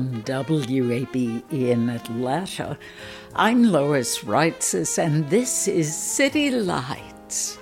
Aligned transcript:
from 0.00 0.22
WABE 0.22 1.42
in 1.52 1.90
Atlanta. 1.90 2.78
I'm 3.34 3.64
Lois 3.64 4.20
Reitzes, 4.20 4.96
and 4.98 5.28
this 5.28 5.68
is 5.68 5.94
City 5.94 6.50
Lights, 6.50 7.58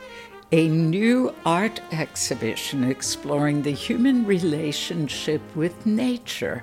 a 0.52 0.68
new 0.68 1.34
art 1.44 1.80
exhibition 1.90 2.84
exploring 2.84 3.62
the 3.62 3.72
human 3.72 4.24
relationship 4.24 5.42
with 5.56 5.84
nature. 5.84 6.62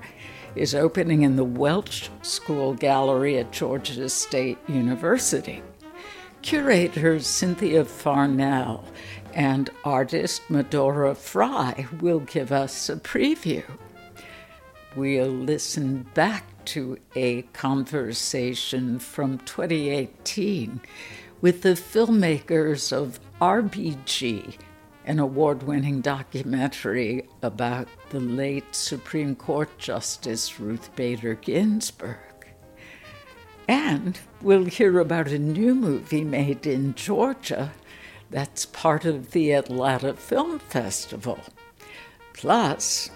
Is 0.56 0.74
opening 0.74 1.24
in 1.24 1.36
the 1.36 1.44
Welch 1.44 2.10
School 2.22 2.74
Gallery 2.74 3.38
at 3.38 3.52
Georgia 3.52 4.08
State 4.08 4.58
University. 4.70 5.62
Curator 6.42 7.20
Cynthia 7.20 7.84
Farnell 7.84 8.86
and 9.34 9.70
artist 9.84 10.50
Medora 10.50 11.16
Fry 11.16 11.86
will 12.00 12.22
give 12.22 12.54
us 12.54 12.88
a 12.88 12.96
preview 12.96 13.66
we'll 14.96 15.28
listen 15.28 16.06
back 16.14 16.44
to 16.66 16.98
a 17.16 17.42
conversation 17.54 18.98
from 19.00 19.38
2018 19.40 20.82
with 21.42 21.62
the 21.62 21.74
filmmakers 21.74 22.92
of 22.92 23.20
RBG, 23.42 24.56
an 25.06 25.20
award 25.20 25.64
winning 25.64 26.02
documentary 26.02 27.28
about 27.44 27.88
the 28.10 28.20
late 28.20 28.74
Supreme 28.74 29.36
Court 29.36 29.70
Justice 29.78 30.60
Ruth 30.60 30.96
Bader 30.96 31.36
Ginsburg. 31.36 32.18
And 33.68 34.20
we'll 34.42 34.66
hear 34.66 35.00
about 35.00 35.28
a 35.28 35.40
new 35.40 35.76
movie 35.76 36.24
made 36.24 36.66
in 36.66 36.96
Georgia 36.96 37.72
that's 38.30 38.66
part 38.66 39.06
of 39.06 39.32
the 39.32 39.52
Atlanta 39.52 40.14
Film 40.14 40.60
Festival. 40.60 41.40
Plus, 42.34 43.10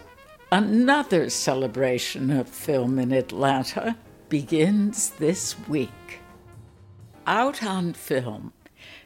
Another 0.52 1.30
celebration 1.30 2.32
of 2.32 2.50
film 2.50 2.98
in 2.98 3.12
Atlanta 3.12 3.96
begins 4.30 5.12
this 5.12 5.56
week. 5.68 6.22
Out 7.28 7.64
on 7.64 7.94
Film, 7.94 8.52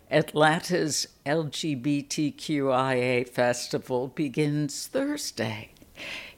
Atlanta's 0.09 1.05
LGBTQIA 1.25 3.27
festival 3.27 4.07
begins 4.07 4.87
Thursday. 4.87 5.71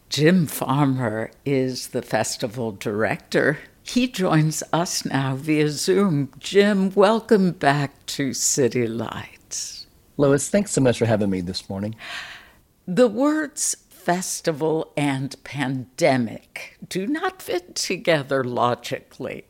Jim 0.09 0.47
Farmer 0.47 1.29
is 1.45 1.89
the 1.89 2.01
festival 2.01 2.71
director. 2.71 3.59
He 3.83 4.07
joins 4.07 4.63
us 4.73 5.05
now 5.05 5.35
via 5.35 5.69
Zoom. 5.69 6.31
Jim, 6.39 6.91
welcome 6.95 7.51
back 7.51 8.03
to 8.07 8.33
City 8.33 8.87
Lights. 8.87 9.85
Lois, 10.17 10.49
thanks 10.49 10.71
so 10.71 10.81
much 10.81 10.97
for 10.97 11.05
having 11.05 11.29
me 11.29 11.41
this 11.41 11.69
morning. 11.69 11.93
The 12.87 13.07
words 13.07 13.77
festival 14.05 14.93
and 14.95 15.35
pandemic 15.43 16.77
do 16.87 17.07
not 17.07 17.41
fit 17.41 17.73
together 17.75 18.43
logically. 18.43 19.45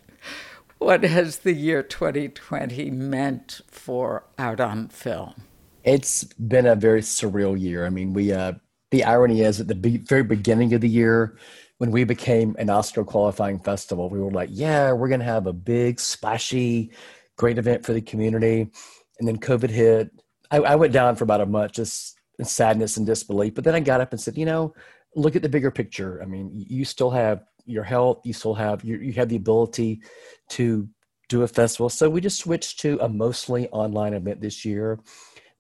What 0.78 1.04
has 1.04 1.40
the 1.40 1.52
year 1.52 1.84
2020 1.84 2.90
meant 2.90 3.60
for 3.68 4.24
Out 4.40 4.62
on 4.62 4.88
Film? 4.88 5.44
It's 5.84 6.24
been 6.24 6.66
a 6.66 6.76
very 6.76 7.02
surreal 7.02 7.60
year. 7.60 7.86
I 7.86 7.90
mean, 7.90 8.14
we 8.14 8.32
uh, 8.32 8.54
the 8.92 9.04
irony 9.04 9.42
is 9.42 9.60
at 9.60 9.68
the 9.68 9.76
be- 9.76 9.98
very 9.98 10.24
beginning 10.24 10.74
of 10.74 10.80
the 10.80 10.90
year, 10.90 11.38
when 11.80 11.92
we 11.92 12.06
became 12.06 12.56
an 12.58 12.70
Oscar 12.70 13.04
qualifying 13.04 13.60
festival, 13.60 14.10
we 14.10 14.20
were 14.20 14.32
like, 14.32 14.50
"Yeah, 14.54 14.94
we're 14.94 15.10
going 15.10 15.20
to 15.20 15.26
have 15.26 15.48
a 15.48 15.54
big, 15.54 16.00
splashy, 16.00 16.92
great 17.36 17.58
event 17.58 17.86
for 17.86 17.92
the 17.92 18.02
community," 18.02 18.72
and 19.20 19.28
then 19.28 19.38
COVID 19.38 19.70
hit. 19.70 20.12
I, 20.50 20.58
I 20.60 20.76
went 20.76 20.94
down 20.94 21.18
for 21.18 21.26
about 21.26 21.42
a 21.42 21.46
month, 21.46 21.74
just 21.74 22.15
sadness 22.44 22.98
and 22.98 23.06
disbelief. 23.06 23.56
But 23.56 23.64
then 23.64 23.76
I 23.76 23.80
got 23.80 24.02
up 24.02 24.12
and 24.12 24.20
said, 24.20 24.38
you 24.38 24.46
know, 24.46 24.74
look 25.16 25.36
at 25.36 25.42
the 25.42 25.50
bigger 25.50 25.72
picture. 25.72 26.22
I 26.22 26.26
mean, 26.26 26.52
you 26.54 26.86
still 26.86 27.12
have 27.12 27.44
your 27.66 27.84
health, 27.84 28.22
you 28.26 28.34
still 28.34 28.54
have 28.54 28.84
you, 28.84 28.98
you 28.98 29.14
have 29.14 29.30
the 29.30 29.38
ability 29.38 30.02
to 30.50 30.88
do 31.30 31.44
a 31.44 31.48
festival. 31.48 31.90
So 31.90 32.10
we 32.10 32.22
just 32.22 32.40
switched 32.40 32.80
to 32.82 33.00
a 33.02 33.10
mostly 33.10 33.68
online 33.70 34.14
event 34.14 34.42
this 34.42 34.64
year. 34.66 35.00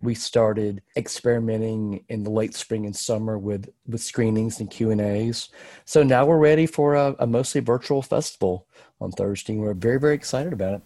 We 0.01 0.13
started 0.13 0.83
experimenting 0.97 2.03
in 2.09 2.23
the 2.23 2.29
late 2.29 2.53
spring 2.53 2.85
and 2.85 2.95
summer 2.95 3.39
with 3.39 3.69
with 3.87 4.01
screenings 4.01 4.59
and 4.59 4.69
Q 4.69 4.91
and 4.91 5.01
A's. 5.01 5.49
So 5.85 6.03
now 6.03 6.25
we're 6.25 6.37
ready 6.37 6.67
for 6.67 6.95
a, 6.95 7.15
a 7.19 7.25
mostly 7.25 7.61
virtual 7.61 8.01
festival 8.01 8.67
on 9.01 9.11
Thursday. 9.11 9.57
We're 9.57 9.73
very 9.73 9.99
very 9.99 10.13
excited 10.13 10.53
about 10.53 10.75
it. 10.75 10.81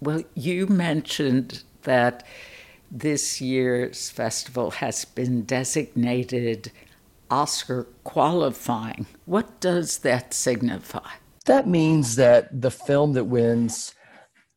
Well, 0.00 0.22
you 0.34 0.66
mentioned 0.68 1.64
that 1.82 2.24
this 2.90 3.40
year's 3.40 4.10
festival 4.10 4.70
has 4.72 5.04
been 5.04 5.42
designated 5.44 6.72
Oscar 7.30 7.86
qualifying. 8.04 9.06
What 9.24 9.60
does 9.60 9.98
that 9.98 10.32
signify? 10.32 11.10
That 11.46 11.68
means 11.68 12.16
that 12.16 12.60
the 12.60 12.70
film 12.70 13.12
that 13.14 13.24
wins 13.24 13.94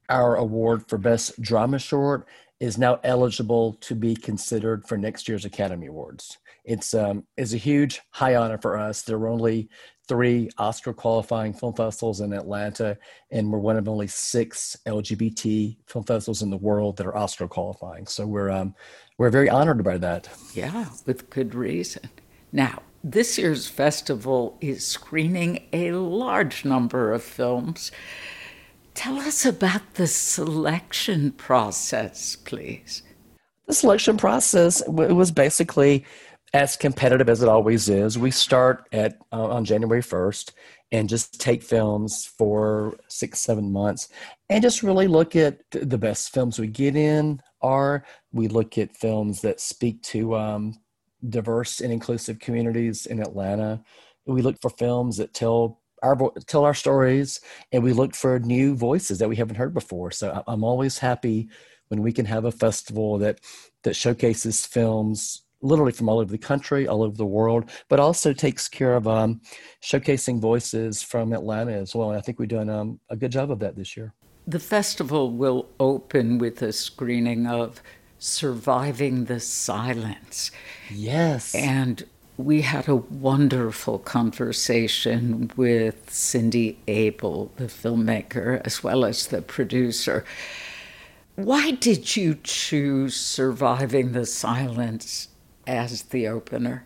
our 0.09 0.35
award 0.35 0.87
for 0.87 0.97
Best 0.97 1.39
Drama 1.41 1.79
Short 1.79 2.27
is 2.59 2.77
now 2.77 2.99
eligible 3.03 3.73
to 3.81 3.95
be 3.95 4.15
considered 4.15 4.87
for 4.87 4.97
next 4.97 5.27
year's 5.27 5.45
Academy 5.45 5.87
Awards. 5.87 6.37
It's 6.65 6.93
um, 6.93 7.25
is 7.37 7.53
a 7.53 7.57
huge 7.57 8.01
high 8.11 8.35
honor 8.35 8.57
for 8.57 8.77
us. 8.77 9.01
There 9.01 9.17
were 9.17 9.29
only 9.29 9.69
three 10.09 10.49
Oscar 10.57 10.91
qualifying 10.91 11.53
film 11.53 11.73
festivals 11.73 12.19
in 12.19 12.33
Atlanta, 12.33 12.97
and 13.31 13.49
we're 13.49 13.59
one 13.59 13.77
of 13.77 13.87
only 13.87 14.07
six 14.07 14.75
LGBT 14.85 15.77
film 15.85 16.03
festivals 16.03 16.41
in 16.41 16.49
the 16.49 16.57
world 16.57 16.97
that 16.97 17.05
are 17.05 17.15
Oscar 17.15 17.47
qualifying. 17.47 18.07
So 18.07 18.25
we're 18.25 18.49
um, 18.49 18.75
we're 19.17 19.29
very 19.29 19.49
honored 19.49 19.83
by 19.83 19.97
that. 19.99 20.27
Yeah, 20.53 20.87
with 21.05 21.29
good 21.29 21.55
reason. 21.55 22.09
Now, 22.51 22.81
this 23.03 23.37
year's 23.37 23.67
festival 23.67 24.57
is 24.59 24.85
screening 24.85 25.67
a 25.71 25.91
large 25.91 26.65
number 26.65 27.13
of 27.13 27.23
films. 27.23 27.91
Tell 28.95 29.19
us 29.19 29.45
about 29.45 29.93
the 29.93 30.07
selection 30.07 31.31
process, 31.31 32.35
please. 32.35 33.03
The 33.67 33.75
selection 33.75 34.17
process 34.17 34.81
was 34.87 35.29
basically 35.29 36.03
as 36.53 36.75
competitive 36.75 37.29
as 37.29 37.43
it 37.43 37.49
always 37.49 37.89
is. 37.89 38.17
We 38.17 38.31
start 38.31 38.87
at 38.91 39.17
uh, 39.31 39.47
on 39.47 39.65
January 39.65 40.01
1st 40.01 40.51
and 40.91 41.07
just 41.07 41.39
take 41.39 41.61
films 41.61 42.25
for 42.25 42.97
six, 43.07 43.39
seven 43.39 43.71
months 43.71 44.09
and 44.49 44.63
just 44.63 44.81
really 44.81 45.07
look 45.07 45.35
at 45.35 45.59
the 45.71 45.97
best 45.97 46.33
films 46.33 46.57
we 46.57 46.67
get 46.67 46.95
in 46.95 47.41
are 47.61 48.03
we 48.31 48.47
look 48.47 48.77
at 48.77 48.95
films 48.95 49.41
that 49.41 49.59
speak 49.59 50.01
to 50.01 50.35
um, 50.35 50.79
diverse 51.27 51.81
and 51.81 51.91
inclusive 51.91 52.39
communities 52.39 53.05
in 53.05 53.21
Atlanta. 53.21 53.83
We 54.25 54.41
look 54.41 54.59
for 54.61 54.69
films 54.69 55.17
that 55.17 55.33
tell 55.33 55.81
our 56.01 56.17
tell 56.47 56.63
our 56.63 56.73
stories, 56.73 57.41
and 57.73 57.83
we 57.83 57.91
look 57.91 58.15
for 58.15 58.39
new 58.39 58.75
voices 58.75 59.19
that 59.19 59.27
we 59.27 59.35
haven't 59.35 59.57
heard 59.57 59.73
before. 59.73 60.11
So 60.11 60.43
I'm 60.47 60.63
always 60.63 60.97
happy 60.97 61.49
when 61.89 62.01
we 62.01 62.13
can 62.13 62.25
have 62.25 62.45
a 62.45 62.51
festival 62.51 63.17
that 63.17 63.41
that 63.83 63.95
showcases 63.95 64.65
films 64.65 65.41
literally 65.61 65.91
from 65.91 66.09
all 66.09 66.19
over 66.19 66.31
the 66.31 66.37
country, 66.37 66.87
all 66.87 67.03
over 67.03 67.15
the 67.15 67.25
world, 67.25 67.69
but 67.89 67.99
also 67.99 68.33
takes 68.33 68.67
care 68.67 68.95
of 68.95 69.07
um, 69.07 69.41
showcasing 69.81 70.39
voices 70.39 71.03
from 71.03 71.33
Atlanta 71.33 71.73
as 71.73 71.95
well. 71.95 72.09
And 72.09 72.17
I 72.17 72.21
think 72.21 72.39
we're 72.39 72.45
doing 72.45 72.69
um, 72.69 72.99
a 73.09 73.15
good 73.15 73.31
job 73.31 73.51
of 73.51 73.59
that 73.59 73.75
this 73.75 73.95
year. 73.97 74.13
The 74.47 74.59
festival 74.59 75.31
will 75.31 75.67
open 75.79 76.37
with 76.37 76.61
a 76.61 76.73
screening 76.73 77.45
of 77.45 77.81
Surviving 78.17 79.25
the 79.25 79.39
Silence. 79.39 80.51
Yes. 80.89 81.53
And 81.53 82.03
we 82.37 82.61
had 82.61 82.87
a 82.87 82.95
wonderful 82.95 83.99
conversation 83.99 85.51
with 85.55 86.11
Cindy 86.11 86.79
Abel, 86.87 87.51
the 87.57 87.65
filmmaker, 87.65 88.61
as 88.65 88.81
well 88.83 89.03
as 89.05 89.27
the 89.27 89.41
producer. 89.41 90.23
Why 91.35 91.71
did 91.71 92.15
you 92.15 92.37
choose 92.41 93.15
Surviving 93.15 94.13
the 94.13 94.25
Silence 94.25 95.27
as 95.69 96.01
the 96.03 96.27
opener? 96.27 96.85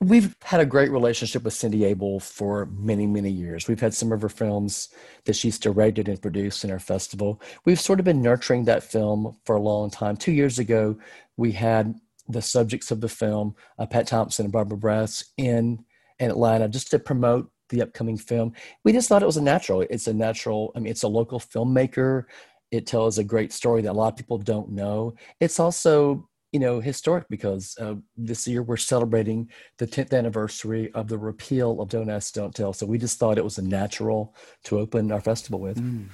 We've 0.00 0.34
had 0.42 0.60
a 0.60 0.66
great 0.66 0.90
relationship 0.90 1.44
with 1.44 1.54
Cindy 1.54 1.84
Abel 1.84 2.20
for 2.20 2.66
many, 2.66 3.06
many 3.06 3.30
years. 3.30 3.68
We've 3.68 3.80
had 3.80 3.94
some 3.94 4.12
of 4.12 4.22
her 4.22 4.28
films 4.28 4.88
that 5.24 5.36
she's 5.36 5.58
directed 5.58 6.08
and 6.08 6.20
produced 6.20 6.64
in 6.64 6.70
our 6.70 6.78
festival. 6.78 7.40
We've 7.64 7.80
sort 7.80 8.00
of 8.00 8.04
been 8.04 8.22
nurturing 8.22 8.64
that 8.64 8.82
film 8.82 9.36
for 9.44 9.56
a 9.56 9.62
long 9.62 9.90
time. 9.90 10.16
Two 10.16 10.32
years 10.32 10.58
ago, 10.58 10.98
we 11.36 11.52
had 11.52 11.94
the 12.28 12.42
subjects 12.42 12.90
of 12.90 13.00
the 13.00 13.08
film, 13.08 13.54
uh, 13.78 13.86
Pat 13.86 14.06
Thompson 14.06 14.46
and 14.46 14.52
Barbara 14.52 14.78
Brass, 14.78 15.24
in, 15.36 15.84
in 16.18 16.30
Atlanta 16.30 16.68
just 16.68 16.90
to 16.90 16.98
promote 16.98 17.50
the 17.68 17.82
upcoming 17.82 18.18
film. 18.18 18.52
We 18.84 18.92
just 18.92 19.08
thought 19.08 19.22
it 19.22 19.26
was 19.26 19.36
a 19.36 19.42
natural. 19.42 19.82
It's 19.82 20.06
a 20.06 20.14
natural, 20.14 20.72
I 20.74 20.80
mean, 20.80 20.90
it's 20.90 21.02
a 21.02 21.08
local 21.08 21.40
filmmaker. 21.40 22.24
It 22.70 22.86
tells 22.86 23.18
a 23.18 23.24
great 23.24 23.52
story 23.52 23.82
that 23.82 23.92
a 23.92 24.00
lot 24.00 24.12
of 24.12 24.16
people 24.16 24.38
don't 24.38 24.70
know. 24.70 25.14
It's 25.40 25.60
also, 25.60 26.28
you 26.54 26.60
know, 26.60 26.78
historic 26.78 27.28
because 27.28 27.76
uh, 27.80 27.96
this 28.16 28.46
year 28.46 28.62
we're 28.62 28.76
celebrating 28.76 29.50
the 29.78 29.86
10th 29.88 30.16
anniversary 30.16 30.88
of 30.94 31.08
the 31.08 31.18
repeal 31.18 31.80
of 31.80 31.88
Don't 31.88 32.08
Ask, 32.08 32.32
Don't 32.32 32.54
Tell. 32.54 32.72
So 32.72 32.86
we 32.86 32.96
just 32.96 33.18
thought 33.18 33.38
it 33.38 33.44
was 33.44 33.58
a 33.58 33.62
natural 33.62 34.36
to 34.62 34.78
open 34.78 35.10
our 35.10 35.20
festival 35.20 35.58
with. 35.58 35.76
Mm. 35.78 36.06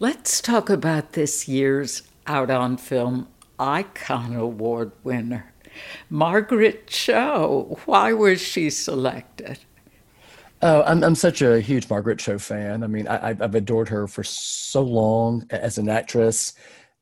Let's 0.00 0.40
talk 0.40 0.68
about 0.68 1.12
this 1.12 1.46
year's 1.46 2.02
Out 2.26 2.50
on 2.50 2.76
Film 2.76 3.28
Icon 3.56 4.34
Award 4.34 4.90
winner, 5.04 5.54
Margaret 6.10 6.88
Cho. 6.88 7.78
Why 7.84 8.12
was 8.12 8.40
she 8.40 8.68
selected? 8.68 9.60
Oh, 10.60 10.82
I'm 10.82 11.04
I'm 11.04 11.14
such 11.14 11.40
a 11.40 11.60
huge 11.60 11.88
Margaret 11.88 12.18
Cho 12.18 12.36
fan. 12.38 12.82
I 12.82 12.88
mean, 12.88 13.06
I, 13.06 13.28
I've 13.28 13.54
adored 13.54 13.88
her 13.90 14.08
for 14.08 14.24
so 14.24 14.82
long 14.82 15.46
as 15.50 15.78
an 15.78 15.88
actress, 15.88 16.54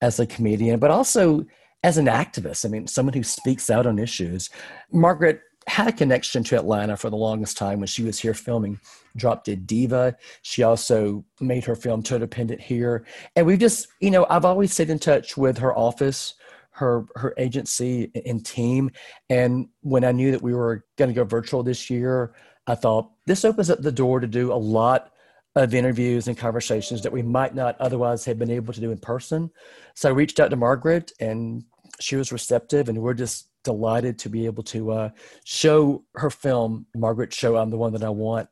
as 0.02 0.20
a 0.20 0.26
comedian, 0.26 0.79
but 0.79 0.90
also 0.90 1.47
as 1.84 1.98
an 1.98 2.06
activist. 2.06 2.64
I 2.64 2.69
mean, 2.69 2.88
someone 2.88 3.12
who 3.12 3.22
speaks 3.22 3.70
out 3.70 3.86
on 3.86 3.98
issues. 3.98 4.50
Margaret 4.90 5.42
had 5.66 5.86
a 5.86 5.92
connection 5.92 6.42
to 6.44 6.56
Atlanta 6.56 6.96
for 6.96 7.10
the 7.10 7.16
longest 7.16 7.56
time 7.56 7.78
when 7.78 7.86
she 7.86 8.02
was 8.02 8.19
here 8.19 8.34
filming 8.34 8.81
Drop 9.16 9.44
Dead 9.44 9.66
Diva. 9.66 10.16
She 10.42 10.62
also 10.62 11.25
made 11.40 11.64
her 11.64 11.76
film 11.76 12.02
Codependent 12.02 12.60
here. 12.60 13.06
And 13.36 13.46
we've 13.46 13.58
just, 13.58 13.86
you 14.00 14.10
know, 14.10 14.26
I've 14.28 14.44
always 14.44 14.72
stayed 14.72 14.90
in 14.90 14.98
touch 14.98 15.36
with 15.36 15.58
her 15.58 15.76
office 15.76 16.34
her 16.76 17.06
her 17.14 17.32
agency 17.38 18.10
and 18.26 18.44
team. 18.44 18.90
And 19.30 19.69
when 19.82 20.04
I 20.04 20.10
knew 20.10 20.32
that 20.32 20.42
we 20.42 20.54
were 20.54 20.84
going 20.96 21.08
to 21.08 21.14
go 21.14 21.22
virtual 21.22 21.62
this 21.62 21.88
year, 21.88 22.34
I 22.66 22.75
thought 22.75 23.12
this 23.26 23.44
opens 23.44 23.70
up 23.70 23.80
the 23.80 23.92
door 23.92 24.19
to 24.19 24.26
do 24.26 24.52
a 24.52 24.54
lot 24.54 25.12
of 25.54 25.72
interviews 25.72 26.26
and 26.26 26.37
conversations 26.37 27.02
that 27.02 27.12
we 27.12 27.22
might 27.22 27.54
not 27.54 27.80
otherwise 27.80 28.25
have 28.25 28.40
been 28.40 28.50
able 28.50 28.72
to 28.75 28.80
do 28.80 28.90
in 28.90 28.98
person. 28.98 29.50
So 29.94 30.08
I 30.08 30.12
reached 30.12 30.40
out 30.40 30.50
to 30.50 30.56
Margaret, 30.56 31.12
and 31.20 31.64
she 32.00 32.17
was 32.17 32.32
receptive, 32.32 32.88
and 32.88 32.99
we're 32.99 33.14
just 33.14 33.49
delighted 33.62 34.19
to 34.20 34.29
be 34.29 34.46
able 34.46 34.62
to 34.62 34.91
uh, 34.93 35.11
show 35.44 36.05
her 36.14 36.31
film, 36.31 36.87
Margaret 36.94 37.31
Cho 37.31 37.56
I'm 37.56 37.70
the 37.70 37.79
one 37.79 37.93
that 37.93 38.05
I 38.05 38.11
want 38.11 38.49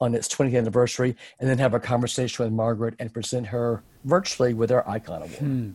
on 0.00 0.14
its 0.14 0.28
20th 0.28 0.56
anniversary, 0.56 1.16
and 1.38 1.48
then 1.48 1.58
have 1.58 1.74
a 1.74 1.80
conversation 1.80 2.44
with 2.44 2.52
Margaret 2.52 2.94
and 2.98 3.12
present 3.12 3.46
her 3.46 3.82
virtually 4.04 4.54
with 4.54 4.72
our 4.72 4.88
Icon 4.88 5.22
Award. 5.22 5.36
Hmm. 5.36 5.70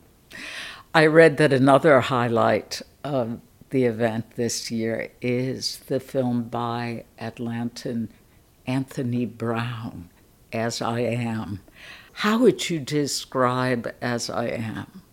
I 0.93 1.05
read 1.05 1.37
that 1.37 1.53
another 1.53 1.99
highlight 2.01 2.81
of 3.03 3.39
the 3.69 3.85
event 3.85 4.31
this 4.35 4.71
year 4.71 5.11
is 5.21 5.77
the 5.87 5.99
film 5.99 6.43
by 6.43 7.05
Atlantan 7.19 8.09
Anthony 8.65 9.25
Brown, 9.25 10.09
As 10.51 10.81
I 10.81 10.99
Am. 11.01 11.61
How 12.13 12.39
would 12.39 12.69
you 12.69 12.79
describe 12.79 13.93
As 14.01 14.29
I 14.29 14.47
Am? 14.47 15.03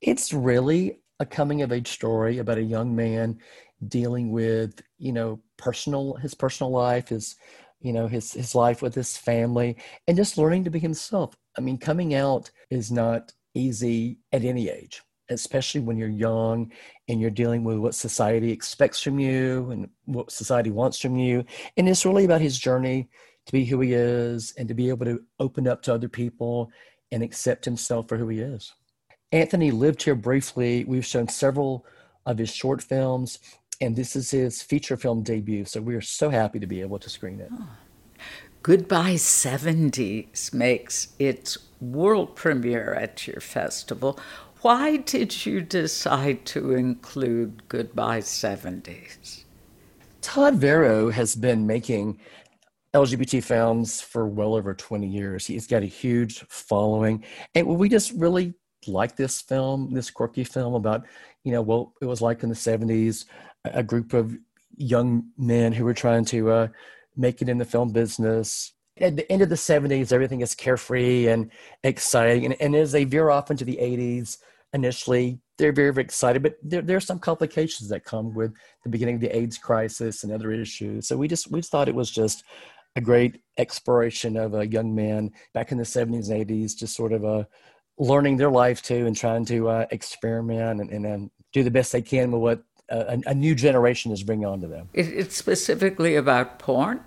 It's 0.00 0.32
really 0.32 1.00
a 1.20 1.26
coming 1.26 1.62
of 1.62 1.70
age 1.70 1.88
story 1.88 2.38
about 2.38 2.58
a 2.58 2.62
young 2.62 2.96
man 2.96 3.38
dealing 3.86 4.32
with, 4.32 4.82
you 4.98 5.12
know, 5.12 5.40
personal 5.56 6.14
his 6.14 6.34
personal 6.34 6.72
life, 6.72 7.08
his 7.10 7.36
you 7.80 7.92
know, 7.92 8.08
his 8.08 8.32
his 8.32 8.54
life 8.54 8.82
with 8.82 8.94
his 8.94 9.16
family 9.16 9.76
and 10.08 10.16
just 10.16 10.36
learning 10.36 10.64
to 10.64 10.70
be 10.70 10.80
himself. 10.80 11.36
I 11.56 11.60
mean, 11.60 11.78
coming 11.78 12.14
out 12.14 12.50
is 12.70 12.90
not 12.90 13.32
easy 13.54 14.18
at 14.32 14.44
any 14.44 14.68
age 14.68 15.02
especially 15.30 15.80
when 15.80 15.96
you're 15.96 16.08
young 16.08 16.70
and 17.08 17.20
you're 17.20 17.30
dealing 17.30 17.64
with 17.64 17.78
what 17.78 17.94
society 17.94 18.50
expects 18.50 19.00
from 19.00 19.18
you 19.18 19.70
and 19.70 19.88
what 20.04 20.30
society 20.30 20.70
wants 20.70 21.00
from 21.00 21.16
you. 21.16 21.44
And 21.76 21.88
it's 21.88 22.04
really 22.04 22.24
about 22.24 22.40
his 22.40 22.58
journey 22.58 23.08
to 23.46 23.52
be 23.52 23.64
who 23.64 23.80
he 23.80 23.94
is 23.94 24.52
and 24.58 24.68
to 24.68 24.74
be 24.74 24.88
able 24.88 25.06
to 25.06 25.20
open 25.38 25.66
up 25.66 25.82
to 25.82 25.94
other 25.94 26.08
people 26.08 26.70
and 27.12 27.22
accept 27.22 27.64
himself 27.64 28.08
for 28.08 28.16
who 28.16 28.28
he 28.28 28.40
is. 28.40 28.72
Anthony 29.32 29.70
lived 29.70 30.02
here 30.02 30.14
briefly. 30.14 30.84
We've 30.84 31.06
shown 31.06 31.28
several 31.28 31.86
of 32.26 32.38
his 32.38 32.50
short 32.50 32.82
films, 32.82 33.38
and 33.80 33.94
this 33.94 34.16
is 34.16 34.30
his 34.30 34.62
feature 34.62 34.96
film 34.96 35.22
debut. 35.22 35.64
So 35.64 35.80
we 35.80 35.94
are 35.94 36.00
so 36.00 36.30
happy 36.30 36.58
to 36.58 36.66
be 36.66 36.80
able 36.80 36.98
to 36.98 37.08
screen 37.08 37.40
it. 37.40 37.50
Oh. 37.52 37.68
Goodbye 38.62 39.14
70s 39.14 40.52
makes 40.52 41.14
its 41.18 41.56
world 41.80 42.36
premiere 42.36 42.92
at 42.92 43.26
your 43.26 43.40
festival. 43.40 44.20
Why 44.60 44.98
did 44.98 45.46
you 45.46 45.62
decide 45.62 46.44
to 46.46 46.74
include 46.74 47.66
Goodbye 47.68 48.20
70s? 48.20 49.44
Todd 50.20 50.60
Verow 50.60 51.10
has 51.10 51.34
been 51.34 51.66
making 51.66 52.20
LGBT 52.92 53.42
films 53.42 54.02
for 54.02 54.26
well 54.26 54.54
over 54.54 54.74
20 54.74 55.06
years. 55.06 55.46
He's 55.46 55.66
got 55.66 55.82
a 55.82 55.86
huge 55.86 56.40
following. 56.48 57.24
And 57.54 57.66
we 57.66 57.88
just 57.88 58.12
really 58.12 58.52
like 58.86 59.16
this 59.16 59.40
film, 59.40 59.92
this 59.92 60.10
quirky 60.10 60.44
film 60.44 60.74
about, 60.74 61.06
you 61.44 61.52
know, 61.52 61.62
what 61.62 61.88
it 62.00 62.06
was 62.06 62.20
like 62.20 62.42
in 62.42 62.48
the 62.48 62.54
70s, 62.54 63.26
a 63.64 63.82
group 63.82 64.12
of 64.12 64.36
young 64.76 65.24
men 65.36 65.72
who 65.72 65.84
were 65.84 65.94
trying 65.94 66.24
to 66.26 66.50
uh, 66.50 66.68
make 67.16 67.42
it 67.42 67.48
in 67.48 67.58
the 67.58 67.64
film 67.64 67.92
business. 67.92 68.72
At 69.00 69.16
the 69.16 69.30
end 69.30 69.42
of 69.42 69.48
the 69.48 69.54
70s, 69.54 70.12
everything 70.12 70.40
is 70.40 70.54
carefree 70.54 71.28
and 71.28 71.50
exciting. 71.82 72.46
And, 72.46 72.56
and 72.60 72.74
as 72.74 72.92
they 72.92 73.04
veer 73.04 73.30
off 73.30 73.50
into 73.50 73.64
the 73.64 73.78
80s, 73.80 74.38
initially 74.72 75.40
they're 75.58 75.72
very, 75.72 75.92
very 75.92 76.04
excited, 76.04 76.42
but 76.42 76.56
there, 76.62 76.82
there 76.82 76.96
are 76.96 77.00
some 77.00 77.18
complications 77.18 77.88
that 77.90 78.04
come 78.04 78.34
with 78.34 78.52
the 78.82 78.88
beginning 78.88 79.16
of 79.16 79.20
the 79.20 79.36
AIDS 79.36 79.58
crisis 79.58 80.24
and 80.24 80.32
other 80.32 80.52
issues. 80.52 81.06
So 81.06 81.16
we 81.16 81.28
just 81.28 81.50
we 81.50 81.60
thought 81.60 81.88
it 81.88 81.94
was 81.94 82.10
just 82.10 82.44
a 82.96 83.00
great 83.00 83.42
exploration 83.58 84.36
of 84.36 84.54
a 84.54 84.66
young 84.66 84.94
man 84.94 85.30
back 85.52 85.70
in 85.70 85.78
the 85.78 85.84
70s 85.84 86.30
and 86.30 86.48
80s, 86.48 86.76
just 86.76 86.96
sort 86.96 87.12
of 87.12 87.24
a 87.24 87.46
learning 88.00 88.36
their 88.36 88.50
life 88.50 88.82
too 88.82 89.06
and 89.06 89.16
trying 89.16 89.44
to 89.44 89.68
uh, 89.68 89.86
experiment 89.90 90.80
and, 90.80 90.90
and, 90.90 91.06
and, 91.06 91.30
do 91.52 91.64
the 91.64 91.70
best 91.70 91.90
they 91.90 92.00
can 92.00 92.30
with 92.30 92.40
what 92.40 92.62
a, 92.90 93.20
a 93.26 93.34
new 93.34 93.56
generation 93.56 94.12
is 94.12 94.22
bringing 94.22 94.46
onto 94.46 94.68
them. 94.68 94.88
It's 94.94 95.36
specifically 95.36 96.14
about 96.14 96.60
porn. 96.60 97.00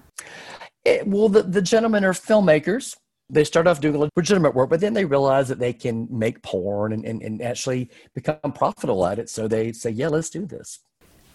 It, 0.83 1.07
well, 1.07 1.29
the, 1.29 1.43
the 1.43 1.61
gentlemen 1.61 2.03
are 2.03 2.11
filmmakers 2.11 2.97
they 3.29 3.43
start 3.43 3.67
off 3.67 3.81
doing 3.81 4.09
legitimate 4.15 4.53
work, 4.53 4.69
but 4.69 4.79
then 4.79 4.93
they 4.93 5.05
realize 5.05 5.47
that 5.47 5.59
they 5.59 5.73
can 5.73 6.07
make 6.11 6.41
porn 6.43 6.93
and, 6.93 7.05
and, 7.05 7.21
and 7.21 7.41
actually 7.41 7.89
become 8.13 8.51
profitable 8.53 9.05
at 9.05 9.19
it. 9.19 9.29
So 9.29 9.47
they 9.47 9.71
say, 9.71 9.89
yeah, 9.89 10.09
let's 10.09 10.29
do 10.29 10.45
this. 10.45 10.79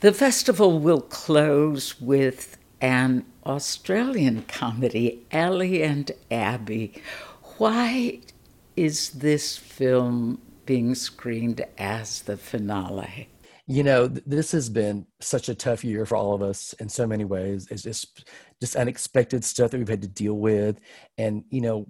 The 0.01 0.13
festival 0.13 0.79
will 0.79 1.01
close 1.01 2.01
with 2.01 2.57
an 2.81 3.25
Australian 3.45 4.43
comedy, 4.43 5.27
Ellie 5.33 5.83
and 5.83 6.13
Abby. 6.31 7.03
Why 7.57 8.21
is 8.79 9.11
this 9.11 9.57
film 9.57 10.41
being 10.65 10.95
screened 10.95 11.65
as 11.79 12.23
the 12.23 12.37
finale? 12.37 13.29
You 13.67 13.83
know, 13.83 14.07
this 14.07 14.53
has 14.53 14.71
been 14.71 15.05
such 15.21 15.49
a 15.49 15.55
tough 15.55 15.83
year 15.83 16.07
for 16.07 16.17
all 16.17 16.33
of 16.33 16.43
us 16.43 16.75
in 16.75 16.89
so 16.89 17.05
many 17.05 17.25
ways. 17.25 17.67
It's 17.73 17.83
just 17.83 18.31
just 18.61 18.77
unexpected 18.77 19.45
stuff 19.45 19.73
that 19.73 19.79
we've 19.79 19.89
had 19.89 20.03
to 20.03 20.09
deal 20.09 20.35
with. 20.35 20.79
And, 21.19 21.45
you 21.51 21.61
know, 21.61 21.87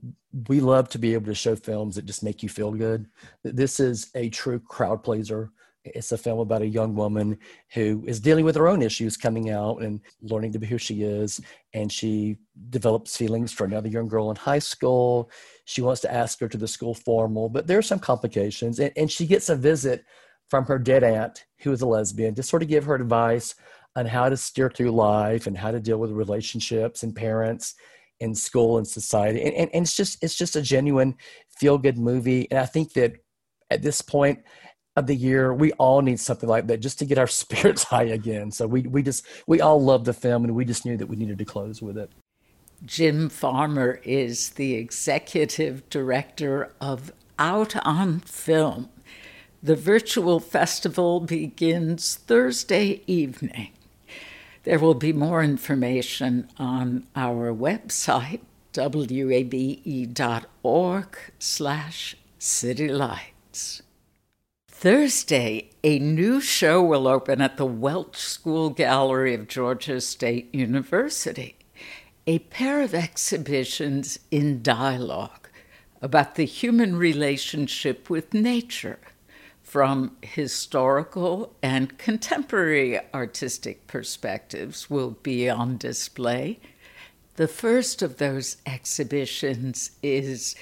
we 0.48 0.60
love 0.60 0.88
to 0.90 0.98
be 0.98 1.12
able 1.12 1.26
to 1.26 1.34
show 1.34 1.56
films 1.56 1.94
that 1.96 2.06
just 2.06 2.22
make 2.22 2.42
you 2.42 2.48
feel 2.48 2.72
good. 2.72 3.06
This 3.44 3.80
is 3.80 4.10
a 4.14 4.30
true 4.30 4.58
crowd 4.58 5.02
pleaser. 5.02 5.50
It's 5.84 6.12
a 6.12 6.18
film 6.18 6.40
about 6.40 6.62
a 6.62 6.66
young 6.66 6.94
woman 6.94 7.38
who 7.72 8.04
is 8.06 8.20
dealing 8.20 8.44
with 8.44 8.56
her 8.56 8.68
own 8.68 8.82
issues 8.82 9.16
coming 9.16 9.50
out 9.50 9.82
and 9.82 10.00
learning 10.22 10.52
to 10.52 10.58
be 10.58 10.66
who 10.66 10.78
she 10.78 11.02
is. 11.02 11.40
And 11.74 11.92
she 11.92 12.38
develops 12.70 13.16
feelings 13.16 13.52
for 13.52 13.64
another 13.64 13.88
young 13.88 14.08
girl 14.08 14.30
in 14.30 14.36
high 14.36 14.58
school. 14.58 15.30
She 15.68 15.82
wants 15.82 16.00
to 16.00 16.12
ask 16.12 16.40
her 16.40 16.48
to 16.48 16.56
the 16.56 16.66
school 16.66 16.94
formal, 16.94 17.50
but 17.50 17.66
there 17.66 17.76
are 17.76 17.82
some 17.82 17.98
complications. 17.98 18.78
And, 18.78 18.90
and 18.96 19.10
she 19.10 19.26
gets 19.26 19.50
a 19.50 19.54
visit 19.54 20.02
from 20.48 20.64
her 20.64 20.78
dead 20.78 21.04
aunt, 21.04 21.44
who 21.58 21.72
is 21.72 21.82
a 21.82 21.86
lesbian, 21.86 22.34
to 22.36 22.42
sort 22.42 22.62
of 22.62 22.70
give 22.70 22.84
her 22.84 22.94
advice 22.94 23.54
on 23.94 24.06
how 24.06 24.30
to 24.30 24.36
steer 24.38 24.70
through 24.70 24.92
life 24.92 25.46
and 25.46 25.58
how 25.58 25.70
to 25.70 25.78
deal 25.78 25.98
with 25.98 26.10
relationships 26.10 27.02
and 27.02 27.14
parents 27.14 27.74
in 28.18 28.34
school 28.34 28.78
and 28.78 28.88
society. 28.88 29.42
And, 29.42 29.52
and, 29.54 29.70
and 29.74 29.82
it's 29.84 29.94
just 29.94 30.24
it's 30.24 30.36
just 30.36 30.56
a 30.56 30.62
genuine 30.62 31.14
feel 31.50 31.76
good 31.76 31.98
movie. 31.98 32.50
And 32.50 32.58
I 32.58 32.64
think 32.64 32.94
that 32.94 33.16
at 33.70 33.82
this 33.82 34.00
point, 34.00 34.38
of 34.96 35.06
the 35.06 35.14
year. 35.14 35.54
We 35.54 35.72
all 35.72 36.02
need 36.02 36.18
something 36.18 36.48
like 36.48 36.66
that 36.66 36.80
just 36.80 36.98
to 36.98 37.04
get 37.04 37.18
our 37.18 37.26
spirits 37.42 37.84
high 37.84 38.04
again. 38.04 38.50
So 38.50 38.66
we 38.66 38.82
we 38.82 39.02
just 39.02 39.26
we 39.46 39.60
all 39.60 39.82
love 39.82 40.04
the 40.04 40.14
film, 40.14 40.44
and 40.44 40.54
we 40.54 40.64
just 40.64 40.84
knew 40.84 40.96
that 40.96 41.06
we 41.06 41.16
needed 41.16 41.38
to 41.38 41.44
close 41.44 41.80
with 41.82 41.98
it. 41.98 42.10
Jim 42.84 43.28
Farmer 43.28 44.00
is 44.04 44.50
the 44.50 44.74
executive 44.74 45.88
director 45.90 46.72
of 46.80 47.12
Out 47.36 47.74
on 47.84 48.20
Film. 48.20 48.88
The 49.60 49.74
virtual 49.74 50.38
festival 50.38 51.18
begins 51.18 52.14
Thursday 52.14 53.02
evening. 53.08 53.70
There 54.62 54.78
will 54.78 54.94
be 54.94 55.12
more 55.12 55.42
information 55.42 56.48
on 56.56 57.08
our 57.16 57.52
website, 57.52 58.42
wabe.org 58.76 59.88
slash 61.40 62.16
citylights. 62.38 63.82
Thursday, 64.70 65.70
a 65.82 65.98
new 65.98 66.40
show 66.40 66.80
will 66.80 67.08
open 67.08 67.40
at 67.40 67.56
the 67.56 67.66
Welch 67.66 68.18
School 68.18 68.70
Gallery 68.70 69.34
of 69.34 69.48
Georgia 69.48 70.00
State 70.00 70.54
University. 70.54 71.57
A 72.28 72.40
pair 72.40 72.82
of 72.82 72.92
exhibitions 72.92 74.18
in 74.30 74.60
dialogue 74.60 75.48
about 76.02 76.34
the 76.34 76.44
human 76.44 76.96
relationship 76.96 78.10
with 78.10 78.34
nature 78.34 78.98
from 79.62 80.14
historical 80.20 81.56
and 81.62 81.96
contemporary 81.96 83.00
artistic 83.14 83.86
perspectives 83.86 84.90
will 84.90 85.12
be 85.22 85.48
on 85.48 85.78
display. 85.78 86.60
The 87.36 87.48
first 87.48 88.02
of 88.02 88.18
those 88.18 88.58
exhibitions 88.66 89.92
is 90.02 90.54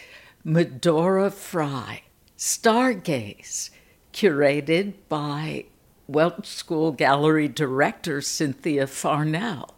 Medora 0.45 1.33
Fry, 1.33 2.03
Stargaze, 2.39 3.71
curated 4.13 4.93
by 5.09 5.65
Welch 6.07 6.47
School 6.47 6.93
Gallery 6.93 7.49
director 7.49 8.21
Cynthia 8.21 8.87
Farnell. 8.87 9.76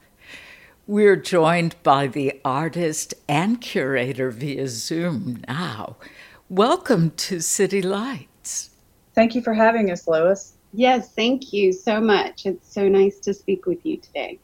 We're 0.89 1.17
joined 1.17 1.77
by 1.83 2.07
the 2.07 2.41
artist 2.47 3.13
and 3.29 3.61
curator 3.61 4.31
via 4.31 4.69
Zoom 4.69 5.45
now. 5.47 5.99
Welcome 6.49 7.11
to 7.11 7.41
City 7.41 7.83
Lights. 7.83 8.71
Thank 9.15 9.35
you 9.35 9.43
for 9.43 9.53
having 9.53 9.91
us, 9.91 10.09
Lois. 10.09 10.55
Yes, 10.73 11.13
thank 11.13 11.53
you 11.53 11.75
so 11.75 12.01
much. 12.01 12.47
It's 12.47 12.73
so 12.73 12.89
nice 12.89 13.19
to 13.19 13.35
speak 13.35 13.67
with 13.67 13.85
you 13.85 13.99
today. 13.99 14.39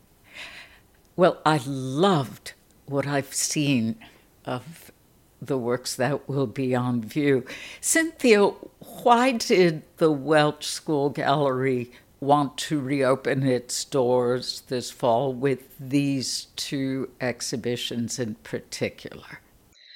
Well, 1.17 1.41
I 1.47 1.63
loved 1.65 2.53
what 2.85 3.07
I've 3.07 3.33
seen 3.33 3.97
of 4.45 4.93
the 5.41 5.57
works 5.57 5.97
that 5.97 6.29
will 6.29 6.47
be 6.47 6.75
on 6.75 7.01
view. 7.01 7.47
Cynthia, 7.81 8.49
why 9.03 9.33
did 9.33 9.83
the 9.97 10.13
Welch 10.13 10.67
School 10.67 11.09
Gallery 11.09 11.91
want 12.21 12.57
to 12.57 12.81
reopen 12.81 13.43
its 13.43 13.85
doors 13.85 14.63
this 14.69 14.91
fall 14.91 15.33
with 15.33 15.77
these 15.79 16.49
two 16.57 17.11
exhibitions 17.21 18.19
in 18.19 18.35
particular? 18.37 19.41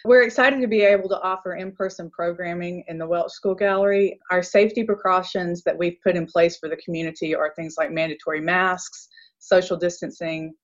We're 0.04 0.22
excited 0.22 0.60
to 0.60 0.68
be 0.68 0.82
able 0.82 1.08
to 1.08 1.20
offer 1.20 1.56
in 1.56 1.72
person 1.72 2.08
programming 2.08 2.84
in 2.88 2.98
the 2.98 3.06
Welch 3.06 3.32
School 3.32 3.54
Gallery. 3.54 4.18
Our 4.30 4.42
safety 4.42 4.84
precautions 4.84 5.62
that 5.64 5.76
we've 5.76 5.98
put 6.02 6.16
in 6.16 6.26
place 6.26 6.56
for 6.56 6.68
the 6.68 6.76
community 6.76 7.34
are 7.34 7.52
things 7.54 7.74
like 7.76 7.90
mandatory 7.90 8.40
masks, 8.40 9.08
social 9.38 9.76
distancing, 9.76 10.54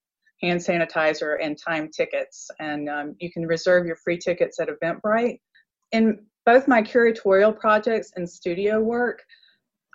hand 0.40 0.60
sanitizer, 0.60 1.36
and 1.42 1.58
time 1.58 1.90
tickets. 1.90 2.50
And 2.60 2.88
um, 2.88 3.16
you 3.18 3.30
can 3.32 3.46
reserve 3.46 3.86
your 3.86 3.96
free 3.96 4.18
tickets 4.18 4.60
at 4.60 4.68
Eventbrite. 4.68 5.40
In 5.92 6.24
both 6.46 6.68
my 6.68 6.82
curatorial 6.82 7.58
projects 7.58 8.12
and 8.16 8.28
studio 8.28 8.80
work, 8.80 9.22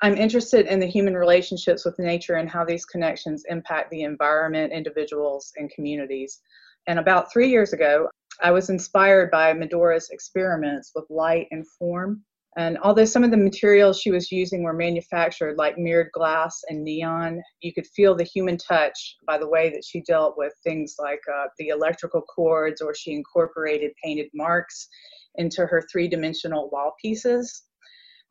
I'm 0.02 0.16
interested 0.16 0.66
in 0.68 0.80
the 0.80 0.88
human 0.88 1.16
relationships 1.16 1.84
with 1.84 2.00
nature 2.00 2.36
and 2.36 2.50
how 2.50 2.64
these 2.64 2.86
connections 2.86 3.44
impact 3.50 3.92
the 3.92 4.04
environment, 4.04 4.72
individuals, 4.72 5.52
and 5.58 5.70
communities. 5.70 6.40
And 6.88 7.00
about 7.00 7.32
three 7.32 7.50
years 7.50 7.74
ago, 7.74 8.10
I 8.42 8.52
was 8.52 8.70
inspired 8.70 9.30
by 9.30 9.52
Medora's 9.54 10.10
experiments 10.12 10.92
with 10.96 11.06
light 11.10 11.48
and 11.52 11.68
form. 11.68 12.24
And 12.58 12.78
although 12.80 13.06
some 13.06 13.24
of 13.24 13.32
the 13.32 13.38
materials 13.38 14.00
she 14.00 14.12
was 14.12 14.32
using 14.32 14.64
were 14.64 14.74
manufactured 14.74 15.58
like 15.58 15.78
mirrored 15.78 16.12
glass 16.14 16.62
and 16.70 16.84
neon, 16.84 17.42
you 17.62 17.74
could 17.74 17.86
feel 17.88 18.16
the 18.16 18.24
human 18.24 18.58
touch 18.58 19.18
by 19.28 19.38
the 19.38 19.48
way 19.48 19.70
that 19.70 19.86
she 19.86 20.02
dealt 20.02 20.36
with 20.38 20.54
things 20.64 20.96
like 20.98 21.22
uh, 21.32 21.46
the 21.58 21.68
electrical 21.68 22.22
cords 22.22 22.82
or 22.82 22.96
she 22.96 23.14
incorporated 23.14 23.92
painted 24.04 24.30
marks 24.34 24.88
into 25.36 25.66
her 25.66 25.84
three 25.92 26.08
dimensional 26.08 26.70
wall 26.72 26.96
pieces. 27.02 27.64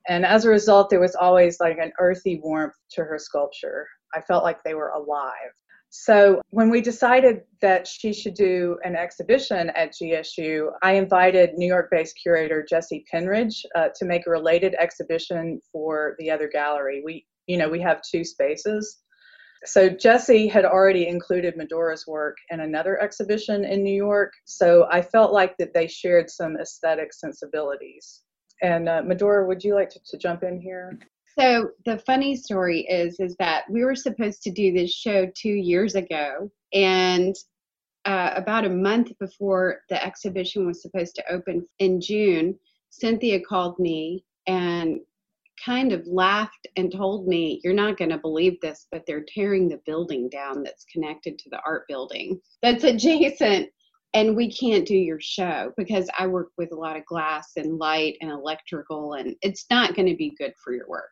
And 0.09 0.25
as 0.25 0.45
a 0.45 0.51
result, 0.51 0.91
there 0.91 1.01
was 1.01 1.15
always 1.15 1.61
like 1.61 1.79
an 1.79 1.93
earthy 2.01 2.41
warmth 2.43 2.75
to 2.93 3.05
her 3.05 3.19
sculpture. 3.19 3.87
I 4.15 4.21
felt 4.23 4.43
like 4.43 4.63
they 4.65 4.75
were 4.75 4.91
alive. 4.91 5.53
So 5.91 6.43
when 6.51 6.69
we 6.69 6.81
decided 6.83 7.43
that 7.63 7.87
she 7.87 8.13
should 8.13 8.35
do 8.35 8.79
an 8.85 8.95
exhibition 8.95 9.71
at 9.71 9.93
GSU, 9.93 10.71
I 10.83 10.93
invited 10.93 11.55
New 11.55 11.67
York-based 11.67 12.19
curator 12.23 12.65
Jesse 12.69 13.05
Penridge 13.13 13.65
uh, 13.75 13.89
to 13.97 14.05
make 14.05 14.27
a 14.27 14.31
related 14.31 14.75
exhibition 14.79 15.61
for 15.73 16.15
the 16.19 16.31
other 16.31 16.49
gallery. 16.49 17.03
We, 17.05 17.27
you 17.47 17.57
know, 17.57 17.71
we 17.71 17.81
have 17.81 18.03
two 18.03 18.23
spaces. 18.23 18.99
So 19.65 19.89
Jesse 19.89 20.47
had 20.47 20.65
already 20.65 21.09
included 21.09 21.57
Medora's 21.57 22.07
work 22.07 22.37
in 22.51 22.61
another 22.61 23.01
exhibition 23.03 23.65
in 23.65 23.83
New 23.83 23.95
York, 23.95 24.33
so 24.45 24.87
I 24.91 25.03
felt 25.03 25.33
like 25.33 25.57
that 25.59 25.75
they 25.75 25.89
shared 25.89 26.31
some 26.31 26.57
aesthetic 26.57 27.13
sensibilities. 27.13 28.23
And 28.63 28.89
uh, 28.89 29.03
Medora, 29.05 29.47
would 29.47 29.63
you 29.63 29.75
like 29.75 29.91
to, 29.91 30.01
to 30.11 30.19
jump 30.19 30.43
in 30.43 30.61
here? 30.61 30.99
So 31.39 31.71
the 31.85 31.99
funny 31.99 32.35
story 32.35 32.81
is 32.81 33.21
is 33.21 33.37
that 33.37 33.65
we 33.71 33.85
were 33.85 33.95
supposed 33.95 34.43
to 34.43 34.51
do 34.51 34.73
this 34.73 34.93
show 34.93 35.31
two 35.37 35.53
years 35.53 35.95
ago, 35.95 36.51
and 36.73 37.37
uh, 38.05 38.33
about 38.35 38.65
a 38.65 38.71
month 38.71 39.13
before 39.21 39.83
the 39.89 40.05
exhibition 40.05 40.67
was 40.67 40.83
supposed 40.83 41.15
to 41.15 41.33
open 41.33 41.67
in 41.79 42.01
June, 42.01 42.59
Cynthia 42.91 43.41
called 43.41 43.79
me 43.79 44.25
and 44.47 45.01
kind 45.65 45.93
of 45.93 46.07
laughed 46.07 46.67
and 46.77 46.91
told 46.93 47.27
me, 47.29 47.61
You're 47.63 47.75
not 47.75 47.99
going 47.99 48.11
to 48.11 48.19
believe 48.19 48.61
this, 48.61 48.87
but 48.91 49.05
they're 49.07 49.27
tearing 49.27 49.69
the 49.69 49.81
building 49.87 50.29
down 50.29 50.63
that's 50.63 50.85
connected 50.93 51.39
to 51.39 51.51
the 51.51 51.61
art 51.65 51.87
building 51.89 52.41
that's 52.63 52.85
adjacent 52.85 53.69
and 54.15 54.37
we 54.37 54.51
can't 54.51 54.87
do 54.87 54.97
your 54.97 55.21
show 55.21 55.73
because 55.77 56.09
I 56.19 56.27
work 56.27 56.49
with 56.57 56.73
a 56.73 56.77
lot 56.77 56.97
of 56.97 57.05
glass 57.07 57.53
and 57.57 57.79
light 57.79 58.17
and 58.21 58.31
electrical, 58.31 59.15
and 59.15 59.37
it's 59.43 59.67
not 59.71 59.95
going 59.95 60.09
to 60.09 60.17
be 60.17 60.35
good 60.39 60.55
for 60.63 60.73
your 60.73 60.89
work. 60.89 61.11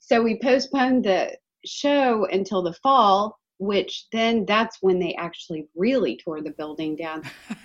So 0.00 0.22
we 0.22 0.38
postponed 0.38 1.04
the 1.04 1.36
show 1.64 2.26
until 2.30 2.62
the 2.62 2.74
fall, 2.74 3.38
which 3.58 4.06
then 4.12 4.44
that's 4.46 4.78
when 4.82 4.98
they 4.98 5.14
actually 5.14 5.66
really 5.74 6.18
tore 6.22 6.42
the 6.42 6.50
building 6.50 6.94
down. 6.94 7.22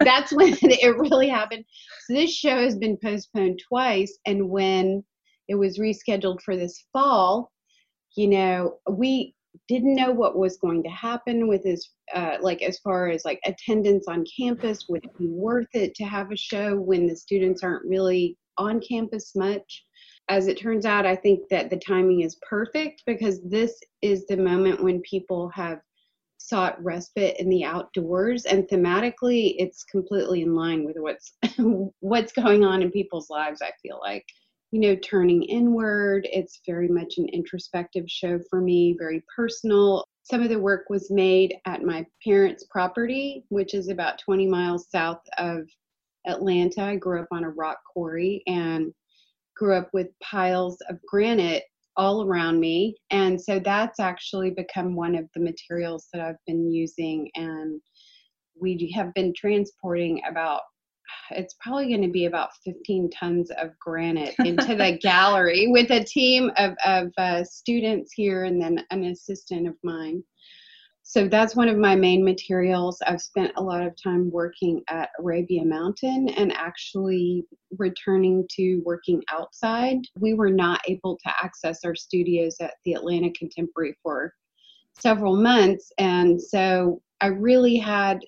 that's 0.00 0.32
when 0.32 0.56
it 0.62 0.98
really 0.98 1.28
happened. 1.28 1.64
So 2.06 2.14
this 2.14 2.34
show 2.34 2.62
has 2.62 2.76
been 2.76 2.98
postponed 3.02 3.60
twice, 3.66 4.18
and 4.26 4.50
when 4.50 5.04
it 5.48 5.54
was 5.54 5.78
rescheduled 5.78 6.42
for 6.42 6.54
this 6.54 6.84
fall, 6.92 7.50
you 8.14 8.28
know, 8.28 8.78
we 8.90 9.34
didn't 9.66 9.94
know 9.94 10.12
what 10.12 10.38
was 10.38 10.58
going 10.58 10.82
to 10.82 10.88
happen 10.88 11.48
with 11.48 11.64
his 11.64 11.90
uh, 12.14 12.36
like 12.40 12.62
as 12.62 12.78
far 12.78 13.08
as 13.08 13.24
like 13.24 13.40
attendance 13.44 14.06
on 14.08 14.24
campus 14.38 14.86
would 14.88 15.04
it 15.04 15.18
be 15.18 15.28
worth 15.28 15.68
it 15.74 15.94
to 15.94 16.04
have 16.04 16.30
a 16.30 16.36
show 16.36 16.76
when 16.76 17.06
the 17.06 17.16
students 17.16 17.62
aren't 17.62 17.86
really 17.86 18.36
on 18.58 18.80
campus 18.80 19.34
much? 19.34 19.84
As 20.28 20.46
it 20.46 20.60
turns 20.60 20.84
out, 20.84 21.06
I 21.06 21.16
think 21.16 21.48
that 21.50 21.70
the 21.70 21.78
timing 21.78 22.20
is 22.20 22.36
perfect 22.48 23.02
because 23.06 23.40
this 23.42 23.78
is 24.02 24.26
the 24.26 24.36
moment 24.36 24.82
when 24.82 25.00
people 25.02 25.48
have 25.54 25.78
sought 26.38 26.82
respite 26.82 27.38
in 27.40 27.48
the 27.48 27.64
outdoors 27.64 28.44
and 28.44 28.64
thematically 28.68 29.54
it's 29.58 29.82
completely 29.84 30.42
in 30.42 30.54
line 30.54 30.84
with 30.84 30.96
what's 30.98 31.32
what's 32.00 32.32
going 32.32 32.64
on 32.64 32.80
in 32.80 32.92
people's 32.92 33.28
lives 33.28 33.60
i 33.60 33.70
feel 33.82 33.98
like 34.00 34.24
you 34.70 34.80
know 34.80 34.96
turning 34.96 35.42
inward 35.44 36.28
it's 36.30 36.60
very 36.66 36.88
much 36.88 37.14
an 37.18 37.28
introspective 37.32 38.04
show 38.08 38.38
for 38.50 38.60
me 38.60 38.94
very 38.98 39.22
personal 39.34 40.04
some 40.22 40.42
of 40.42 40.50
the 40.50 40.58
work 40.58 40.84
was 40.90 41.10
made 41.10 41.54
at 41.66 41.82
my 41.82 42.04
parents 42.24 42.64
property 42.70 43.44
which 43.48 43.74
is 43.74 43.88
about 43.88 44.18
20 44.18 44.46
miles 44.46 44.90
south 44.90 45.22
of 45.38 45.60
atlanta 46.26 46.82
i 46.82 46.96
grew 46.96 47.20
up 47.20 47.28
on 47.32 47.44
a 47.44 47.50
rock 47.50 47.78
quarry 47.92 48.42
and 48.46 48.92
grew 49.56 49.74
up 49.74 49.88
with 49.92 50.08
piles 50.22 50.76
of 50.88 50.98
granite 51.06 51.64
all 51.98 52.24
around 52.24 52.60
me. 52.60 52.96
And 53.10 53.38
so 53.38 53.58
that's 53.58 53.98
actually 53.98 54.50
become 54.50 54.94
one 54.94 55.16
of 55.16 55.28
the 55.34 55.42
materials 55.42 56.06
that 56.12 56.22
I've 56.22 56.36
been 56.46 56.72
using. 56.72 57.28
And 57.34 57.80
we 58.58 58.90
have 58.94 59.12
been 59.14 59.34
transporting 59.36 60.22
about, 60.26 60.60
it's 61.30 61.54
probably 61.60 61.88
going 61.88 62.02
to 62.02 62.08
be 62.08 62.26
about 62.26 62.50
15 62.64 63.10
tons 63.10 63.50
of 63.50 63.78
granite 63.78 64.34
into 64.38 64.74
the 64.74 64.98
gallery 65.02 65.66
with 65.68 65.90
a 65.90 66.04
team 66.04 66.50
of, 66.56 66.74
of 66.84 67.08
uh, 67.18 67.44
students 67.44 68.12
here 68.12 68.44
and 68.44 68.60
then 68.60 68.84
an 68.90 69.04
assistant 69.04 69.68
of 69.68 69.74
mine. 69.82 70.22
so 71.02 71.28
that's 71.28 71.56
one 71.56 71.68
of 71.68 71.78
my 71.78 71.96
main 71.96 72.24
materials. 72.24 73.00
I've 73.06 73.20
spent 73.20 73.52
a 73.56 73.62
lot 73.62 73.86
of 73.86 73.94
time 74.02 74.30
working 74.30 74.82
at 74.88 75.10
Arabia 75.18 75.64
Mountain 75.64 76.28
and 76.30 76.52
actually 76.52 77.44
returning 77.78 78.46
to 78.56 78.82
working 78.84 79.22
outside. 79.30 79.98
We 80.18 80.34
were 80.34 80.50
not 80.50 80.80
able 80.88 81.18
to 81.24 81.32
access 81.42 81.84
our 81.84 81.94
studios 81.94 82.56
at 82.60 82.74
the 82.84 82.94
Atlanta 82.94 83.30
Contemporary 83.32 83.96
for 84.02 84.32
several 84.98 85.36
months. 85.36 85.92
And 85.98 86.40
so 86.40 87.00
I 87.20 87.28
really 87.28 87.76
had 87.76 88.20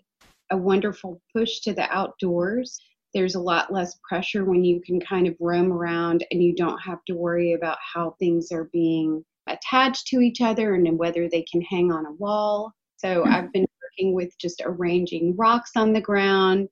a 0.50 0.56
wonderful 0.56 1.20
push 1.34 1.60
to 1.60 1.72
the 1.72 1.88
outdoors. 1.90 2.78
There's 3.14 3.34
a 3.34 3.40
lot 3.40 3.72
less 3.72 3.98
pressure 4.08 4.44
when 4.44 4.64
you 4.64 4.80
can 4.80 5.00
kind 5.00 5.26
of 5.26 5.36
roam 5.40 5.72
around 5.72 6.24
and 6.30 6.42
you 6.42 6.54
don't 6.54 6.78
have 6.78 7.04
to 7.06 7.14
worry 7.14 7.54
about 7.54 7.78
how 7.94 8.16
things 8.18 8.52
are 8.52 8.70
being 8.72 9.24
attached 9.48 10.06
to 10.08 10.20
each 10.20 10.40
other 10.40 10.74
and 10.74 10.98
whether 10.98 11.28
they 11.28 11.44
can 11.50 11.60
hang 11.62 11.92
on 11.92 12.06
a 12.06 12.12
wall. 12.12 12.72
So 12.96 13.22
mm-hmm. 13.22 13.32
I've 13.32 13.52
been 13.52 13.66
working 13.82 14.14
with 14.14 14.36
just 14.38 14.62
arranging 14.64 15.36
rocks 15.36 15.72
on 15.76 15.92
the 15.92 16.00
ground, 16.00 16.68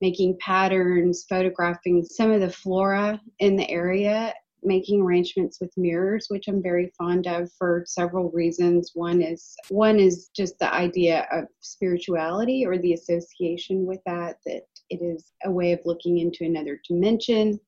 making 0.00 0.36
patterns, 0.40 1.24
photographing 1.28 2.04
some 2.04 2.30
of 2.30 2.40
the 2.40 2.50
flora 2.50 3.20
in 3.38 3.56
the 3.56 3.68
area, 3.70 4.34
making 4.62 5.00
arrangements 5.00 5.58
with 5.60 5.76
mirrors, 5.76 6.26
which 6.28 6.48
I'm 6.48 6.62
very 6.62 6.92
fond 6.98 7.26
of 7.26 7.50
for 7.52 7.84
several 7.86 8.30
reasons. 8.30 8.92
One 8.94 9.22
is 9.22 9.54
one 9.68 9.98
is 9.98 10.30
just 10.34 10.58
the 10.58 10.72
idea 10.72 11.26
of 11.32 11.46
spirituality 11.60 12.66
or 12.66 12.78
the 12.78 12.94
association 12.94 13.86
with 13.86 14.00
that 14.06 14.38
that 14.46 14.62
it 14.90 15.02
is 15.02 15.32
a 15.44 15.50
way 15.50 15.72
of 15.72 15.80
looking 15.84 16.18
into 16.18 16.44
another 16.44 16.80
dimension 16.88 17.58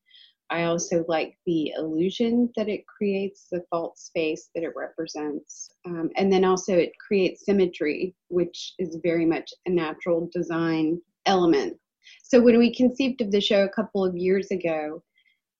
I 0.51 0.63
also 0.65 1.05
like 1.07 1.37
the 1.45 1.71
illusion 1.77 2.51
that 2.57 2.67
it 2.67 2.85
creates, 2.85 3.47
the 3.49 3.63
false 3.69 4.01
space 4.01 4.49
that 4.53 4.65
it 4.65 4.73
represents. 4.75 5.71
Um, 5.85 6.09
and 6.17 6.31
then 6.31 6.43
also 6.43 6.75
it 6.75 6.91
creates 6.99 7.45
symmetry, 7.45 8.13
which 8.27 8.73
is 8.77 8.99
very 9.01 9.25
much 9.25 9.49
a 9.65 9.69
natural 9.69 10.29
design 10.33 11.01
element. 11.25 11.77
So 12.23 12.41
when 12.41 12.59
we 12.59 12.75
conceived 12.75 13.21
of 13.21 13.31
the 13.31 13.39
show 13.39 13.63
a 13.63 13.69
couple 13.69 14.03
of 14.03 14.17
years 14.17 14.51
ago, 14.51 15.01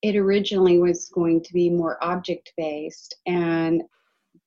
it 0.02 0.16
originally 0.16 0.80
was 0.80 1.10
going 1.14 1.44
to 1.44 1.54
be 1.54 1.70
more 1.70 2.04
object 2.04 2.54
based. 2.58 3.16
And 3.28 3.84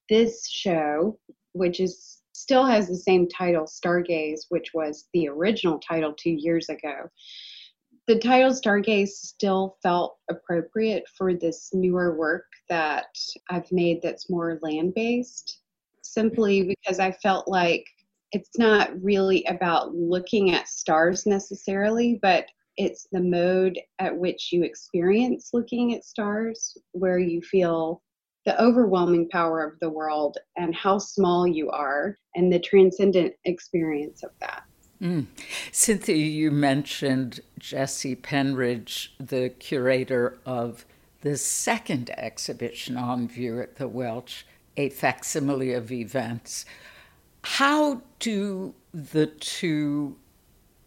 this 0.08 0.48
show, 0.48 1.18
which 1.52 1.80
is 1.80 2.22
still 2.32 2.64
has 2.64 2.88
the 2.88 2.96
same 2.96 3.28
title, 3.28 3.64
Stargaze, 3.64 4.46
which 4.48 4.72
was 4.74 5.08
the 5.14 5.28
original 5.28 5.78
title 5.78 6.12
two 6.12 6.32
years 6.32 6.68
ago 6.68 7.08
the 8.06 8.18
title 8.18 8.50
Stargaze 8.50 9.08
still 9.08 9.76
felt 9.82 10.16
appropriate 10.30 11.04
for 11.16 11.34
this 11.34 11.70
newer 11.72 12.16
work 12.16 12.44
that 12.68 13.06
I've 13.50 13.70
made 13.72 14.02
that's 14.02 14.28
more 14.28 14.58
land 14.62 14.94
based, 14.94 15.60
simply 16.02 16.62
because 16.62 16.98
I 16.98 17.12
felt 17.12 17.48
like 17.48 17.86
it's 18.32 18.58
not 18.58 18.90
really 19.02 19.44
about 19.44 19.94
looking 19.94 20.50
at 20.50 20.68
stars 20.68 21.24
necessarily, 21.24 22.18
but 22.20 22.46
it's 22.76 23.06
the 23.12 23.20
mode 23.20 23.78
at 23.98 24.16
which 24.16 24.52
you 24.52 24.64
experience 24.64 25.50
looking 25.52 25.94
at 25.94 26.04
stars 26.04 26.76
where 26.92 27.18
you 27.18 27.40
feel 27.40 28.02
the 28.44 28.60
overwhelming 28.62 29.28
power 29.30 29.64
of 29.64 29.78
the 29.80 29.88
world 29.88 30.36
and 30.56 30.74
how 30.74 30.98
small 30.98 31.46
you 31.46 31.70
are 31.70 32.16
and 32.34 32.52
the 32.52 32.58
transcendent 32.58 33.32
experience 33.44 34.22
of 34.22 34.30
that. 34.40 34.64
Mm. 35.00 35.26
Cynthia, 35.72 36.16
you 36.16 36.50
mentioned 36.50 37.40
Jesse 37.58 38.16
Penridge, 38.16 39.08
the 39.18 39.50
curator 39.50 40.38
of 40.46 40.84
the 41.22 41.36
second 41.36 42.10
exhibition 42.10 42.96
on 42.96 43.28
view 43.28 43.60
at 43.60 43.76
the 43.76 43.88
Welch, 43.88 44.46
a 44.76 44.90
facsimile 44.90 45.72
of 45.72 45.90
events. 45.90 46.66
How 47.42 48.02
do 48.18 48.74
the 48.92 49.26
two 49.26 50.16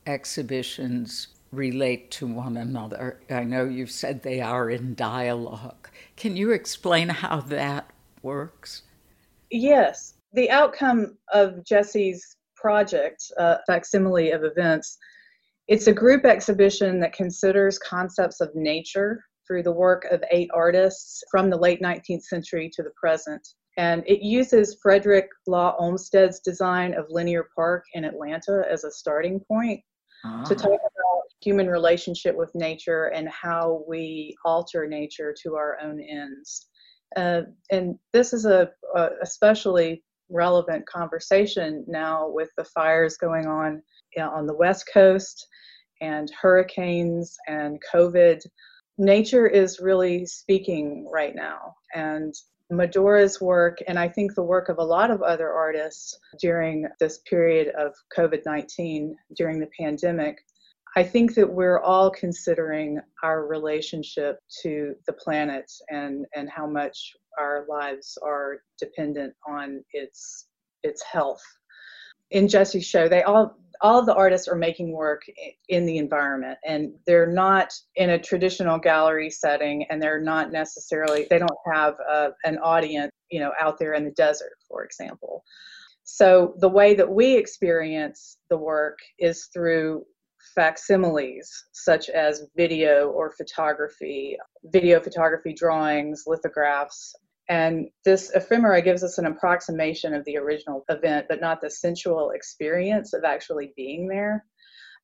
exhibitions 0.05 1.27
relate 1.51 2.11
to 2.11 2.27
one 2.27 2.57
another? 2.57 3.19
I 3.29 3.43
know 3.43 3.65
you've 3.65 3.91
said 3.91 4.21
they 4.21 4.41
are 4.41 4.69
in 4.69 4.95
dialogue. 4.95 5.89
Can 6.15 6.35
you 6.35 6.51
explain 6.51 7.09
how 7.09 7.41
that 7.41 7.91
works? 8.21 8.83
Yes. 9.49 10.15
The 10.33 10.49
outcome 10.51 11.17
of 11.33 11.63
Jesse's 11.63 12.37
project, 12.55 13.31
uh, 13.37 13.57
Facsimile 13.65 14.31
of 14.31 14.43
Events. 14.43 14.97
It's 15.67 15.87
a 15.87 15.93
group 15.93 16.25
exhibition 16.25 16.99
that 16.99 17.13
considers 17.13 17.79
concepts 17.79 18.41
of 18.41 18.53
nature 18.55 19.23
through 19.47 19.63
the 19.63 19.71
work 19.71 20.05
of 20.05 20.23
eight 20.31 20.49
artists 20.53 21.23
from 21.31 21.49
the 21.49 21.57
late 21.57 21.81
19th 21.81 22.23
century 22.23 22.69
to 22.73 22.83
the 22.83 22.91
present. 22.99 23.47
And 23.77 24.03
it 24.07 24.21
uses 24.21 24.77
Frederick 24.81 25.29
Law 25.45 25.75
Olmsted's 25.77 26.39
design 26.39 26.93
of 26.95 27.05
Linear 27.09 27.47
Park 27.55 27.85
in 27.93 28.03
Atlanta 28.03 28.63
as 28.69 28.83
a 28.83 28.91
starting 28.91 29.39
point 29.39 29.81
ah. 30.25 30.43
to 30.43 30.55
talk 30.55 30.71
about 30.71 31.21
human 31.41 31.67
relationship 31.67 32.35
with 32.35 32.53
nature 32.55 33.05
and 33.05 33.29
how 33.29 33.83
we 33.87 34.35
alter 34.43 34.87
nature 34.87 35.35
to 35.43 35.55
our 35.55 35.77
own 35.81 36.01
ends. 36.01 36.67
Uh, 37.15 37.41
and 37.71 37.97
this 38.13 38.33
is 38.33 38.45
a, 38.45 38.69
a 38.95 39.09
especially 39.21 40.03
relevant 40.29 40.85
conversation 40.87 41.85
now 41.87 42.27
with 42.27 42.49
the 42.57 42.65
fires 42.65 43.17
going 43.17 43.47
on 43.47 43.81
you 44.15 44.23
know, 44.23 44.29
on 44.29 44.45
the 44.45 44.55
West 44.55 44.89
Coast 44.93 45.47
and 46.01 46.29
hurricanes 46.41 47.35
and 47.47 47.81
COVID. 47.93 48.41
Nature 48.97 49.47
is 49.47 49.79
really 49.79 50.25
speaking 50.25 51.07
right 51.11 51.35
now. 51.35 51.75
And 51.93 52.33
Medora's 52.69 53.39
work, 53.39 53.77
and 53.87 53.97
I 53.97 54.09
think 54.09 54.35
the 54.35 54.43
work 54.43 54.69
of 54.69 54.77
a 54.77 54.83
lot 54.83 55.09
of 55.09 55.21
other 55.21 55.51
artists 55.51 56.17
during 56.39 56.85
this 56.99 57.19
period 57.19 57.73
of 57.77 57.93
COVID 58.17 58.41
19, 58.45 59.15
during 59.35 59.59
the 59.59 59.69
pandemic, 59.79 60.37
I 60.97 61.03
think 61.03 61.35
that 61.35 61.47
we're 61.47 61.79
all 61.79 62.09
considering 62.09 62.99
our 63.23 63.45
relationship 63.45 64.39
to 64.63 64.95
the 65.05 65.13
planet 65.13 65.71
and, 65.89 66.25
and 66.35 66.49
how 66.49 66.67
much 66.67 67.13
our 67.39 67.65
lives 67.69 68.17
are 68.23 68.57
dependent 68.79 69.33
on 69.47 69.83
its 69.93 70.47
its 70.83 71.03
health. 71.03 71.43
In 72.31 72.47
Jesse's 72.47 72.85
show, 72.85 73.07
they 73.07 73.23
all 73.23 73.57
all 73.81 74.03
the 74.03 74.13
artists 74.13 74.47
are 74.47 74.55
making 74.55 74.91
work 74.91 75.23
in 75.69 75.85
the 75.85 75.97
environment 75.97 76.57
and 76.65 76.93
they're 77.05 77.31
not 77.31 77.73
in 77.95 78.11
a 78.11 78.19
traditional 78.19 78.77
gallery 78.77 79.29
setting 79.29 79.85
and 79.89 80.01
they're 80.01 80.21
not 80.21 80.51
necessarily 80.51 81.27
they 81.29 81.39
don't 81.39 81.51
have 81.73 81.95
a, 82.09 82.29
an 82.43 82.57
audience 82.59 83.11
you 83.29 83.39
know 83.39 83.51
out 83.59 83.77
there 83.79 83.93
in 83.93 84.03
the 84.05 84.11
desert 84.11 84.57
for 84.67 84.83
example. 84.83 85.43
So 86.03 86.55
the 86.59 86.69
way 86.69 86.93
that 86.95 87.09
we 87.09 87.35
experience 87.35 88.37
the 88.49 88.57
work 88.57 88.97
is 89.19 89.49
through 89.53 90.05
facsimiles 90.55 91.49
such 91.73 92.09
as 92.09 92.47
video 92.55 93.09
or 93.09 93.31
photography 93.31 94.37
video 94.65 94.99
photography 94.99 95.53
drawings 95.53 96.23
lithographs 96.25 97.13
and 97.49 97.87
this 98.03 98.31
ephemera 98.35 98.81
gives 98.81 99.03
us 99.03 99.17
an 99.17 99.25
approximation 99.25 100.13
of 100.13 100.25
the 100.25 100.37
original 100.37 100.83
event, 100.89 101.27
but 101.29 101.41
not 101.41 101.61
the 101.61 101.69
sensual 101.69 102.31
experience 102.31 103.13
of 103.13 103.23
actually 103.23 103.73
being 103.75 104.07
there. 104.07 104.45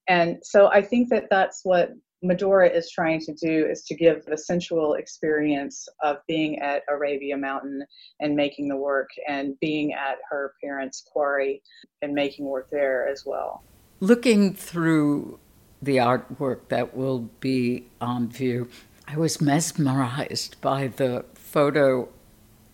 And 0.07 0.37
so 0.43 0.67
I 0.67 0.81
think 0.81 1.09
that 1.09 1.29
that's 1.29 1.61
what 1.63 1.91
Medora 2.21 2.69
is 2.69 2.89
trying 2.89 3.19
to 3.21 3.33
do 3.33 3.67
is 3.69 3.83
to 3.83 3.95
give 3.95 4.25
the 4.25 4.37
sensual 4.37 4.93
experience 4.93 5.87
of 6.01 6.17
being 6.27 6.59
at 6.59 6.83
Arabia 6.89 7.37
Mountain 7.37 7.85
and 8.19 8.35
making 8.35 8.69
the 8.69 8.77
work 8.77 9.09
and 9.27 9.59
being 9.59 9.93
at 9.93 10.17
her 10.29 10.53
parents' 10.63 11.05
quarry 11.11 11.61
and 12.01 12.13
making 12.13 12.45
work 12.45 12.69
there 12.71 13.07
as 13.07 13.23
well. 13.25 13.63
Looking 13.99 14.53
through 14.53 15.39
the 15.81 15.97
artwork 15.97 16.69
that 16.69 16.95
will 16.95 17.29
be 17.39 17.87
on 17.99 18.29
view, 18.29 18.69
I 19.07 19.17
was 19.17 19.41
mesmerized 19.41 20.59
by 20.61 20.87
the 20.87 21.25
photo 21.33 22.07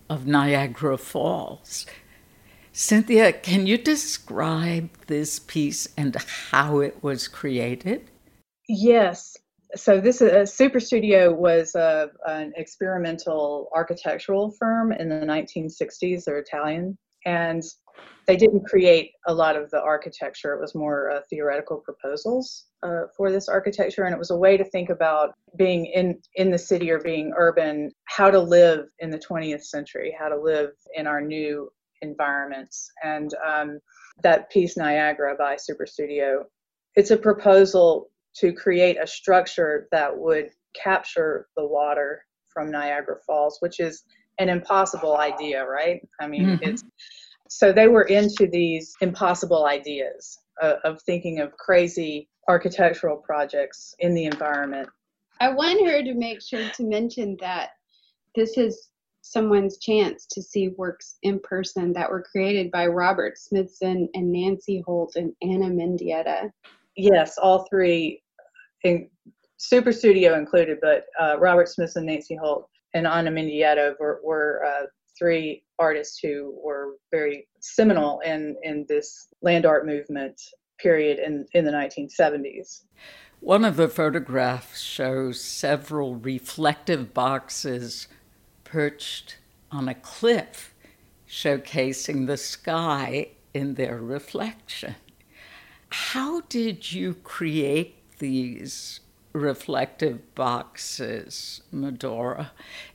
of 0.10 0.26
Niagara 0.26 0.98
Falls. 0.98 1.86
Cynthia, 2.72 3.34
can 3.34 3.67
you 3.67 3.78
describe 3.78 4.89
this 5.08 5.39
piece 5.39 5.88
and 5.98 6.15
how 6.52 6.80
it 6.80 7.04
was 7.04 7.28
created? 7.28 8.10
Yes. 8.67 9.36
So 9.76 10.00
this 10.00 10.22
uh, 10.22 10.45
Super 10.45 10.80
Studio 10.80 11.34
was 11.34 11.76
uh, 11.76 12.08
an 12.26 12.54
experimental 12.56 13.69
architectural 13.76 14.52
firm 14.52 14.91
in 14.91 15.10
the 15.10 15.15
1960s. 15.15 16.24
They're 16.24 16.39
Italian, 16.39 16.98
and 17.26 17.63
they 18.30 18.38
didn't 18.38 18.63
create 18.63 19.13
a 19.26 19.34
lot 19.34 19.56
of 19.56 19.72
the 19.72 19.82
architecture. 19.82 20.54
It 20.54 20.62
was 20.62 20.76
more 20.76 21.10
uh, 21.10 21.22
theoretical 21.32 21.78
proposals 21.78 22.68
uh, 22.84 23.06
for 23.18 23.32
this 23.32 23.50
architecture, 23.50 24.04
and 24.04 24.13
it 24.13 24.20
was 24.20 24.30
a 24.30 24.38
way 24.38 24.56
to 24.56 24.63
think 24.63 24.92
about 24.92 25.34
being 25.58 25.88
in 25.88 26.22
in 26.36 26.52
the 26.52 26.58
city 26.60 26.92
or 26.92 27.00
being 27.00 27.34
urban, 27.36 27.92
how 28.06 28.30
to 28.30 28.39
live 28.39 28.86
in 29.00 29.10
the 29.10 29.18
20th 29.18 29.63
century, 29.63 30.15
how 30.18 30.30
to 30.30 30.39
live 30.39 30.70
in 30.94 31.08
our 31.08 31.22
new 31.22 31.72
environments. 32.04 32.92
And 33.04 33.34
um, 33.44 33.80
that 34.22 34.52
piece, 34.52 34.78
Niagara 34.78 35.36
by 35.36 35.56
Super 35.56 35.88
Studio, 35.88 36.46
it's 36.94 37.10
a 37.10 37.18
proposal 37.18 38.12
to 38.36 38.54
create 38.54 38.98
a 39.02 39.08
structure 39.08 39.88
that 39.92 40.15
would 40.15 40.52
capture 40.76 41.48
the 41.58 41.65
water 41.65 42.24
from 42.54 42.70
Niagara 42.70 43.15
Falls, 43.26 43.58
which 43.60 43.80
is 43.80 44.04
an 44.38 44.50
impossible 44.50 45.18
idea, 45.18 45.65
right? 45.65 46.00
I 46.22 46.28
mean, 46.28 46.46
mm-hmm. 46.46 46.70
it's 46.70 46.84
So 47.50 47.74
they 47.74 47.88
were 47.88 48.04
into 48.04 48.48
these 48.48 48.96
impossible 49.02 49.66
ideas 49.66 50.40
uh, 50.62 50.76
of 50.84 51.02
thinking 51.02 51.40
of 51.40 51.52
crazy 51.58 52.30
architectural 52.48 53.18
projects 53.18 53.96
in 54.00 54.14
the 54.14 54.26
environment. 54.26 54.88
I 55.42 55.50
want 55.50 55.86
her 55.88 56.04
to 56.04 56.14
make 56.14 56.42
sure 56.42 56.70
to 56.70 56.84
mention 56.84 57.38
that 57.42 57.72
this 58.36 58.58
is 58.58 58.90
someone's 59.22 59.80
chance 59.80 60.28
to 60.28 60.42
see 60.42 60.70
works 60.70 61.18
in 61.24 61.40
person 61.40 61.92
that 61.94 62.10
were 62.10 62.24
created 62.24 62.72
by 62.72 62.86
Robert 62.86 63.38
Smithson 63.38 64.10
and 64.14 64.32
Nancy 64.32 64.84
Holt 64.86 65.16
and 65.16 65.34
Ana 65.42 65.68
Mendieta. 65.68 66.52
Yes, 66.96 67.38
all 67.38 67.68
three, 67.70 68.22
in, 68.84 69.10
Super 69.58 69.92
Studio 69.92 70.36
included, 70.38 70.78
but 70.82 71.06
uh, 71.20 71.38
Robert 71.40 71.68
Smithson, 71.68 72.06
Nancy 72.06 72.36
Holt, 72.36 72.70
and 72.94 73.06
Ana 73.08 73.32
Mendieta 73.32 73.94
were, 74.00 74.22
were 74.24 74.64
uh, 74.66 74.86
three 75.20 75.64
artists 75.78 76.20
who 76.24 76.58
were 76.64 76.96
very 77.12 77.48
seminal 77.60 78.22
in, 78.22 78.56
in 78.64 78.86
this 78.88 79.28
land 79.42 79.66
art 79.66 79.86
movement 79.86 80.42
period 80.80 81.20
in, 81.20 81.46
in 81.54 81.66
the 81.66 81.72
1970s. 81.72 82.84
One 83.42 83.64
of 83.64 83.76
the 83.76 83.88
photographs 83.88 84.82
shows 84.82 85.40
several 85.42 86.16
reflective 86.16 87.14
boxes 87.14 88.08
perched 88.64 89.38
on 89.72 89.88
a 89.88 89.94
cliff, 89.94 90.74
showcasing 91.28 92.28
the 92.28 92.38
sky 92.38 93.30
in 93.54 93.76
their 93.76 93.98
reflection. 93.98 94.96
How 95.90 96.42
did 96.42 96.92
you 96.92 97.16
create 97.16 98.18
these 98.20 99.00
reflective 99.34 100.34
boxes, 100.36 101.62
Medora, 101.72 102.52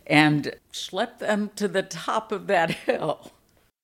and 0.07 0.55
schlep 0.73 1.19
them 1.19 1.51
to 1.57 1.69
the 1.69 1.83
top 1.83 2.33
of 2.33 2.47
that 2.49 2.71
hill? 2.87 3.33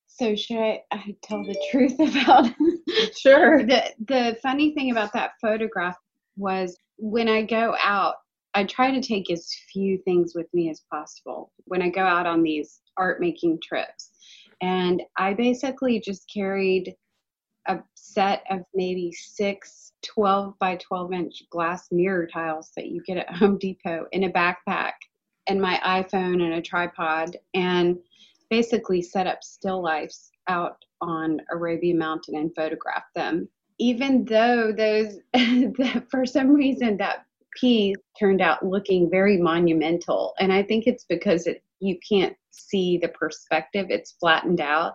So 0.07 0.37
should 0.37 0.59
I, 0.59 0.83
I 0.93 1.17
tell 1.23 1.43
the 1.45 1.57
truth 1.71 1.99
about? 1.99 2.51
sure. 3.17 3.65
The 3.65 3.85
the 4.07 4.37
funny 4.43 4.75
thing 4.75 4.91
about 4.91 5.13
that 5.15 5.33
photograph 5.41 5.97
was 6.37 6.77
when 6.99 7.29
I 7.29 7.43
go 7.43 7.75
out, 7.83 8.17
I 8.55 8.65
try 8.65 8.91
to 8.91 9.01
take 9.01 9.31
as 9.31 9.49
few 9.73 9.99
things 10.05 10.33
with 10.35 10.47
me 10.53 10.69
as 10.69 10.83
possible 10.93 11.53
when 11.65 11.81
I 11.81 11.89
go 11.89 12.03
out 12.03 12.27
on 12.27 12.43
these 12.43 12.81
art 12.99 13.21
making 13.21 13.61
trips. 13.63 14.11
And 14.61 15.03
I 15.17 15.33
basically 15.33 16.01
just 16.01 16.31
carried 16.33 16.95
a 17.71 17.85
set 17.95 18.43
of 18.51 18.61
maybe 18.75 19.13
six 19.13 19.93
12 20.03 20.59
by 20.59 20.77
12 20.77 21.13
inch 21.13 21.43
glass 21.51 21.89
mirror 21.91 22.27
tiles 22.27 22.73
that 22.77 22.87
you 22.87 23.03
get 23.07 23.19
at 23.19 23.31
Home 23.37 23.59
Depot 23.59 24.07
in 24.13 24.25
a 24.25 24.31
backpack 24.31 24.93
and 25.47 25.61
my 25.61 25.81
iPhone 25.85 26.43
and 26.43 26.55
a 26.55 26.63
tripod 26.63 27.37
and 27.55 27.99
basically 28.51 29.01
set 29.03 29.27
up 29.27 29.43
still 29.43 29.83
lifes 29.83 30.31
out 30.49 30.77
on 31.01 31.41
Arabia 31.53 31.95
Mountain 31.95 32.37
and 32.37 32.55
photograph 32.55 33.05
them. 33.15 33.49
Even 33.79 34.25
though 34.25 34.73
those, 34.73 35.19
for 36.11 36.27
some 36.27 36.51
reason, 36.51 36.97
that 36.99 37.25
piece 37.59 37.97
turned 38.19 38.41
out 38.41 38.65
looking 38.65 39.09
very 39.11 39.39
monumental. 39.39 40.35
And 40.39 40.53
I 40.53 40.63
think 40.63 40.87
it's 40.87 41.05
because 41.05 41.47
it, 41.47 41.63
you 41.81 41.99
can't 42.07 42.37
see 42.51 42.99
the 42.99 43.09
perspective, 43.09 43.87
it's 43.91 44.13
flattened 44.13 44.61
out 44.61 44.95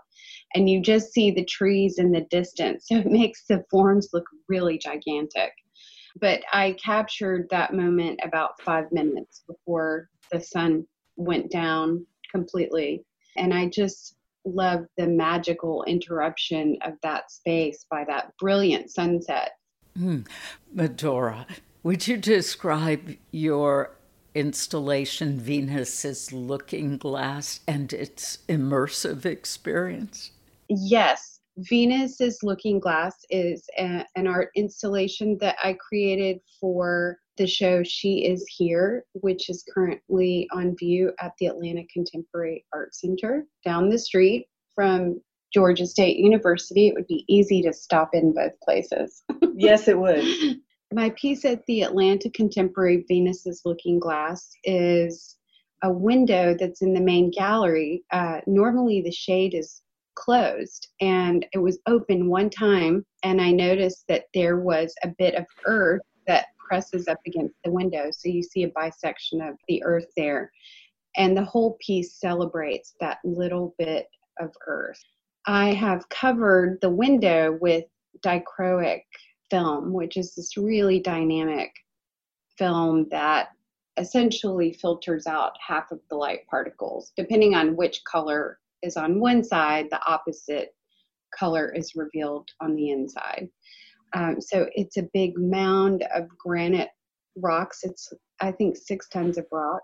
and 0.53 0.69
you 0.69 0.81
just 0.81 1.11
see 1.11 1.31
the 1.31 1.45
trees 1.45 1.99
in 1.99 2.11
the 2.11 2.25
distance. 2.29 2.85
So 2.95 2.97
it 2.97 3.07
makes 3.07 3.45
the 3.47 3.63
forms 3.69 4.09
look 4.13 4.25
really 4.47 4.77
gigantic. 4.77 5.51
But 6.19 6.41
I 6.51 6.77
captured 6.83 7.47
that 7.49 7.73
moment 7.73 8.19
about 8.23 8.61
five 8.61 8.85
minutes 8.91 9.43
before 9.47 10.09
the 10.31 10.39
sun 10.39 10.85
went 11.17 11.51
down 11.51 12.05
completely. 12.31 13.03
And 13.37 13.53
I 13.53 13.67
just 13.67 14.15
love 14.45 14.85
the 14.97 15.07
magical 15.07 15.83
interruption 15.83 16.77
of 16.83 16.93
that 17.03 17.31
space 17.31 17.85
by 17.89 18.05
that 18.07 18.31
brilliant 18.39 18.91
sunset. 18.91 19.53
Mm. 19.99 20.25
Medora, 20.71 21.47
would 21.83 22.07
you 22.07 22.17
describe 22.17 23.15
your 23.31 23.94
installation, 24.35 25.39
Venus's 25.39 26.31
Looking 26.31 26.97
Glass, 26.97 27.61
and 27.67 27.91
its 27.91 28.39
immersive 28.47 29.25
experience? 29.25 30.31
Yes, 30.69 31.39
Venus's 31.57 32.39
Looking 32.43 32.79
Glass 32.79 33.15
is 33.29 33.67
a, 33.77 34.05
an 34.15 34.27
art 34.27 34.49
installation 34.55 35.37
that 35.39 35.55
I 35.63 35.73
created 35.73 36.39
for 36.59 37.17
the 37.37 37.47
show 37.47 37.83
She 37.83 38.25
Is 38.25 38.45
Here, 38.47 39.05
which 39.13 39.49
is 39.49 39.65
currently 39.73 40.47
on 40.51 40.75
view 40.77 41.13
at 41.19 41.33
the 41.39 41.47
Atlanta 41.47 41.83
Contemporary 41.91 42.65
Art 42.73 42.93
Center 42.93 43.45
down 43.63 43.89
the 43.89 43.99
street 43.99 44.47
from 44.73 45.21
Georgia 45.53 45.85
State 45.85 46.17
University. 46.17 46.87
It 46.87 46.93
would 46.95 47.07
be 47.07 47.23
easy 47.27 47.61
to 47.61 47.73
stop 47.73 48.09
in 48.13 48.33
both 48.33 48.59
places. 48.61 49.23
yes, 49.55 49.87
it 49.87 49.97
would. 49.97 50.25
My 50.95 51.09
piece 51.17 51.43
at 51.43 51.65
the 51.65 51.81
Atlanta 51.81 52.29
Contemporary 52.29 53.03
Venus's 53.09 53.63
Looking 53.65 53.99
Glass 53.99 54.49
is 54.63 55.35
a 55.83 55.91
window 55.91 56.55
that's 56.57 56.81
in 56.81 56.93
the 56.93 57.01
main 57.01 57.31
gallery. 57.31 58.05
Uh, 58.13 58.39
normally, 58.47 59.01
the 59.01 59.11
shade 59.11 59.53
is 59.53 59.81
closed 60.15 60.87
and 61.01 61.45
it 61.51 61.57
was 61.57 61.79
open 61.85 62.29
one 62.29 62.49
time 62.49 63.05
and 63.23 63.41
I 63.41 63.51
noticed 63.51 64.05
that 64.07 64.27
there 64.33 64.61
was 64.61 64.95
a 65.03 65.09
bit 65.17 65.35
of 65.35 65.45
earth 65.65 66.01
that 66.27 66.45
presses 66.65 67.09
up 67.09 67.19
against 67.27 67.55
the 67.65 67.71
window. 67.71 68.05
So 68.11 68.29
you 68.29 68.41
see 68.41 68.63
a 68.63 68.69
bisection 68.69 69.41
of 69.41 69.55
the 69.67 69.83
earth 69.83 70.07
there. 70.15 70.49
And 71.17 71.35
the 71.35 71.43
whole 71.43 71.75
piece 71.85 72.21
celebrates 72.21 72.95
that 73.01 73.17
little 73.25 73.75
bit 73.77 74.07
of 74.39 74.49
earth. 74.65 75.03
I 75.45 75.73
have 75.73 76.07
covered 76.07 76.79
the 76.79 76.89
window 76.89 77.57
with 77.59 77.83
dichroic 78.23 79.01
film, 79.49 79.93
which 79.93 80.17
is 80.17 80.35
this 80.35 80.57
really 80.57 80.99
dynamic 80.99 81.71
film 82.57 83.07
that 83.11 83.49
essentially 83.97 84.73
filters 84.73 85.27
out 85.27 85.53
half 85.65 85.91
of 85.91 85.99
the 86.09 86.15
light 86.15 86.45
particles, 86.49 87.11
depending 87.15 87.55
on 87.55 87.75
which 87.75 88.01
color 88.09 88.59
is 88.81 88.97
on 88.97 89.19
one 89.19 89.43
side, 89.43 89.87
the 89.89 90.05
opposite 90.07 90.75
color 91.37 91.73
is 91.73 91.95
revealed 91.95 92.49
on 92.61 92.75
the 92.75 92.89
inside. 92.91 93.47
Um, 94.13 94.39
so 94.39 94.67
it's 94.73 94.97
a 94.97 95.09
big 95.13 95.37
mound 95.37 96.05
of 96.13 96.27
granite 96.37 96.89
rocks. 97.37 97.79
It's, 97.83 98.11
I 98.39 98.51
think, 98.51 98.77
six 98.77 99.07
tons 99.09 99.37
of 99.37 99.45
rock 99.51 99.81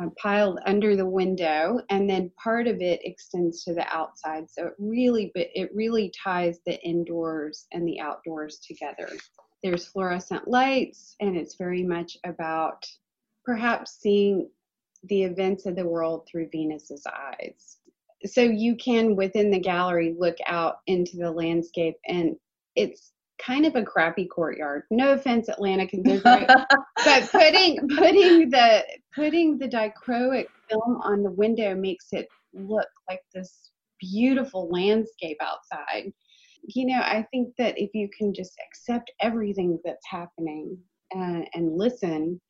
uh, 0.00 0.08
piled 0.20 0.60
under 0.66 0.96
the 0.96 1.06
window, 1.06 1.80
and 1.90 2.08
then 2.08 2.30
part 2.42 2.66
of 2.66 2.80
it 2.80 3.00
extends 3.04 3.64
to 3.64 3.74
the 3.74 3.86
outside. 3.94 4.48
So 4.50 4.66
it 4.66 4.74
really, 4.78 5.30
but 5.34 5.48
it 5.54 5.74
really 5.74 6.12
ties 6.22 6.60
the 6.64 6.80
indoors 6.82 7.66
and 7.72 7.86
the 7.86 8.00
outdoors 8.00 8.58
together. 8.58 9.08
There's 9.62 9.86
fluorescent 9.86 10.48
lights, 10.48 11.16
and 11.20 11.36
it's 11.36 11.56
very 11.56 11.82
much 11.82 12.16
about 12.24 12.86
perhaps 13.44 13.98
seeing 14.00 14.48
the 15.04 15.22
events 15.22 15.66
of 15.66 15.76
the 15.76 15.86
world 15.86 16.26
through 16.30 16.48
Venus's 16.52 17.06
eyes 17.06 17.78
so 18.26 18.42
you 18.42 18.76
can 18.76 19.16
within 19.16 19.50
the 19.50 19.60
gallery 19.60 20.14
look 20.18 20.36
out 20.46 20.80
into 20.86 21.16
the 21.16 21.30
landscape 21.30 21.96
and 22.06 22.36
it's 22.74 23.12
kind 23.44 23.66
of 23.66 23.76
a 23.76 23.82
crappy 23.82 24.26
courtyard. 24.26 24.82
No 24.90 25.12
offense 25.12 25.48
atlanta 25.48 25.86
contemporary 25.86 26.46
but 27.04 27.30
putting 27.30 27.88
putting 27.96 28.50
the 28.50 28.84
putting 29.14 29.58
the 29.58 29.68
dichroic 29.68 30.46
film 30.68 31.00
on 31.02 31.22
the 31.22 31.30
window 31.30 31.74
makes 31.74 32.08
it 32.12 32.28
look 32.52 32.88
like 33.08 33.20
this 33.34 33.70
beautiful 34.00 34.68
landscape 34.70 35.38
outside. 35.40 36.12
You 36.74 36.86
know 36.86 37.00
i 37.00 37.24
think 37.30 37.54
that 37.56 37.78
if 37.78 37.90
you 37.94 38.10
can 38.16 38.34
just 38.34 38.54
accept 38.68 39.12
everything 39.20 39.78
that's 39.84 40.04
happening 40.06 40.76
and, 41.12 41.46
and 41.54 41.78
listen 41.78 42.40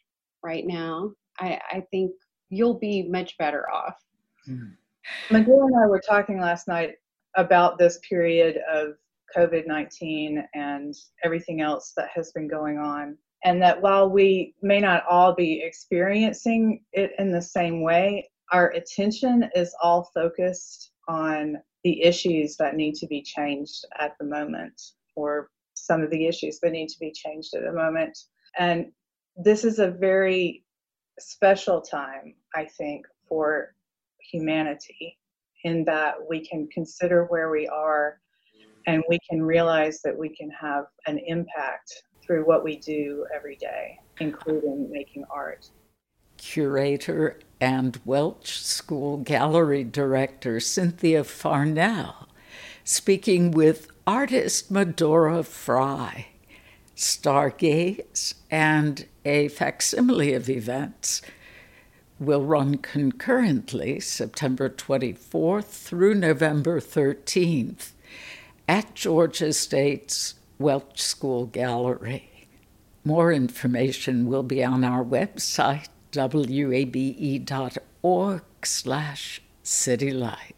right 0.42 0.66
now 0.66 1.12
I, 1.38 1.61
I 1.70 1.85
think 1.90 2.12
you'll 2.51 2.79
be 2.79 3.03
much 3.09 3.37
better 3.38 3.68
off. 3.70 3.94
Mm. 4.48 4.72
Medora 5.31 5.66
and 5.66 5.77
I 5.83 5.87
were 5.87 6.01
talking 6.01 6.40
last 6.40 6.68
night 6.68 6.94
about 7.37 7.79
this 7.79 7.98
period 8.09 8.59
of 8.70 8.94
COVID 9.36 9.66
19 9.66 10.46
and 10.54 10.94
everything 11.24 11.60
else 11.60 11.92
that 11.96 12.08
has 12.14 12.32
been 12.32 12.48
going 12.48 12.78
on. 12.78 13.16
And 13.44 13.62
that 13.62 13.80
while 13.80 14.10
we 14.10 14.54
may 14.62 14.80
not 14.80 15.04
all 15.08 15.34
be 15.34 15.62
experiencing 15.62 16.84
it 16.92 17.12
in 17.18 17.30
the 17.30 17.42
same 17.42 17.82
way, 17.82 18.28
our 18.50 18.70
attention 18.70 19.48
is 19.54 19.74
all 19.82 20.10
focused 20.14 20.90
on 21.06 21.58
the 21.84 22.02
issues 22.02 22.56
that 22.56 22.74
need 22.74 22.94
to 22.96 23.06
be 23.06 23.22
changed 23.22 23.84
at 23.98 24.14
the 24.18 24.24
moment, 24.24 24.80
or 25.14 25.50
some 25.74 26.02
of 26.02 26.10
the 26.10 26.26
issues 26.26 26.58
that 26.60 26.72
need 26.72 26.88
to 26.88 26.98
be 26.98 27.12
changed 27.12 27.54
at 27.54 27.62
the 27.62 27.72
moment. 27.72 28.18
And 28.58 28.90
this 29.36 29.64
is 29.64 29.78
a 29.78 29.90
very 29.90 30.64
special 31.20 31.80
time, 31.80 32.34
I 32.54 32.64
think, 32.64 33.06
for 33.28 33.74
humanity 34.30 35.18
in 35.64 35.84
that 35.84 36.14
we 36.28 36.46
can 36.46 36.68
consider 36.68 37.24
where 37.26 37.50
we 37.50 37.66
are 37.68 38.20
and 38.88 39.05
we 39.07 39.18
can 39.29 39.42
realize 39.42 40.01
that 40.01 40.16
we 40.16 40.31
can 40.31 40.48
have 40.51 40.87
an 41.07 41.18
impact 41.27 42.05
through 42.22 42.46
what 42.46 42.64
we 42.64 42.79
do 42.79 43.27
every 43.35 43.57
day, 43.57 43.98
including 44.18 44.90
making 44.90 45.24
art. 45.31 45.68
Curator 46.38 47.38
and 47.61 48.01
Welch 48.07 48.59
School 48.59 49.18
Gallery 49.18 49.85
Director 49.85 50.59
Cynthia 50.59 51.22
Farnell 51.22 52.29
speaking 52.83 53.51
with 53.51 53.88
artist 54.07 54.70
Medora 54.70 55.42
Fry. 55.42 56.29
Stargaze 56.96 58.35
and 58.51 59.05
a 59.27 59.48
facsimile 59.48 60.33
of 60.33 60.48
events 60.48 61.20
will 62.18 62.42
run 62.42 62.79
concurrently 62.79 64.01
September 64.01 64.70
24th 64.70 65.66
through 65.66 66.14
November 66.14 66.81
13th 66.81 67.90
at 68.68 68.94
Georgia 68.94 69.52
State's 69.52 70.35
Welch 70.59 71.00
School 71.00 71.46
Gallery. 71.46 72.48
More 73.02 73.33
information 73.33 74.26
will 74.26 74.42
be 74.42 74.62
on 74.62 74.85
our 74.85 75.02
website, 75.02 75.88
wabe.org 76.14 78.42
slash 78.64 79.42
citylights. 79.64 80.57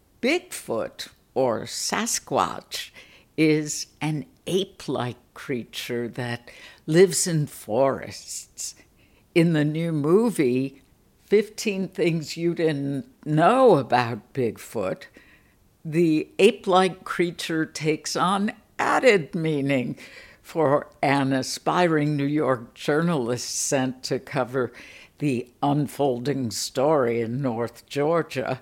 Bigfoot 0.21 1.07
or 1.33 1.61
Sasquatch 1.61 2.91
is 3.35 3.87
an 3.99 4.25
ape 4.45 4.87
like 4.87 5.17
creature 5.33 6.07
that 6.07 6.51
lives 6.85 7.25
in 7.25 7.47
forests. 7.47 8.75
In 9.33 9.53
the 9.53 9.65
new 9.65 9.91
movie, 9.91 10.83
15 11.25 11.87
Things 11.87 12.37
You 12.37 12.53
Didn't 12.53 13.05
Know 13.25 13.77
About 13.77 14.33
Bigfoot, 14.33 15.03
the 15.83 16.29
ape 16.37 16.67
like 16.67 17.03
creature 17.03 17.65
takes 17.65 18.15
on 18.15 18.51
added 18.77 19.33
meaning 19.33 19.97
for 20.43 20.87
an 21.01 21.33
aspiring 21.33 22.15
New 22.15 22.25
York 22.25 22.75
journalist 22.75 23.49
sent 23.49 24.03
to 24.03 24.19
cover 24.19 24.71
the 25.17 25.47
unfolding 25.63 26.51
story 26.51 27.21
in 27.21 27.41
North 27.41 27.87
Georgia. 27.87 28.59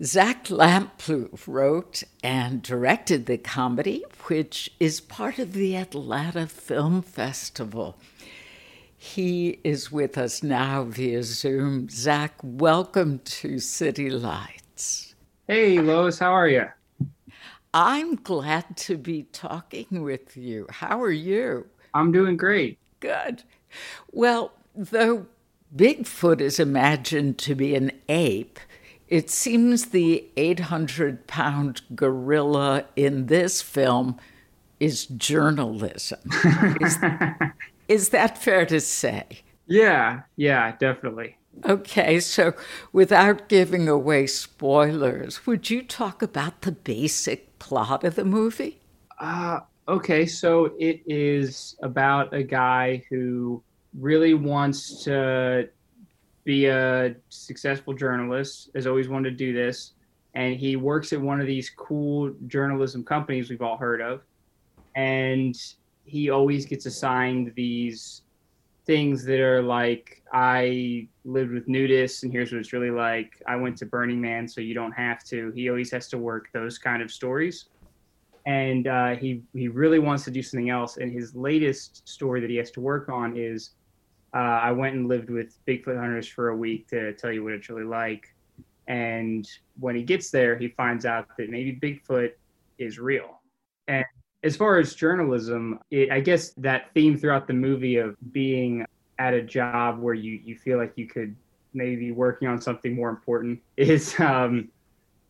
Zach 0.00 0.44
Lamplugh 0.44 1.48
wrote 1.48 2.04
and 2.22 2.62
directed 2.62 3.26
the 3.26 3.36
comedy, 3.36 4.04
which 4.26 4.70
is 4.78 5.00
part 5.00 5.40
of 5.40 5.54
the 5.54 5.74
Atlanta 5.74 6.46
Film 6.46 7.02
Festival. 7.02 7.98
He 8.96 9.58
is 9.64 9.90
with 9.90 10.16
us 10.16 10.40
now 10.40 10.84
via 10.84 11.24
Zoom. 11.24 11.88
Zach, 11.88 12.34
welcome 12.44 13.18
to 13.24 13.58
City 13.58 14.08
Lights. 14.08 15.16
Hey, 15.48 15.80
Lois, 15.80 16.20
how 16.20 16.30
are 16.30 16.48
you? 16.48 16.66
I'm 17.74 18.14
glad 18.14 18.76
to 18.76 18.96
be 18.96 19.24
talking 19.32 20.02
with 20.04 20.36
you. 20.36 20.68
How 20.70 21.02
are 21.02 21.10
you? 21.10 21.66
I'm 21.92 22.12
doing 22.12 22.36
great. 22.36 22.78
Good. 23.00 23.42
Well, 24.12 24.52
though 24.76 25.26
Bigfoot 25.74 26.40
is 26.40 26.60
imagined 26.60 27.38
to 27.38 27.56
be 27.56 27.74
an 27.74 27.90
ape, 28.08 28.60
it 29.08 29.30
seems 29.30 29.86
the 29.86 30.26
800 30.36 31.26
pound 31.26 31.82
gorilla 31.94 32.84
in 32.94 33.26
this 33.26 33.62
film 33.62 34.18
is 34.80 35.06
journalism. 35.06 36.20
is, 36.80 36.98
is 37.88 38.08
that 38.10 38.38
fair 38.38 38.66
to 38.66 38.80
say? 38.80 39.42
Yeah, 39.66 40.22
yeah, 40.36 40.76
definitely. 40.78 41.36
Okay, 41.64 42.20
so 42.20 42.54
without 42.92 43.48
giving 43.48 43.88
away 43.88 44.26
spoilers, 44.26 45.46
would 45.46 45.70
you 45.70 45.82
talk 45.82 46.22
about 46.22 46.62
the 46.62 46.72
basic 46.72 47.58
plot 47.58 48.04
of 48.04 48.14
the 48.14 48.24
movie? 48.24 48.80
Uh, 49.18 49.60
okay, 49.88 50.24
so 50.24 50.72
it 50.78 51.02
is 51.06 51.76
about 51.82 52.32
a 52.32 52.42
guy 52.42 53.02
who 53.10 53.62
really 53.98 54.34
wants 54.34 55.02
to 55.04 55.68
be 56.48 56.64
a 56.64 57.14
successful 57.28 57.92
journalist, 57.92 58.70
has 58.74 58.86
always 58.86 59.06
wanted 59.06 59.28
to 59.28 59.36
do 59.36 59.52
this. 59.52 59.92
And 60.32 60.56
he 60.56 60.76
works 60.76 61.12
at 61.12 61.20
one 61.20 61.42
of 61.42 61.46
these 61.46 61.68
cool 61.68 62.34
journalism 62.46 63.04
companies 63.04 63.50
we've 63.50 63.60
all 63.60 63.76
heard 63.76 64.00
of. 64.00 64.22
And 64.96 65.54
he 66.06 66.30
always 66.30 66.64
gets 66.64 66.86
assigned 66.86 67.52
these 67.54 68.22
things 68.86 69.26
that 69.26 69.40
are 69.40 69.60
like, 69.60 70.22
I 70.32 71.08
lived 71.26 71.52
with 71.52 71.68
nudists, 71.68 72.22
and 72.22 72.32
here's 72.32 72.50
what 72.50 72.60
it's 72.60 72.72
really 72.72 72.90
like. 72.90 73.42
I 73.46 73.56
went 73.56 73.76
to 73.78 73.84
Burning 73.84 74.18
Man, 74.18 74.48
so 74.48 74.62
you 74.62 74.72
don't 74.72 74.92
have 74.92 75.22
to. 75.24 75.52
He 75.54 75.68
always 75.68 75.90
has 75.90 76.08
to 76.08 76.16
work 76.16 76.48
those 76.54 76.78
kind 76.78 77.02
of 77.02 77.12
stories. 77.12 77.66
And 78.46 78.86
uh, 78.86 79.16
he, 79.16 79.42
he 79.52 79.68
really 79.68 79.98
wants 79.98 80.24
to 80.24 80.30
do 80.30 80.42
something 80.42 80.70
else. 80.70 80.96
And 80.96 81.12
his 81.12 81.34
latest 81.34 82.08
story 82.08 82.40
that 82.40 82.48
he 82.48 82.56
has 82.56 82.70
to 82.70 82.80
work 82.80 83.10
on 83.10 83.36
is 83.36 83.72
uh, 84.34 84.60
I 84.62 84.72
went 84.72 84.94
and 84.94 85.08
lived 85.08 85.30
with 85.30 85.54
Bigfoot 85.66 85.98
hunters 85.98 86.28
for 86.28 86.48
a 86.48 86.56
week 86.56 86.88
to 86.88 87.14
tell 87.14 87.32
you 87.32 87.44
what 87.44 87.54
it's 87.54 87.68
really 87.68 87.84
like. 87.84 88.34
And 88.86 89.48
when 89.78 89.96
he 89.96 90.02
gets 90.02 90.30
there, 90.30 90.56
he 90.56 90.68
finds 90.68 91.06
out 91.06 91.28
that 91.36 91.50
maybe 91.50 91.72
Bigfoot 91.72 92.32
is 92.78 92.98
real. 92.98 93.40
And 93.86 94.04
as 94.44 94.56
far 94.56 94.78
as 94.78 94.94
journalism, 94.94 95.80
it, 95.90 96.10
I 96.10 96.20
guess 96.20 96.50
that 96.58 96.92
theme 96.94 97.16
throughout 97.16 97.46
the 97.46 97.54
movie 97.54 97.96
of 97.96 98.16
being 98.32 98.86
at 99.18 99.34
a 99.34 99.42
job 99.42 99.98
where 99.98 100.14
you, 100.14 100.40
you 100.42 100.56
feel 100.56 100.78
like 100.78 100.92
you 100.96 101.06
could 101.06 101.34
maybe 101.74 101.96
be 101.96 102.12
working 102.12 102.48
on 102.48 102.60
something 102.60 102.94
more 102.94 103.10
important 103.10 103.60
is, 103.76 104.18
um, 104.20 104.68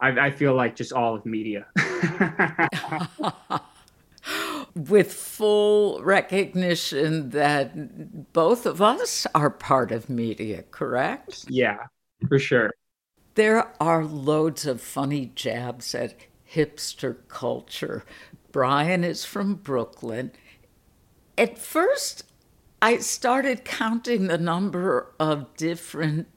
I, 0.01 0.27
I 0.27 0.31
feel 0.31 0.55
like 0.55 0.77
just 0.77 0.93
all 0.93 1.15
of 1.15 1.25
media. 1.25 1.67
with 4.79 5.12
full 5.12 6.01
recognition 6.03 7.31
that 7.31 8.33
both 8.33 8.64
of 8.64 8.81
us 8.81 9.27
are 9.35 9.51
part 9.51 9.91
of 9.91 10.09
media, 10.09 10.62
correct? 10.71 11.47
Yeah, 11.49 11.87
for 12.29 12.38
sure. 12.38 12.73
There 13.35 13.73
are 13.81 14.05
loads 14.05 14.67
of 14.67 14.81
funny 14.81 15.33
jabs 15.35 15.95
at 15.95 16.14
hipster 16.53 17.17
culture. 17.29 18.05
Brian 18.53 19.03
is 19.03 19.25
from 19.25 19.57
Brooklyn. 19.57 20.31
At 21.37 21.59
first, 21.59 22.25
I 22.81 22.99
started 22.99 23.64
counting 23.64 24.29
the 24.29 24.38
number 24.38 25.12
of 25.19 25.57
different 25.57 26.29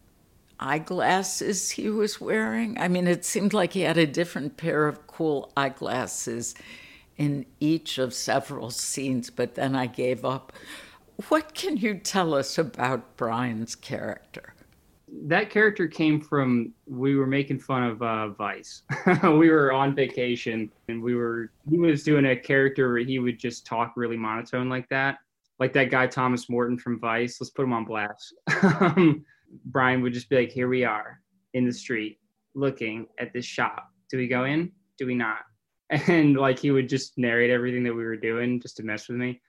eyeglasses 0.59 1.71
he 1.71 1.89
was 1.89 2.19
wearing. 2.19 2.77
I 2.79 2.87
mean, 2.87 3.07
it 3.07 3.25
seemed 3.25 3.53
like 3.53 3.73
he 3.73 3.81
had 3.81 3.97
a 3.97 4.07
different 4.07 4.57
pair 4.57 4.87
of 4.87 5.05
cool 5.07 5.51
eyeglasses 5.55 6.55
in 7.17 7.45
each 7.59 7.97
of 7.97 8.13
several 8.13 8.71
scenes, 8.71 9.29
but 9.29 9.55
then 9.55 9.75
I 9.75 9.87
gave 9.87 10.25
up. 10.25 10.53
What 11.29 11.53
can 11.53 11.77
you 11.77 11.95
tell 11.95 12.33
us 12.33 12.57
about 12.57 13.15
Brian's 13.17 13.75
character? 13.75 14.53
That 15.23 15.49
character 15.49 15.87
came 15.87 16.21
from 16.21 16.73
we 16.87 17.15
were 17.15 17.27
making 17.27 17.59
fun 17.59 17.83
of 17.83 18.01
uh, 18.01 18.29
Vice. 18.29 18.83
we 19.23 19.49
were 19.49 19.73
on 19.73 19.93
vacation 19.93 20.71
and 20.87 21.03
we 21.03 21.15
were 21.15 21.51
he 21.69 21.77
was 21.77 22.03
doing 22.03 22.25
a 22.25 22.35
character 22.35 22.93
where 22.93 23.03
he 23.03 23.19
would 23.19 23.37
just 23.37 23.65
talk 23.65 23.93
really 23.97 24.17
monotone 24.17 24.69
like 24.69 24.87
that, 24.89 25.17
like 25.59 25.73
that 25.73 25.91
guy 25.91 26.07
Thomas 26.07 26.49
Morton 26.49 26.77
from 26.77 26.99
Vice. 26.99 27.39
Let's 27.41 27.51
put 27.51 27.63
him 27.63 27.73
on 27.73 27.83
blast. 27.83 28.33
Brian 29.65 30.01
would 30.01 30.13
just 30.13 30.29
be 30.29 30.37
like, 30.37 30.51
"Here 30.51 30.69
we 30.69 30.85
are 30.85 31.19
in 31.53 31.65
the 31.65 31.73
street, 31.73 32.19
looking 32.55 33.07
at 33.19 33.33
this 33.33 33.45
shop. 33.45 33.89
Do 34.09 34.17
we 34.17 34.27
go 34.27 34.45
in? 34.45 34.71
Do 34.97 35.05
we 35.05 35.15
not? 35.15 35.39
And 35.91 36.35
like 36.37 36.59
he 36.59 36.71
would 36.71 36.89
just 36.89 37.17
narrate 37.17 37.49
everything 37.49 37.83
that 37.83 37.93
we 37.93 38.03
were 38.03 38.15
doing 38.15 38.59
just 38.59 38.77
to 38.77 38.83
mess 38.83 39.07
with 39.07 39.17
me. 39.17 39.41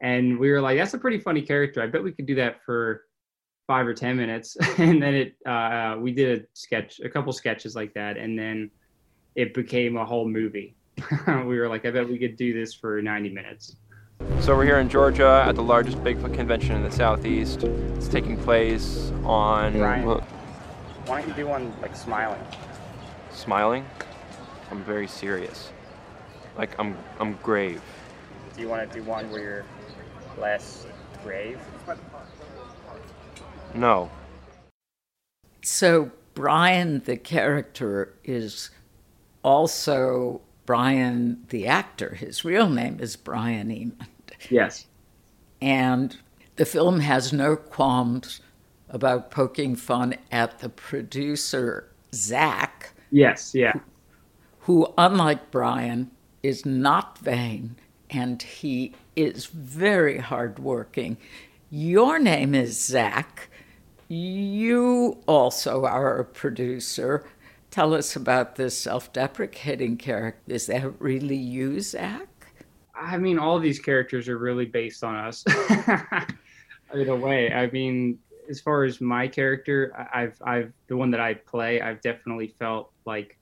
And 0.00 0.38
we 0.38 0.50
were 0.50 0.60
like, 0.60 0.78
that's 0.78 0.94
a 0.94 0.98
pretty 0.98 1.18
funny 1.18 1.42
character. 1.42 1.82
I 1.82 1.86
bet 1.86 2.02
we 2.02 2.12
could 2.12 2.26
do 2.26 2.34
that 2.36 2.64
for 2.64 3.02
five 3.66 3.86
or 3.86 3.92
ten 3.92 4.16
minutes. 4.16 4.56
and 4.78 5.02
then 5.02 5.14
it, 5.14 5.34
uh, 5.46 5.96
we 5.98 6.12
did 6.12 6.40
a 6.40 6.44
sketch, 6.54 7.00
a 7.00 7.08
couple 7.08 7.32
sketches 7.32 7.76
like 7.76 7.92
that, 7.94 8.16
and 8.16 8.38
then 8.38 8.70
it 9.34 9.52
became 9.52 9.96
a 9.96 10.04
whole 10.04 10.26
movie. 10.26 10.74
we 11.26 11.58
were 11.58 11.68
like, 11.68 11.84
I 11.84 11.90
bet 11.90 12.08
we 12.08 12.18
could 12.18 12.36
do 12.36 12.52
this 12.52 12.74
for 12.74 13.00
ninety 13.00 13.30
minutes. 13.30 13.76
So 14.40 14.56
we're 14.56 14.64
here 14.64 14.80
in 14.80 14.88
Georgia 14.88 15.44
at 15.46 15.54
the 15.54 15.62
largest 15.62 15.98
Bigfoot 15.98 16.34
convention 16.34 16.76
in 16.76 16.82
the 16.82 16.90
southeast. 16.90 17.62
It's 17.62 18.08
taking 18.08 18.36
place 18.36 19.12
on. 19.24 19.78
Ryan, 19.78 20.06
why 21.06 21.20
don't 21.20 21.28
you 21.28 21.34
do 21.34 21.46
one 21.46 21.72
like 21.80 21.94
smiling? 21.94 22.40
Smiling? 23.32 23.86
I'm 24.70 24.82
very 24.84 25.06
serious. 25.06 25.72
Like 26.56 26.78
I'm 26.78 26.96
I'm 27.18 27.34
grave. 27.42 27.82
Do 28.54 28.62
you 28.62 28.68
want 28.68 28.90
to 28.90 28.98
do 28.98 29.04
one 29.04 29.30
where 29.30 29.42
you're 29.42 29.64
less 30.38 30.86
grave? 31.22 31.58
No. 33.74 34.10
So 35.62 36.10
Brian, 36.34 37.02
the 37.04 37.16
character, 37.16 38.14
is 38.24 38.70
also 39.42 40.40
Brian, 40.66 41.44
the 41.48 41.66
actor. 41.66 42.14
His 42.14 42.44
real 42.44 42.68
name 42.68 42.98
is 43.00 43.16
Brian 43.16 43.70
Emond. 43.70 44.06
Yes. 44.48 44.86
And 45.60 46.16
the 46.56 46.64
film 46.64 47.00
has 47.00 47.32
no 47.32 47.56
qualms 47.56 48.40
about 48.88 49.30
poking 49.30 49.76
fun 49.76 50.14
at 50.32 50.58
the 50.58 50.68
producer, 50.68 51.90
Zach. 52.14 52.92
Yes, 53.10 53.54
yeah. 53.54 53.74
Who, 54.60 54.92
unlike 54.98 55.50
Brian, 55.50 56.10
is 56.42 56.64
not 56.64 57.18
vain 57.18 57.76
and 58.10 58.42
he 58.42 58.92
is 59.14 59.46
very 59.46 60.18
hardworking. 60.18 61.16
Your 61.70 62.18
name 62.18 62.54
is 62.54 62.84
Zach. 62.84 63.48
You 64.08 65.18
also 65.28 65.84
are 65.84 66.18
a 66.18 66.24
producer. 66.24 67.24
Tell 67.70 67.94
us 67.94 68.16
about 68.16 68.56
this 68.56 68.76
self 68.76 69.12
deprecating 69.12 69.96
character. 69.96 70.52
Is 70.52 70.66
that 70.66 71.00
really 71.00 71.36
you, 71.36 71.80
Zach? 71.80 72.26
I 72.94 73.16
mean, 73.16 73.38
all 73.38 73.58
these 73.60 73.78
characters 73.78 74.28
are 74.28 74.36
really 74.36 74.66
based 74.66 75.04
on 75.04 75.14
us 75.14 75.44
in 76.94 77.08
a 77.08 77.16
way. 77.16 77.52
I 77.52 77.70
mean, 77.70 78.18
as 78.50 78.60
far 78.60 78.82
as 78.82 79.00
my 79.00 79.28
character, 79.28 80.08
I've, 80.12 80.36
I've, 80.44 80.72
the 80.88 80.96
one 80.96 81.10
that 81.12 81.20
I 81.20 81.34
play, 81.34 81.80
I've 81.80 82.00
definitely 82.02 82.48
felt 82.58 82.90
like 83.06 83.38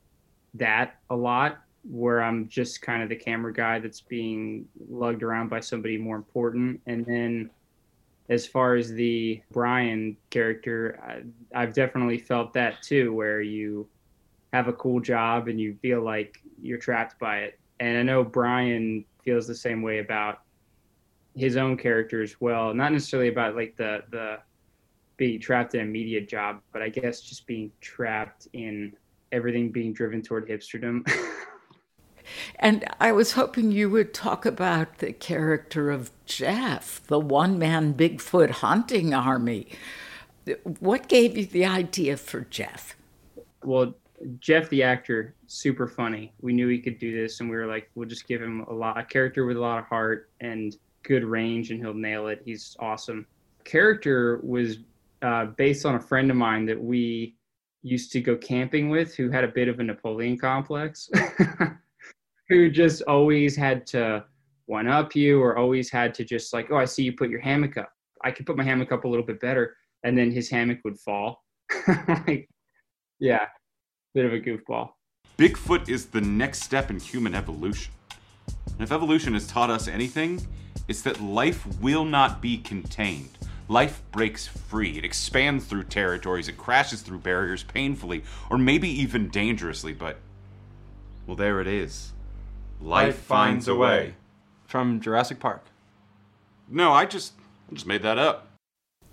that 0.54 0.98
a 1.10 1.16
lot, 1.16 1.58
where 1.90 2.22
I'm 2.22 2.48
just 2.48 2.82
kind 2.82 3.02
of 3.02 3.08
the 3.08 3.16
camera 3.16 3.52
guy 3.52 3.78
that's 3.78 4.00
being 4.00 4.66
lugged 4.88 5.22
around 5.22 5.48
by 5.48 5.60
somebody 5.60 5.96
more 5.96 6.16
important. 6.16 6.80
And 6.86 7.04
then 7.06 7.50
as 8.28 8.46
far 8.46 8.74
as 8.74 8.92
the 8.92 9.40
Brian 9.50 10.16
character, 10.30 11.00
I, 11.02 11.62
I've 11.62 11.72
definitely 11.72 12.18
felt 12.18 12.52
that 12.54 12.82
too, 12.82 13.14
where 13.14 13.40
you 13.40 13.88
have 14.52 14.68
a 14.68 14.72
cool 14.74 15.00
job 15.00 15.48
and 15.48 15.58
you 15.58 15.76
feel 15.80 16.02
like 16.02 16.42
you're 16.60 16.78
trapped 16.78 17.18
by 17.18 17.38
it. 17.38 17.58
And 17.80 17.96
I 17.96 18.02
know 18.02 18.22
Brian 18.22 19.04
feels 19.24 19.46
the 19.46 19.54
same 19.54 19.82
way 19.82 19.98
about 20.00 20.40
his 21.34 21.56
own 21.56 21.76
character 21.76 22.22
as 22.22 22.40
well. 22.40 22.74
Not 22.74 22.92
necessarily 22.92 23.28
about 23.28 23.54
like 23.56 23.76
the 23.76 24.02
the 24.10 24.38
being 25.16 25.40
trapped 25.40 25.74
in 25.74 25.80
a 25.80 25.84
media 25.84 26.20
job, 26.20 26.60
but 26.72 26.82
I 26.82 26.88
guess 26.88 27.20
just 27.20 27.46
being 27.46 27.72
trapped 27.80 28.46
in 28.52 28.94
everything 29.32 29.70
being 29.70 29.92
driven 29.92 30.22
toward 30.22 30.48
hipsterdom. 30.48 31.06
and 32.56 32.84
I 33.00 33.12
was 33.12 33.32
hoping 33.32 33.72
you 33.72 33.90
would 33.90 34.14
talk 34.14 34.46
about 34.46 34.98
the 34.98 35.12
character 35.12 35.90
of 35.90 36.10
Jeff, 36.26 37.02
the 37.06 37.18
one 37.18 37.58
man 37.58 37.94
Bigfoot 37.94 38.50
hunting 38.50 39.14
army. 39.14 39.68
What 40.80 41.08
gave 41.08 41.36
you 41.36 41.46
the 41.46 41.66
idea 41.66 42.16
for 42.16 42.42
Jeff? 42.42 42.96
Well, 43.62 43.94
Jeff, 44.40 44.68
the 44.68 44.82
actor, 44.82 45.34
super 45.46 45.86
funny. 45.86 46.32
We 46.40 46.52
knew 46.52 46.68
he 46.68 46.78
could 46.78 46.98
do 46.98 47.14
this, 47.14 47.40
and 47.40 47.48
we 47.48 47.56
were 47.56 47.66
like, 47.66 47.90
we'll 47.94 48.08
just 48.08 48.26
give 48.26 48.42
him 48.42 48.62
a 48.62 48.72
lot, 48.72 48.98
a 48.98 49.04
character 49.04 49.44
with 49.46 49.56
a 49.56 49.60
lot 49.60 49.78
of 49.78 49.84
heart 49.86 50.30
and 50.40 50.76
good 51.02 51.24
range, 51.24 51.70
and 51.70 51.80
he'll 51.80 51.94
nail 51.94 52.28
it. 52.28 52.42
He's 52.44 52.76
awesome. 52.80 53.26
Character 53.64 54.40
was 54.42 54.78
uh, 55.22 55.46
based 55.46 55.84
on 55.86 55.94
a 55.94 56.00
friend 56.00 56.30
of 56.30 56.36
mine 56.36 56.66
that 56.66 56.80
we 56.80 57.34
used 57.82 58.12
to 58.12 58.20
go 58.20 58.36
camping 58.36 58.90
with, 58.90 59.14
who 59.14 59.30
had 59.30 59.44
a 59.44 59.48
bit 59.48 59.68
of 59.68 59.80
a 59.80 59.82
Napoleon 59.82 60.36
complex, 60.36 61.10
who 62.48 62.70
just 62.70 63.02
always 63.02 63.56
had 63.56 63.86
to 63.88 64.24
one 64.66 64.86
up 64.86 65.14
you, 65.14 65.40
or 65.40 65.56
always 65.56 65.90
had 65.90 66.14
to 66.14 66.24
just 66.24 66.52
like, 66.52 66.70
oh, 66.70 66.76
I 66.76 66.84
see 66.84 67.02
you 67.02 67.12
put 67.12 67.30
your 67.30 67.40
hammock 67.40 67.76
up. 67.76 67.92
I 68.22 68.30
could 68.30 68.46
put 68.46 68.56
my 68.56 68.64
hammock 68.64 68.92
up 68.92 69.04
a 69.04 69.08
little 69.08 69.24
bit 69.24 69.40
better, 69.40 69.76
and 70.04 70.16
then 70.16 70.30
his 70.30 70.50
hammock 70.50 70.78
would 70.84 70.98
fall. 70.98 71.42
like, 72.26 72.48
yeah, 73.18 73.46
bit 74.14 74.26
of 74.26 74.32
a 74.32 74.40
goofball. 74.40 74.90
Bigfoot 75.38 75.88
is 75.88 76.06
the 76.06 76.20
next 76.20 76.62
step 76.62 76.90
in 76.90 76.98
human 76.98 77.34
evolution. 77.34 77.92
And 78.72 78.82
if 78.82 78.92
evolution 78.92 79.34
has 79.34 79.46
taught 79.46 79.70
us 79.70 79.88
anything, 79.88 80.46
it's 80.88 81.02
that 81.02 81.20
life 81.20 81.66
will 81.80 82.04
not 82.04 82.40
be 82.40 82.58
contained. 82.58 83.30
Life 83.68 84.02
breaks 84.12 84.46
free. 84.46 84.96
It 84.96 85.04
expands 85.04 85.66
through 85.66 85.84
territories. 85.84 86.48
It 86.48 86.56
crashes 86.56 87.02
through 87.02 87.18
barriers 87.18 87.62
painfully, 87.62 88.24
or 88.50 88.58
maybe 88.58 88.88
even 88.88 89.28
dangerously, 89.28 89.92
but. 89.92 90.16
Well, 91.26 91.36
there 91.36 91.60
it 91.60 91.66
is. 91.66 92.12
Life, 92.80 93.06
Life 93.06 93.16
finds 93.16 93.68
a 93.68 93.74
way. 93.74 94.14
From 94.66 95.00
Jurassic 95.00 95.40
Park. 95.40 95.64
No, 96.68 96.92
I 96.92 97.06
just. 97.06 97.32
I 97.70 97.74
just 97.74 97.86
made 97.86 98.02
that 98.02 98.18
up. 98.18 98.48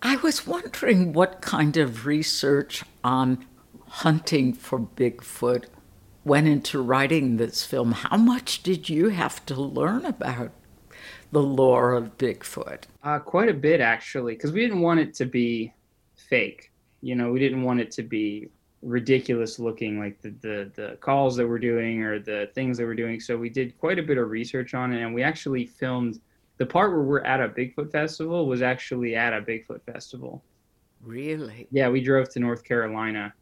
I 0.02 0.18
was 0.18 0.46
wondering 0.46 1.14
what 1.14 1.42
kind 1.42 1.78
of 1.78 2.06
research 2.06 2.84
on 3.04 3.46
hunting 3.88 4.54
for 4.54 4.80
Bigfoot 4.80 5.66
went 6.24 6.48
into 6.48 6.82
writing 6.82 7.38
this 7.38 7.64
film. 7.64 7.94
How 7.94 8.18
much 8.18 8.64
did 8.64 8.90
you 8.90 9.10
have 9.10 9.46
to 9.48 9.56
learn 9.56 10.06
about 10.06 10.52
the 11.32 11.42
lore 11.42 11.94
of 11.94 12.18
Bigfoot? 12.18 12.84
Uh, 13.04 13.20
quite 13.20 13.50
a 13.50 13.54
bit, 13.54 13.82
actually, 13.82 14.34
because 14.34 14.52
we 14.52 14.62
didn't 14.62 14.82
want 14.82 15.00
it 15.00 15.14
to 15.16 15.26
be 15.26 15.74
fake. 16.16 16.72
You 17.02 17.16
know, 17.16 17.32
we 17.32 17.40
didn't 17.40 17.64
want 17.64 17.80
it 17.80 17.92
to 17.92 18.04
be 18.04 18.50
ridiculous 18.86 19.60
looking, 19.60 20.00
like 20.00 20.22
the, 20.22 20.30
the, 20.42 20.72
the 20.76 20.98
calls 21.02 21.36
that 21.36 21.48
we're 21.48 21.60
doing 21.60 22.04
or 22.04 22.20
the 22.20 22.50
things 22.54 22.78
that 22.78 22.86
we're 22.86 22.96
doing. 22.96 23.20
So 23.20 23.36
we 23.36 23.50
did 23.50 23.78
quite 23.80 24.00
a 24.00 24.04
bit 24.04 24.18
of 24.18 24.30
research 24.30 24.74
on 24.74 24.94
it, 24.94 25.02
and 25.02 25.14
we 25.14 25.24
actually 25.24 25.66
filmed 25.66 26.22
the 26.58 26.66
part 26.66 26.92
where 26.92 27.02
we're 27.02 27.24
at 27.24 27.42
a 27.42 27.50
Bigfoot 27.50 27.92
festival 27.92 28.48
was 28.48 28.62
actually 28.62 29.16
at 29.16 29.34
a 29.34 29.42
Bigfoot 29.42 29.82
festival. 29.84 30.44
Really? 31.02 31.68
Yeah, 31.72 31.90
we 31.90 32.02
drove 32.02 32.30
to 32.30 32.40
North 32.40 32.64
Carolina 32.64 33.34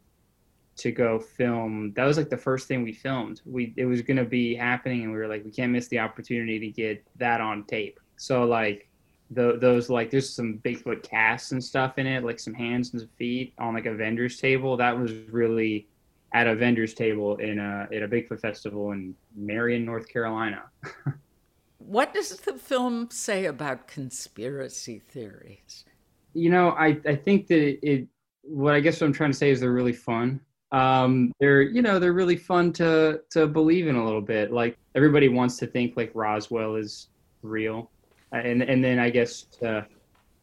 to 0.76 0.90
go 0.90 1.20
film. 1.20 1.92
That 1.94 2.04
was 2.04 2.16
like 2.16 2.30
the 2.30 2.36
first 2.36 2.66
thing 2.66 2.82
we 2.82 2.92
filmed. 2.92 3.40
We 3.44 3.72
it 3.76 3.84
was 3.84 4.02
gonna 4.02 4.24
be 4.24 4.54
happening, 4.54 5.04
and 5.04 5.12
we 5.12 5.18
were 5.18 5.28
like, 5.28 5.44
we 5.44 5.50
can't 5.50 5.72
miss 5.72 5.88
the 5.88 6.00
opportunity 6.00 6.58
to 6.58 6.68
get 6.68 7.06
that 7.16 7.40
on 7.40 7.64
tape. 7.64 8.00
So 8.16 8.44
like, 8.44 8.88
the, 9.34 9.58
those 9.58 9.90
like 9.90 10.10
there's 10.10 10.32
some 10.32 10.60
Bigfoot 10.64 11.02
casts 11.02 11.52
and 11.52 11.62
stuff 11.62 11.98
in 11.98 12.06
it, 12.06 12.24
like 12.24 12.40
some 12.40 12.54
hands 12.54 12.92
and 12.92 13.00
some 13.00 13.10
feet 13.16 13.52
on 13.58 13.74
like 13.74 13.86
a 13.86 13.94
vendor's 13.94 14.38
table. 14.40 14.76
That 14.76 14.98
was 14.98 15.12
really 15.30 15.88
at 16.32 16.46
a 16.46 16.54
vendor's 16.54 16.94
table 16.94 17.36
in 17.36 17.58
a 17.58 17.88
at 17.92 18.02
a 18.02 18.08
Bigfoot 18.08 18.40
festival 18.40 18.92
in 18.92 19.14
Marion, 19.36 19.84
North 19.84 20.08
Carolina. 20.08 20.64
what 21.78 22.14
does 22.14 22.36
the 22.36 22.54
film 22.54 23.08
say 23.10 23.46
about 23.46 23.86
conspiracy 23.86 24.98
theories? 24.98 25.84
You 26.32 26.50
know, 26.50 26.70
I 26.70 26.98
I 27.06 27.16
think 27.16 27.46
that 27.48 27.60
it, 27.60 27.78
it 27.82 28.08
what 28.42 28.74
I 28.74 28.80
guess 28.80 29.00
what 29.00 29.06
I'm 29.08 29.12
trying 29.12 29.32
to 29.32 29.36
say 29.36 29.50
is 29.50 29.60
they're 29.60 29.72
really 29.72 29.92
fun 29.92 30.40
um, 30.74 31.32
they're 31.38 31.62
you 31.62 31.82
know 31.82 32.00
they're 32.00 32.12
really 32.12 32.36
fun 32.36 32.72
to 32.74 33.20
to 33.30 33.46
believe 33.46 33.86
in 33.86 33.94
a 33.94 34.04
little 34.04 34.20
bit. 34.20 34.52
Like 34.52 34.76
everybody 34.96 35.28
wants 35.28 35.56
to 35.58 35.68
think 35.68 35.96
like 35.96 36.10
Roswell 36.14 36.74
is 36.74 37.08
real, 37.42 37.92
and 38.32 38.62
and 38.62 38.82
then 38.82 38.98
I 38.98 39.10
guess 39.10 39.42
to 39.60 39.86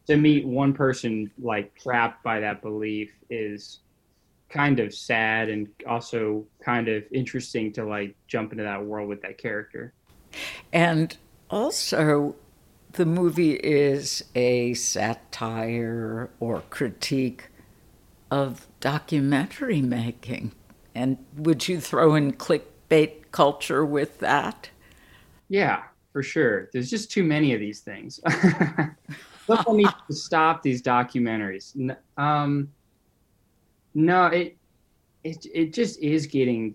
to 0.06 0.16
meet 0.16 0.46
one 0.46 0.72
person 0.72 1.30
like 1.40 1.74
trapped 1.74 2.22
by 2.24 2.40
that 2.40 2.62
belief 2.62 3.12
is 3.30 3.80
kind 4.48 4.80
of 4.80 4.92
sad 4.92 5.48
and 5.48 5.68
also 5.88 6.44
kind 6.62 6.88
of 6.88 7.04
interesting 7.12 7.72
to 7.72 7.84
like 7.84 8.14
jump 8.26 8.52
into 8.52 8.64
that 8.64 8.84
world 8.84 9.08
with 9.08 9.22
that 9.22 9.38
character. 9.38 9.94
And 10.72 11.16
also 11.50 12.36
the 12.92 13.06
movie 13.06 13.54
is 13.54 14.24
a 14.34 14.74
satire 14.74 16.30
or 16.40 16.62
critique 16.68 17.48
of 18.30 18.66
documentary 18.80 19.80
making. 19.80 20.52
And 20.94 21.18
would 21.36 21.68
you 21.68 21.80
throw 21.80 22.14
in 22.14 22.32
clickbait 22.32 23.30
culture 23.30 23.84
with 23.84 24.18
that? 24.18 24.70
Yeah, 25.48 25.84
for 26.12 26.22
sure. 26.22 26.68
There's 26.72 26.90
just 26.90 27.10
too 27.10 27.24
many 27.24 27.54
of 27.54 27.60
these 27.60 27.80
things. 27.80 28.20
People 29.46 29.74
need 29.74 29.88
to 30.08 30.14
stop 30.14 30.62
these 30.62 30.82
documentaries. 30.82 31.96
Um, 32.16 32.70
no, 33.94 34.26
it 34.26 34.56
it 35.24 35.46
it 35.52 35.72
just 35.72 36.00
is 36.00 36.26
getting 36.26 36.74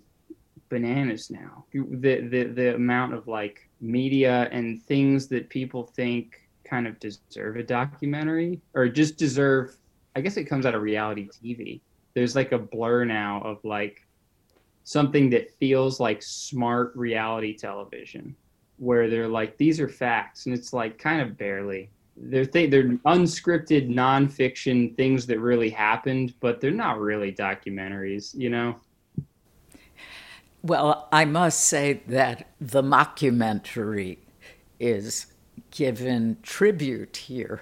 bananas 0.69 1.29
now. 1.29 1.65
The 1.73 2.21
the 2.21 2.43
the 2.43 2.75
amount 2.75 3.13
of 3.13 3.27
like 3.27 3.69
media 3.79 4.49
and 4.51 4.83
things 4.83 5.27
that 5.27 5.49
people 5.49 5.83
think 5.83 6.41
kind 6.65 6.87
of 6.87 6.99
deserve 6.99 7.55
a 7.55 7.63
documentary 7.63 8.59
or 8.73 8.89
just 8.89 9.17
deserve 9.17 9.77
I 10.15 10.21
guess 10.21 10.35
it 10.35 10.45
comes 10.45 10.65
out 10.65 10.75
of 10.75 10.81
reality 10.81 11.29
TV. 11.29 11.79
There's 12.15 12.35
like 12.35 12.51
a 12.51 12.57
blur 12.57 13.05
now 13.05 13.41
of 13.43 13.63
like 13.63 14.05
something 14.83 15.29
that 15.29 15.51
feels 15.59 15.99
like 15.99 16.21
smart 16.23 16.91
reality 16.95 17.55
television 17.55 18.35
where 18.77 19.09
they're 19.09 19.27
like 19.27 19.57
these 19.57 19.79
are 19.79 19.89
facts 19.89 20.45
and 20.45 20.55
it's 20.55 20.73
like 20.73 20.97
kind 20.97 21.21
of 21.21 21.37
barely. 21.37 21.89
They're 22.15 22.45
th- 22.45 22.71
they're 22.71 22.89
unscripted 23.05 23.93
nonfiction 23.93 24.95
things 24.95 25.27
that 25.27 25.39
really 25.39 25.69
happened 25.69 26.33
but 26.39 26.59
they're 26.59 26.71
not 26.71 26.99
really 26.99 27.31
documentaries 27.31 28.33
you 28.33 28.49
know? 28.49 28.75
Well 30.63 31.07
i 31.11 31.25
must 31.25 31.61
say 31.61 32.01
that 32.07 32.49
the 32.59 32.81
mockumentary 32.81 34.17
is 34.79 35.27
given 35.71 36.37
tribute 36.41 37.17
here 37.17 37.61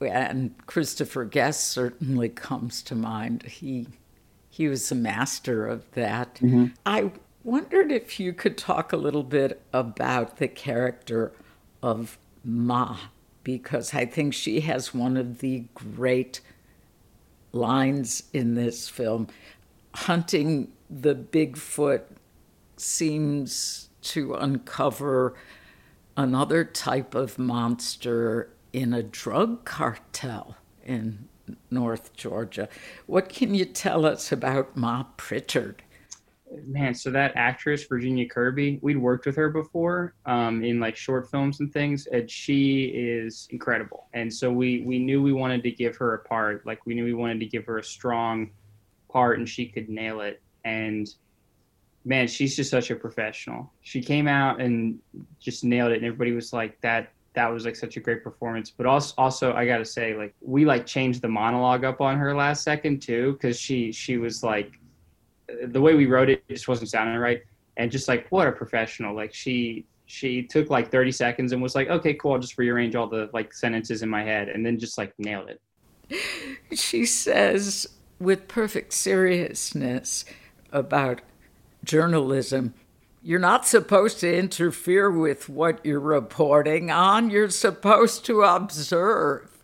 and 0.00 0.54
christopher 0.66 1.24
guest 1.24 1.68
certainly 1.68 2.28
comes 2.28 2.82
to 2.82 2.94
mind. 2.94 3.42
He 3.44 3.86
he 4.50 4.68
was 4.68 4.90
a 4.90 4.94
master 4.94 5.66
of 5.66 5.90
that. 5.92 6.36
Mm-hmm. 6.36 6.66
i 6.84 7.10
wondered 7.46 7.92
if 7.92 8.18
you 8.18 8.32
could 8.32 8.58
talk 8.58 8.92
a 8.92 8.96
little 8.96 9.22
bit 9.22 9.62
about 9.72 10.38
the 10.38 10.48
character 10.48 11.32
of 11.80 12.18
Ma, 12.42 12.98
because 13.44 13.94
I 13.94 14.04
think 14.04 14.34
she 14.34 14.60
has 14.62 14.92
one 14.92 15.16
of 15.16 15.38
the 15.38 15.64
great 15.72 16.40
lines 17.52 18.24
in 18.32 18.54
this 18.56 18.88
film. 18.88 19.28
Hunting 19.94 20.72
the 20.90 21.14
Bigfoot 21.14 22.02
seems 22.76 23.90
to 24.02 24.34
uncover 24.34 25.34
another 26.16 26.64
type 26.64 27.14
of 27.14 27.38
monster 27.38 28.50
in 28.72 28.92
a 28.92 29.04
drug 29.04 29.64
cartel 29.64 30.56
in 30.84 31.28
North 31.70 32.12
Georgia. 32.14 32.68
What 33.06 33.28
can 33.28 33.54
you 33.54 33.66
tell 33.66 34.04
us 34.04 34.32
about 34.32 34.76
Ma 34.76 35.04
Prichard? 35.16 35.84
Man, 36.64 36.94
so 36.94 37.10
that 37.10 37.32
actress 37.34 37.84
Virginia 37.84 38.28
Kirby, 38.28 38.78
we'd 38.82 38.96
worked 38.96 39.26
with 39.26 39.36
her 39.36 39.48
before 39.48 40.14
um, 40.26 40.64
in 40.64 40.80
like 40.80 40.96
short 40.96 41.30
films 41.30 41.60
and 41.60 41.72
things, 41.72 42.06
and 42.06 42.30
she 42.30 42.84
is 42.84 43.48
incredible. 43.50 44.06
And 44.12 44.32
so 44.32 44.50
we 44.50 44.82
we 44.82 44.98
knew 44.98 45.22
we 45.22 45.32
wanted 45.32 45.62
to 45.64 45.70
give 45.70 45.96
her 45.96 46.14
a 46.14 46.18
part, 46.20 46.66
like 46.66 46.86
we 46.86 46.94
knew 46.94 47.04
we 47.04 47.14
wanted 47.14 47.40
to 47.40 47.46
give 47.46 47.64
her 47.66 47.78
a 47.78 47.84
strong 47.84 48.50
part, 49.08 49.38
and 49.38 49.48
she 49.48 49.66
could 49.66 49.88
nail 49.88 50.20
it. 50.20 50.42
And 50.64 51.08
man, 52.04 52.28
she's 52.28 52.56
just 52.56 52.70
such 52.70 52.90
a 52.90 52.96
professional. 52.96 53.72
She 53.82 54.00
came 54.00 54.28
out 54.28 54.60
and 54.60 54.98
just 55.40 55.64
nailed 55.64 55.92
it, 55.92 55.96
and 55.96 56.04
everybody 56.04 56.32
was 56.32 56.52
like, 56.52 56.80
"That 56.80 57.10
that 57.34 57.48
was 57.48 57.64
like 57.64 57.76
such 57.76 57.96
a 57.96 58.00
great 58.00 58.22
performance." 58.22 58.70
But 58.70 58.86
also, 58.86 59.14
also 59.18 59.52
I 59.52 59.66
gotta 59.66 59.84
say, 59.84 60.16
like 60.16 60.34
we 60.40 60.64
like 60.64 60.86
changed 60.86 61.22
the 61.22 61.28
monologue 61.28 61.84
up 61.84 62.00
on 62.00 62.16
her 62.18 62.34
last 62.34 62.62
second 62.62 63.02
too, 63.02 63.32
because 63.32 63.58
she 63.58 63.90
she 63.92 64.16
was 64.16 64.42
like 64.42 64.78
the 65.66 65.80
way 65.80 65.94
we 65.94 66.06
wrote 66.06 66.28
it 66.28 66.46
just 66.48 66.68
wasn't 66.68 66.90
sounding 66.90 67.16
right. 67.16 67.42
And 67.76 67.90
just 67.90 68.08
like 68.08 68.26
what 68.30 68.48
a 68.48 68.52
professional. 68.52 69.14
Like 69.14 69.34
she 69.34 69.84
she 70.06 70.42
took 70.42 70.70
like 70.70 70.90
30 70.90 71.12
seconds 71.12 71.52
and 71.52 71.60
was 71.60 71.74
like, 71.74 71.88
okay, 71.88 72.14
cool. 72.14 72.32
I'll 72.32 72.38
just 72.38 72.58
rearrange 72.58 72.94
all 72.94 73.08
the 73.08 73.28
like 73.32 73.52
sentences 73.52 74.02
in 74.02 74.08
my 74.08 74.22
head, 74.22 74.48
and 74.48 74.64
then 74.64 74.78
just 74.78 74.98
like 74.98 75.12
nailed 75.18 75.50
it. 75.50 75.60
She 76.72 77.06
says 77.06 77.86
with 78.18 78.48
perfect 78.48 78.92
seriousness 78.92 80.24
about 80.72 81.22
journalism. 81.84 82.74
You're 83.22 83.38
not 83.38 83.66
supposed 83.66 84.20
to 84.20 84.36
interfere 84.36 85.10
with 85.10 85.48
what 85.48 85.84
you're 85.84 86.00
reporting 86.00 86.90
on. 86.90 87.30
You're 87.30 87.50
supposed 87.50 88.24
to 88.26 88.42
observe. 88.42 89.62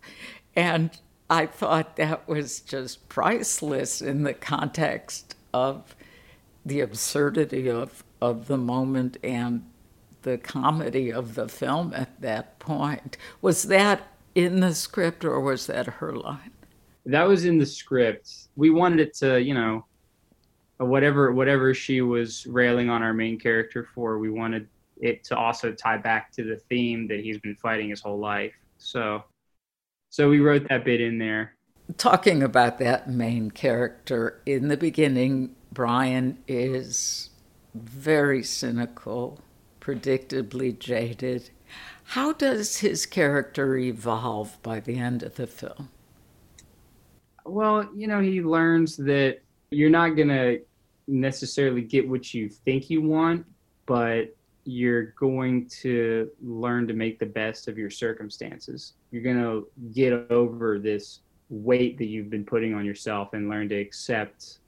And 0.55 0.91
I 1.31 1.47
thought 1.47 1.97
that 1.97 2.29
was 2.29 2.61
just 2.61 3.09
priceless 3.09 4.03
in 4.03 4.23
the 4.23 4.35
context 4.35 5.35
of 5.53 5.95
the 6.65 6.81
absurdity 6.81 7.69
of, 7.69 8.05
of 8.21 8.47
the 8.47 8.57
moment 8.57 9.17
and 9.23 9.65
the 10.23 10.39
comedy 10.39 11.13
of 11.13 11.35
the 11.35 11.49
film 11.49 11.93
at 11.95 12.21
that 12.21 12.59
point. 12.59 13.17
Was 13.41 13.65
that 13.65 14.09
in 14.35 14.61
the 14.61 14.75
script 14.75 15.25
or 15.25 15.41
was 15.41 15.67
that 15.67 15.87
her 15.87 16.13
line? 16.13 16.53
That 17.07 17.27
was 17.27 17.45
in 17.45 17.59
the 17.59 17.67
script. 17.67 18.49
We 18.57 18.71
wanted 18.71 19.01
it 19.01 19.15
to, 19.15 19.41
you 19.41 19.55
know, 19.55 19.85
whatever 20.79 21.33
whatever 21.33 21.75
she 21.75 22.01
was 22.01 22.47
railing 22.47 22.91
on 22.91 23.03
our 23.03 23.13
main 23.13 23.39
character 23.39 23.87
for, 23.95 24.19
we 24.19 24.31
wanted 24.31 24.69
it 25.01 25.25
to 25.25 25.37
also 25.37 25.73
tie 25.73 25.97
back 25.97 26.31
to 26.33 26.45
the 26.45 26.57
theme 26.57 27.09
that 27.09 27.21
he's 27.21 27.39
been 27.39 27.57
fighting 27.57 27.91
his 27.91 28.01
whole 28.01 28.19
life. 28.19 28.55
So 28.79 29.25
so 30.11 30.29
we 30.29 30.41
wrote 30.41 30.69
that 30.69 30.85
bit 30.85 31.01
in 31.01 31.19
there 31.19 31.57
talking 31.97 32.43
about 32.43 32.79
that 32.79 33.09
main 33.09 33.51
character, 33.51 34.41
in 34.47 34.69
the 34.69 34.77
beginning, 34.77 35.55
Brian 35.73 36.39
is 36.47 37.31
very 37.75 38.43
cynical, 38.43 39.41
predictably 39.81 40.79
jaded. 40.79 41.51
How 42.05 42.33
does 42.33 42.79
his 42.79 43.07
character 43.07 43.77
evolve 43.77 44.59
by 44.63 44.81
the 44.81 44.99
end 44.99 45.23
of 45.23 45.37
the 45.37 45.47
film? 45.47 45.89
Well, 47.45 47.89
you 47.95 48.07
know, 48.07 48.21
he 48.21 48.43
learns 48.43 48.97
that 48.99 49.39
you're 49.71 49.91
not 49.91 50.11
going 50.11 50.29
to 50.29 50.61
necessarily 51.09 51.83
get 51.83 52.09
what 52.09 52.33
you 52.33 52.49
think 52.49 52.91
you 52.91 53.03
want, 53.03 53.47
but 53.87 54.37
you're 54.65 55.07
going 55.13 55.67
to 55.69 56.31
learn 56.41 56.87
to 56.87 56.95
make 56.95 57.19
the 57.19 57.27
best 57.27 57.67
of 57.67 57.77
your 57.77 57.91
circumstances. 57.91 58.93
You're 59.11 59.23
going 59.23 59.41
to 59.41 59.67
get 59.93 60.13
over 60.31 60.79
this 60.79 61.21
weight 61.53 61.99
that 61.99 62.07
you've 62.07 62.31
been 62.31 62.45
putting 62.45 62.75
on 62.75 62.85
yourself 62.85 63.35
and 63.35 63.49
learn 63.49 63.69
to 63.69 63.77
accept 63.77 64.59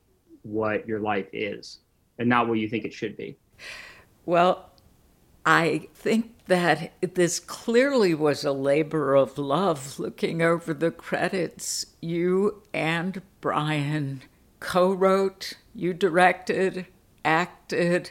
what 0.42 0.86
your 0.86 1.00
life 1.00 1.26
is 1.32 1.80
and 2.18 2.28
not 2.28 2.46
what 2.46 2.58
you 2.58 2.68
think 2.68 2.84
it 2.84 2.92
should 2.92 3.16
be? 3.16 3.36
Well, 4.26 4.70
I 5.46 5.88
think 5.94 6.32
that 6.46 6.92
this 7.14 7.40
clearly 7.40 8.14
was 8.14 8.44
a 8.44 8.52
labor 8.52 9.14
of 9.14 9.38
love 9.38 9.98
looking 9.98 10.42
over 10.42 10.74
the 10.74 10.90
credits. 10.90 11.86
You 12.00 12.62
and 12.72 13.22
Brian 13.40 14.22
co 14.60 14.92
wrote, 14.92 15.54
you 15.74 15.94
directed, 15.94 16.86
acted. 17.24 18.10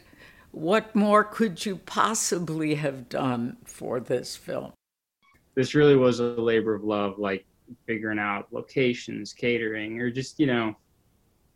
What 0.51 0.95
more 0.95 1.24
could 1.24 1.65
you 1.65 1.78
possibly 1.78 2.76
have 2.76 3.09
done 3.09 3.57
for 3.65 3.99
this 3.99 4.36
film? 4.36 4.74
This 5.55 5.76
really 5.76 5.95
was 5.95 6.19
a 6.19 6.24
labor 6.24 6.74
of 6.74 6.84
love. 6.84 7.17
Like 7.19 7.45
figuring 7.86 8.19
out 8.19 8.47
locations, 8.51 9.34
catering, 9.34 9.99
or 9.99 10.09
just 10.09 10.39
you 10.39 10.47
know 10.47 10.76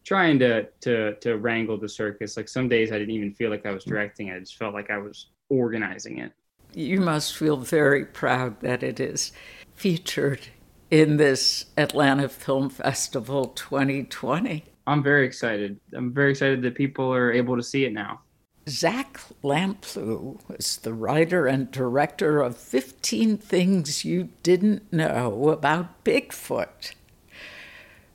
trying 0.04 0.40
to 0.40 0.68
to 0.82 1.16
to 1.16 1.38
wrangle 1.38 1.78
the 1.78 1.90
circus. 1.90 2.38
Like 2.38 2.48
some 2.48 2.70
days 2.70 2.92
I 2.92 3.00
didn't 3.00 3.14
even 3.14 3.34
feel 3.34 3.50
like 3.50 3.66
I 3.66 3.72
was 3.72 3.84
directing 3.84 4.28
it; 4.28 4.36
I 4.36 4.40
just 4.40 4.58
felt 4.58 4.74
like 4.74 4.90
I 4.90 4.98
was 4.98 5.28
organizing 5.50 6.20
it. 6.20 6.32
You 6.74 7.00
must 7.00 7.36
feel 7.36 7.58
very 7.58 8.06
proud 8.06 8.60
that 8.62 8.84
it 8.84 9.00
is 9.00 9.32
featured 9.76 10.48
in 10.92 11.18
this 11.18 11.66
Atlanta 11.78 12.30
Film 12.30 12.70
Festival 12.70 13.48
2020. 13.48 14.64
I'm 14.86 15.04
very 15.04 15.26
excited. 15.26 15.80
I'm 15.94 16.14
very 16.14 16.32
excited 16.32 16.62
that 16.62 16.76
people 16.76 17.14
are 17.14 17.32
able 17.32 17.58
to 17.58 17.64
see 17.64 17.84
it 17.86 17.94
now. 17.94 18.22
Zach 18.70 19.20
Lamplugh 19.44 20.40
was 20.48 20.78
the 20.78 20.94
writer 20.94 21.48
and 21.48 21.72
director 21.72 22.42
of 22.42 22.58
15 22.58 23.38
Things 23.38 24.04
You 24.04 24.30
Didn't 24.44 24.92
Know 24.92 25.50
About 25.50 26.04
Bigfoot. 26.04 26.94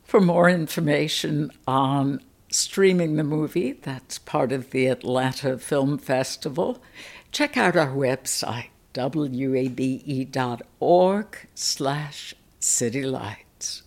For 0.05 0.21
more 0.21 0.51
information 0.51 1.53
on 1.67 2.21
streaming 2.51 3.17
the 3.17 3.25
movie, 3.25 3.73
that's 3.73 4.19
part 4.19 4.53
of 4.53 4.71
the 4.71 4.89
Atlanta 4.89 5.57
Film 5.57 5.97
Festival, 5.97 6.83
check 7.31 7.57
out 7.57 7.75
our 7.75 7.95
website, 7.95 8.69
wabe.org 8.95 9.79
slash 11.55 12.35
citylights. 12.61 13.83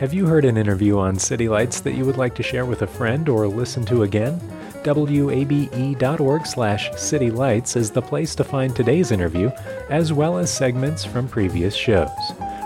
Have 0.00 0.12
you 0.12 0.26
heard 0.26 0.44
an 0.44 0.58
interview 0.58 0.98
on 0.98 1.18
City 1.18 1.48
Lights 1.48 1.80
that 1.80 1.94
you 1.94 2.04
would 2.04 2.18
like 2.18 2.34
to 2.34 2.42
share 2.42 2.66
with 2.66 2.82
a 2.82 2.86
friend 2.86 3.28
or 3.28 3.48
listen 3.48 3.86
to 3.86 4.02
again? 4.02 4.38
wabe.org 4.86 6.46
slash 6.46 6.90
citylights 6.90 7.76
is 7.76 7.90
the 7.90 8.02
place 8.02 8.34
to 8.34 8.44
find 8.44 8.74
today's 8.74 9.10
interview, 9.10 9.50
as 9.90 10.12
well 10.12 10.38
as 10.38 10.52
segments 10.52 11.04
from 11.04 11.28
previous 11.28 11.74
shows. 11.74 12.08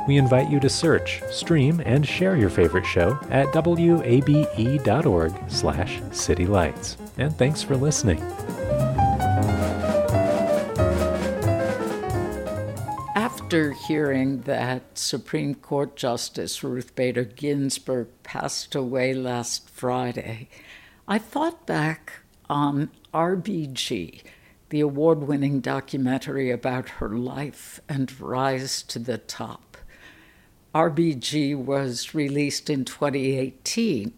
We 0.08 0.16
invite 0.16 0.48
you 0.48 0.58
to 0.60 0.70
search, 0.70 1.22
stream, 1.30 1.82
and 1.84 2.06
share 2.06 2.34
your 2.34 2.48
favorite 2.48 2.86
show 2.86 3.18
at 3.30 3.54
wabe.org 3.54 5.34
slash 5.48 6.00
citylights. 6.00 6.96
And 7.18 7.36
thanks 7.36 7.62
for 7.62 7.76
listening. 7.76 8.18
After 13.14 13.72
hearing 13.72 14.42
that 14.42 14.98
Supreme 14.98 15.54
Court 15.54 15.96
Justice 15.96 16.64
Ruth 16.64 16.94
Bader 16.94 17.24
Ginsburg 17.24 18.08
passed 18.22 18.74
away 18.74 19.12
last 19.12 19.68
Friday, 19.68 20.48
I 21.10 21.16
thought 21.16 21.64
back 21.64 22.12
on 22.50 22.90
RBG, 23.14 24.20
the 24.68 24.80
award 24.80 25.20
winning 25.20 25.60
documentary 25.60 26.50
about 26.50 26.90
her 27.00 27.08
life 27.08 27.80
and 27.88 28.20
rise 28.20 28.82
to 28.82 28.98
the 28.98 29.16
top. 29.16 29.78
RBG 30.74 31.56
was 31.56 32.14
released 32.14 32.68
in 32.68 32.84
2018, 32.84 34.12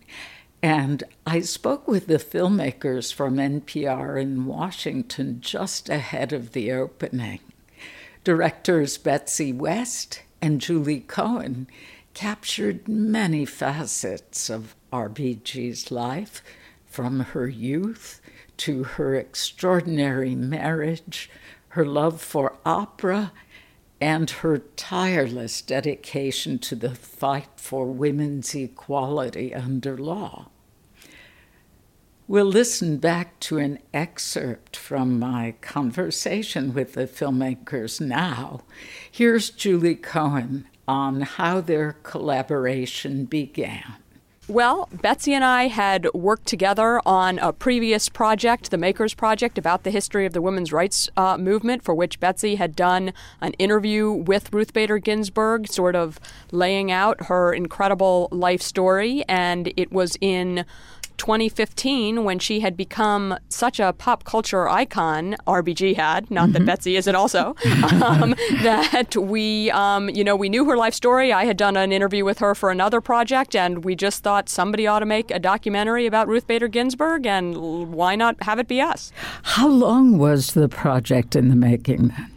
And 0.65 1.05
I 1.25 1.43
spoke 1.43 1.87
with 1.87 2.09
the 2.09 2.19
filmmakers 2.19 3.15
from 3.15 3.37
NPR 3.37 4.21
in 4.21 4.47
Washington 4.47 5.41
just 5.41 5.89
ahead 5.89 6.33
of 6.33 6.51
the 6.51 6.73
opening. 6.73 7.39
Directors 8.25 8.99
Betsy 8.99 9.53
West 9.53 10.23
and 10.43 10.61
Julie 10.61 11.05
Cohen 11.07 11.69
captured 12.15 12.89
many 12.89 13.45
facets 13.45 14.51
of 14.51 14.75
RBG's 14.93 15.93
life, 15.93 16.43
from 16.91 17.21
her 17.21 17.49
youth 17.49 18.21
to 18.59 18.85
her 18.85 19.15
extraordinary 19.15 20.35
marriage, 20.35 21.31
her 21.69 21.87
love 21.87 22.21
for 22.21 22.59
opera, 22.67 23.33
and 24.01 24.31
her 24.31 24.59
tireless 24.59 25.63
dedication 25.63 26.59
to 26.59 26.75
the 26.75 26.95
fight 26.95 27.49
for 27.57 27.87
women's 27.87 28.55
equality 28.55 29.55
under 29.55 29.97
law. 29.97 30.49
We'll 32.27 32.45
listen 32.45 32.99
back 32.99 33.41
to 33.41 33.59
an 33.59 33.79
excerpt 33.93 34.77
from 34.77 35.19
my 35.19 35.55
conversation 35.61 36.73
with 36.73 36.93
the 36.93 37.07
filmmakers 37.07 38.01
now. 38.01 38.63
Here's 39.11 39.51
Julie 39.51 39.97
Cohen 39.97 40.69
on 40.87 41.23
how 41.23 41.61
their 41.61 41.97
collaboration 42.03 43.25
began. 43.25 43.97
Well, 44.51 44.89
Betsy 44.91 45.33
and 45.33 45.45
I 45.45 45.69
had 45.69 46.13
worked 46.13 46.47
together 46.47 47.01
on 47.07 47.39
a 47.39 47.53
previous 47.53 48.09
project, 48.09 48.73
the 48.73 48.79
Makers 48.79 49.15
Project, 49.15 49.59
about 49.59 49.85
the 49.85 49.93
history 49.93 50.27
of 50.27 50.33
the 50.33 50.43
women's 50.43 50.73
rights 50.73 51.09
uh, 51.17 51.39
movement, 51.39 51.85
for 51.85 51.95
which 51.95 52.19
Betsy 52.19 52.57
had 52.57 52.75
done 52.75 53.13
an 53.41 53.53
interview 53.61 54.11
with 54.11 54.53
Ruth 54.53 54.73
Bader 54.73 54.99
Ginsburg, 54.99 55.69
sort 55.69 55.95
of 55.95 56.19
laying 56.51 56.91
out 56.91 57.27
her 57.27 57.53
incredible 57.53 58.27
life 58.33 58.61
story. 58.61 59.23
And 59.29 59.73
it 59.77 59.93
was 59.93 60.17
in 60.21 60.65
2015 61.21 62.25
when 62.25 62.39
she 62.39 62.61
had 62.61 62.79
become 62.79 63.37
such 63.51 63.79
a 63.79 63.93
pop 63.93 64.25
culture 64.25 64.67
icon 64.67 65.37
RBG 65.47 65.95
had 65.95 66.31
not 66.31 66.45
mm-hmm. 66.45 66.53
that 66.55 66.65
Betsy 66.65 66.97
isn't 66.97 67.15
also 67.15 67.55
um, 68.03 68.35
that 68.63 69.15
we 69.15 69.71
um, 69.71 70.09
you 70.09 70.25
know 70.25 70.35
we 70.35 70.49
knew 70.49 70.65
her 70.65 70.79
life 70.79 70.95
story. 70.95 71.31
I 71.31 71.45
had 71.45 71.59
done 71.59 71.77
an 71.77 71.93
interview 71.93 72.25
with 72.25 72.39
her 72.39 72.55
for 72.55 72.71
another 72.71 73.03
project 73.03 73.55
and 73.55 73.85
we 73.85 73.95
just 73.95 74.23
thought 74.23 74.49
somebody 74.49 74.87
ought 74.87 75.01
to 75.01 75.07
make 75.07 75.31
a 75.31 75.39
documentary 75.39 76.07
about 76.07 76.27
Ruth 76.27 76.47
Bader 76.47 76.69
Ginsburg 76.69 77.27
and 77.27 77.93
why 77.93 78.17
not 78.17 78.43
have 78.45 78.59
it 78.59 78.67
be 78.67 78.81
us? 78.81 79.13
How 79.43 79.69
long 79.69 80.17
was 80.17 80.55
the 80.55 80.71
project 80.71 81.37
in 81.37 81.51
the 81.51 81.57
making 81.57 82.01
then 82.09 82.30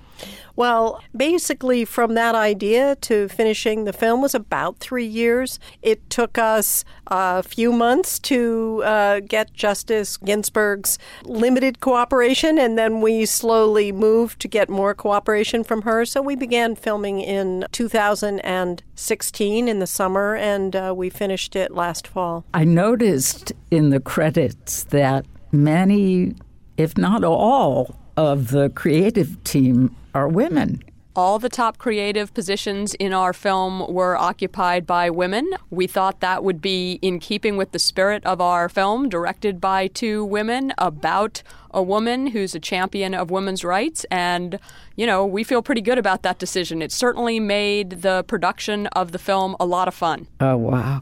well, 0.55 1.01
basically, 1.15 1.83
from 1.83 2.13
that 2.13 2.35
idea 2.35 2.95
to 2.97 3.27
finishing 3.27 3.85
the 3.85 3.93
film 3.93 4.21
was 4.21 4.35
about 4.35 4.77
three 4.79 5.05
years. 5.05 5.59
It 5.81 6.07
took 6.09 6.37
us 6.37 6.85
a 7.07 7.41
few 7.41 7.71
months 7.71 8.19
to 8.19 8.83
uh, 8.85 9.21
get 9.21 9.53
Justice 9.53 10.17
Ginsburg's 10.17 10.99
limited 11.23 11.79
cooperation, 11.79 12.59
and 12.59 12.77
then 12.77 13.01
we 13.01 13.25
slowly 13.25 13.91
moved 13.91 14.39
to 14.41 14.47
get 14.47 14.69
more 14.69 14.93
cooperation 14.93 15.63
from 15.63 15.81
her. 15.83 16.05
So 16.05 16.21
we 16.21 16.35
began 16.35 16.75
filming 16.75 17.19
in 17.19 17.65
2016 17.71 19.67
in 19.67 19.79
the 19.79 19.87
summer, 19.87 20.35
and 20.35 20.75
uh, 20.75 20.93
we 20.95 21.09
finished 21.09 21.55
it 21.55 21.71
last 21.71 22.07
fall. 22.07 22.45
I 22.53 22.63
noticed 22.63 23.53
in 23.71 23.89
the 23.89 23.99
credits 23.99 24.83
that 24.85 25.25
many, 25.51 26.35
if 26.77 26.95
not 26.95 27.23
all, 27.23 28.02
of 28.17 28.51
the 28.51 28.69
creative 28.69 29.43
team 29.43 29.95
are 30.13 30.27
women. 30.27 30.83
All 31.15 31.37
the 31.37 31.47
top 31.47 31.77
creative 31.77 32.33
positions 32.33 32.95
in 32.95 33.13
our 33.13 33.33
film 33.33 33.85
were 33.87 34.17
occupied 34.17 34.87
by 34.87 35.11
women. 35.11 35.47
We 35.69 35.85
thought 35.85 36.21
that 36.21 36.43
would 36.43 36.59
be 36.59 36.93
in 37.03 37.19
keeping 37.19 37.55
with 37.55 37.71
the 37.71 37.77
spirit 37.77 38.25
of 38.25 38.41
our 38.41 38.67
film, 38.67 39.09
directed 39.09 39.61
by 39.61 39.87
two 39.87 40.25
women, 40.25 40.73
about 40.79 41.43
a 41.69 41.83
woman 41.83 42.27
who's 42.27 42.55
a 42.55 42.59
champion 42.59 43.13
of 43.13 43.29
women's 43.29 43.63
rights. 43.63 44.07
And, 44.09 44.57
you 44.95 45.05
know, 45.05 45.23
we 45.23 45.43
feel 45.43 45.61
pretty 45.61 45.81
good 45.81 45.99
about 45.99 46.23
that 46.23 46.39
decision. 46.39 46.81
It 46.81 46.91
certainly 46.91 47.39
made 47.39 48.01
the 48.01 48.23
production 48.23 48.87
of 48.87 49.11
the 49.11 49.19
film 49.19 49.55
a 49.59 49.67
lot 49.67 49.87
of 49.87 49.93
fun. 49.93 50.25
Oh, 50.39 50.57
wow. 50.57 51.01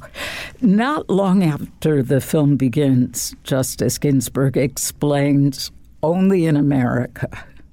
Not 0.60 1.10
long 1.10 1.42
after 1.42 2.04
the 2.04 2.20
film 2.20 2.58
begins, 2.58 3.34
Justice 3.46 3.98
Ginsburg 3.98 4.58
explains 4.58 5.72
only 6.04 6.46
in 6.46 6.56
America 6.56 7.30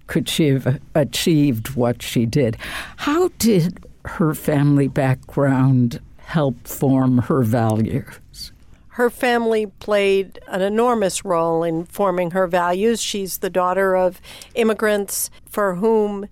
could 0.06 0.28
she 0.28 0.48
have 0.48 0.80
achieved 0.94 1.76
what 1.76 2.02
she 2.02 2.26
did. 2.26 2.56
How 2.96 3.28
did 3.38 3.84
her 4.04 4.34
family 4.34 4.88
background 4.88 6.00
help 6.18 6.66
form 6.66 7.18
her 7.18 7.42
values? 7.42 8.52
Her 8.88 9.10
family 9.10 9.66
played 9.66 10.40
an 10.48 10.60
enormous 10.60 11.24
role 11.24 11.62
in 11.62 11.84
forming 11.84 12.32
her 12.32 12.46
values. 12.46 13.00
She's 13.00 13.38
the 13.38 13.50
daughter 13.50 13.94
of 13.94 14.20
immigrants 14.54 15.30
for 15.48 15.76
whom 15.76 16.26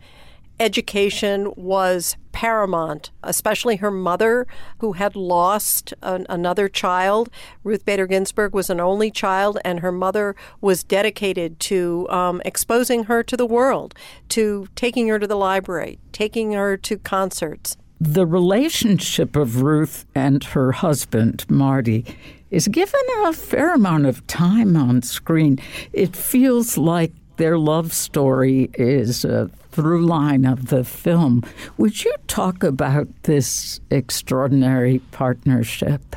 education 0.58 1.52
was 1.56 2.16
paramount, 2.36 3.10
especially 3.22 3.76
her 3.76 3.90
mother, 3.90 4.46
who 4.80 4.92
had 4.92 5.16
lost 5.16 5.94
an, 6.02 6.26
another 6.28 6.68
child. 6.68 7.30
Ruth 7.64 7.86
Bader 7.86 8.06
Ginsburg 8.06 8.52
was 8.52 8.68
an 8.68 8.78
only 8.78 9.10
child, 9.10 9.56
and 9.64 9.80
her 9.80 9.90
mother 9.90 10.36
was 10.60 10.84
dedicated 10.84 11.58
to 11.60 12.06
um, 12.10 12.42
exposing 12.44 13.04
her 13.04 13.22
to 13.22 13.38
the 13.38 13.46
world, 13.46 13.94
to 14.28 14.68
taking 14.76 15.08
her 15.08 15.18
to 15.18 15.26
the 15.26 15.34
library, 15.34 15.98
taking 16.12 16.52
her 16.52 16.76
to 16.76 16.98
concerts. 16.98 17.78
The 17.98 18.26
relationship 18.26 19.34
of 19.34 19.62
Ruth 19.62 20.04
and 20.14 20.44
her 20.44 20.72
husband, 20.72 21.46
Marty, 21.48 22.04
is 22.50 22.68
given 22.68 23.00
a 23.24 23.32
fair 23.32 23.72
amount 23.72 24.04
of 24.04 24.26
time 24.26 24.76
on 24.76 25.00
screen. 25.00 25.58
It 25.94 26.14
feels 26.14 26.76
like 26.76 27.12
their 27.38 27.56
love 27.56 27.94
story 27.94 28.68
is 28.74 29.24
a 29.24 29.50
through 29.76 30.06
line 30.06 30.46
of 30.46 30.68
the 30.68 30.82
film. 30.82 31.42
Would 31.76 32.02
you 32.02 32.14
talk 32.28 32.64
about 32.64 33.08
this 33.24 33.78
extraordinary 33.90 35.00
partnership? 35.10 36.16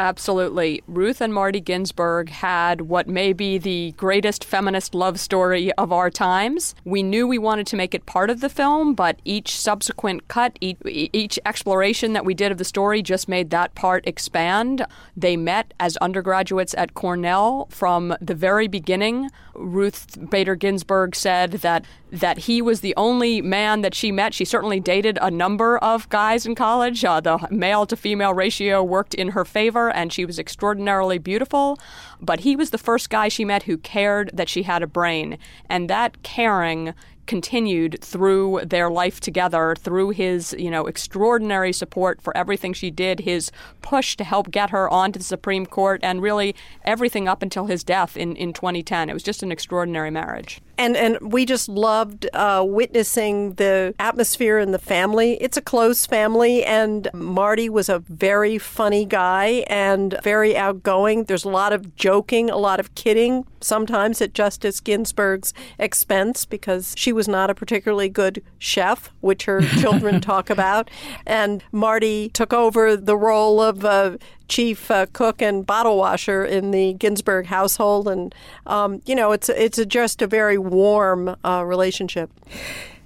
Absolutely. 0.00 0.82
Ruth 0.88 1.20
and 1.20 1.34
Marty 1.34 1.60
Ginsburg 1.60 2.30
had 2.30 2.80
what 2.80 3.06
may 3.06 3.34
be 3.34 3.58
the 3.58 3.92
greatest 3.98 4.46
feminist 4.46 4.94
love 4.94 5.20
story 5.20 5.72
of 5.74 5.92
our 5.92 6.08
times. 6.08 6.74
We 6.86 7.02
knew 7.02 7.28
we 7.28 7.36
wanted 7.36 7.66
to 7.66 7.76
make 7.76 7.94
it 7.94 8.06
part 8.06 8.30
of 8.30 8.40
the 8.40 8.48
film, 8.48 8.94
but 8.94 9.20
each 9.26 9.54
subsequent 9.54 10.26
cut, 10.26 10.56
each, 10.62 10.78
each 10.86 11.38
exploration 11.44 12.14
that 12.14 12.24
we 12.24 12.32
did 12.32 12.50
of 12.50 12.56
the 12.56 12.64
story 12.64 13.02
just 13.02 13.28
made 13.28 13.50
that 13.50 13.74
part 13.74 14.06
expand. 14.06 14.86
They 15.14 15.36
met 15.36 15.74
as 15.78 15.98
undergraduates 15.98 16.74
at 16.78 16.94
Cornell 16.94 17.68
from 17.70 18.16
the 18.22 18.34
very 18.34 18.68
beginning. 18.68 19.28
Ruth 19.54 20.16
Bader 20.30 20.54
Ginsburg 20.54 21.14
said 21.14 21.52
that 21.52 21.84
that 22.12 22.38
he 22.38 22.60
was 22.60 22.80
the 22.80 22.94
only 22.96 23.40
man 23.40 23.82
that 23.82 23.94
she 23.94 24.10
met. 24.10 24.34
She 24.34 24.44
certainly 24.44 24.80
dated 24.80 25.18
a 25.22 25.30
number 25.30 25.78
of 25.78 26.08
guys 26.08 26.44
in 26.44 26.54
college. 26.54 27.04
Uh, 27.04 27.20
the 27.20 27.38
male 27.50 27.86
to 27.86 27.96
female 27.96 28.34
ratio 28.34 28.82
worked 28.82 29.14
in 29.14 29.28
her 29.28 29.44
favor, 29.44 29.89
and 29.94 30.12
she 30.12 30.24
was 30.24 30.38
extraordinarily 30.38 31.18
beautiful. 31.18 31.78
But 32.20 32.40
he 32.40 32.56
was 32.56 32.70
the 32.70 32.78
first 32.78 33.10
guy 33.10 33.28
she 33.28 33.44
met 33.44 33.64
who 33.64 33.78
cared 33.78 34.30
that 34.32 34.48
she 34.48 34.62
had 34.62 34.82
a 34.82 34.86
brain. 34.86 35.38
And 35.68 35.88
that 35.90 36.22
caring 36.22 36.94
continued 37.26 38.02
through 38.02 38.60
their 38.64 38.90
life 38.90 39.20
together, 39.20 39.76
through 39.78 40.10
his, 40.10 40.52
you 40.58 40.68
know, 40.68 40.86
extraordinary 40.86 41.72
support 41.72 42.20
for 42.20 42.36
everything 42.36 42.72
she 42.72 42.90
did, 42.90 43.20
his 43.20 43.52
push 43.82 44.16
to 44.16 44.24
help 44.24 44.50
get 44.50 44.70
her 44.70 44.90
onto 44.90 45.18
the 45.18 45.24
Supreme 45.24 45.64
Court, 45.64 46.00
and 46.02 46.22
really 46.22 46.56
everything 46.84 47.28
up 47.28 47.40
until 47.40 47.66
his 47.66 47.84
death 47.84 48.16
in, 48.16 48.34
in 48.34 48.52
2010. 48.52 49.08
It 49.08 49.14
was 49.14 49.22
just 49.22 49.44
an 49.44 49.52
extraordinary 49.52 50.10
marriage 50.10 50.60
and 50.80 50.96
and 50.96 51.32
we 51.32 51.44
just 51.44 51.68
loved 51.68 52.26
uh, 52.32 52.64
witnessing 52.66 53.52
the 53.54 53.94
atmosphere 53.98 54.58
in 54.58 54.72
the 54.72 54.78
family. 54.78 55.34
It's 55.34 55.58
a 55.58 55.60
close 55.60 56.06
family, 56.06 56.64
and 56.64 57.08
Marty 57.12 57.68
was 57.68 57.90
a 57.90 57.98
very 57.98 58.56
funny 58.56 59.04
guy 59.04 59.64
and 59.66 60.18
very 60.22 60.56
outgoing. 60.56 61.24
There's 61.24 61.44
a 61.44 61.50
lot 61.50 61.74
of 61.74 61.94
joking, 61.96 62.48
a 62.48 62.56
lot 62.56 62.80
of 62.80 62.94
kidding, 62.94 63.44
sometimes 63.60 64.22
at 64.22 64.32
Justice 64.32 64.80
Ginsburg's 64.80 65.52
expense 65.78 66.46
because 66.46 66.94
she 66.96 67.12
was 67.12 67.28
not 67.28 67.50
a 67.50 67.54
particularly 67.54 68.08
good 68.08 68.42
chef, 68.58 69.10
which 69.20 69.44
her 69.44 69.60
children 69.80 70.22
talk 70.22 70.48
about. 70.48 70.90
And 71.26 71.62
Marty 71.72 72.30
took 72.30 72.54
over 72.54 72.96
the 72.96 73.18
role 73.18 73.60
of 73.60 73.84
uh, 73.84 74.16
chief 74.50 74.90
uh, 74.90 75.06
cook 75.12 75.40
and 75.40 75.64
bottle 75.64 75.96
washer 75.96 76.44
in 76.44 76.72
the 76.72 76.92
Ginsburg 76.94 77.46
household, 77.46 78.08
and 78.08 78.34
um, 78.66 79.00
you 79.06 79.14
know, 79.14 79.32
it's 79.32 79.48
it's 79.48 79.78
a, 79.78 79.86
just 79.86 80.20
a 80.20 80.26
very 80.26 80.58
warm 80.58 81.36
uh, 81.42 81.64
relationship. 81.64 82.30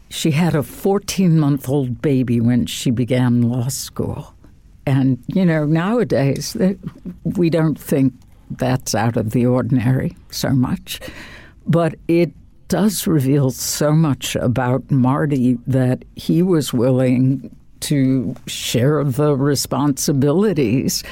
She 0.09 0.33
had 0.33 0.55
a 0.55 0.63
14 0.63 1.39
month 1.39 1.69
old 1.69 2.03
baby 2.03 2.41
when 2.41 2.67
she 2.67 2.91
began 2.91 3.43
law 3.43 3.69
school, 3.69 4.35
and 4.87 5.23
you 5.29 5.45
know, 5.45 5.65
nowadays 5.65 6.57
we 7.23 7.51
don't 7.51 7.79
think 7.79 8.15
that's 8.51 8.95
out 8.95 9.17
of 9.17 9.31
the 9.31 9.47
ordinary 9.47 10.17
so 10.31 10.51
much, 10.51 10.99
but 11.67 11.95
it 12.09 12.33
does 12.69 13.07
reveal 13.07 13.51
so 13.51 13.93
much 13.93 14.35
about 14.37 14.91
Marty 14.91 15.59
that 15.67 16.05
he 16.17 16.43
was 16.43 16.73
willing 16.73 17.55
to 17.81 18.35
share 18.47 19.05
the 19.05 19.37
responsibilities 19.37 21.05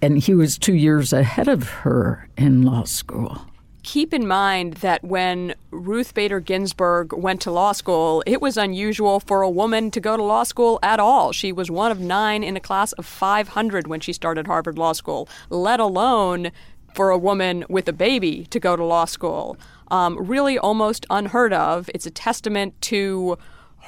and 0.00 0.18
he 0.18 0.34
was 0.34 0.58
two 0.58 0.74
years 0.74 1.12
ahead 1.12 1.48
of 1.48 1.68
her 1.68 2.28
in 2.36 2.62
law 2.62 2.84
school. 2.84 3.42
Keep 3.82 4.12
in 4.12 4.26
mind 4.26 4.74
that 4.74 5.02
when 5.02 5.54
Ruth 5.70 6.12
Bader 6.12 6.40
Ginsburg 6.40 7.12
went 7.14 7.40
to 7.42 7.50
law 7.50 7.72
school, 7.72 8.22
it 8.26 8.42
was 8.42 8.56
unusual 8.58 9.18
for 9.18 9.40
a 9.40 9.48
woman 9.48 9.90
to 9.92 10.00
go 10.00 10.16
to 10.16 10.22
law 10.22 10.42
school 10.42 10.78
at 10.82 11.00
all. 11.00 11.32
She 11.32 11.52
was 11.52 11.70
one 11.70 11.90
of 11.90 11.98
nine 11.98 12.44
in 12.44 12.54
a 12.56 12.60
class 12.60 12.92
of 12.92 13.06
500 13.06 13.86
when 13.86 14.00
she 14.00 14.12
started 14.12 14.46
Harvard 14.46 14.76
Law 14.76 14.92
School, 14.92 15.26
let 15.48 15.80
alone 15.80 16.50
for 16.94 17.10
a 17.10 17.16
woman 17.16 17.64
with 17.68 17.88
a 17.88 17.92
baby 17.92 18.44
to 18.50 18.60
go 18.60 18.76
to 18.76 18.84
law 18.84 19.04
school. 19.06 19.56
Um, 19.90 20.18
really 20.18 20.58
almost 20.58 21.06
unheard 21.08 21.52
of. 21.54 21.88
It's 21.94 22.04
a 22.04 22.10
testament 22.10 22.78
to 22.82 23.38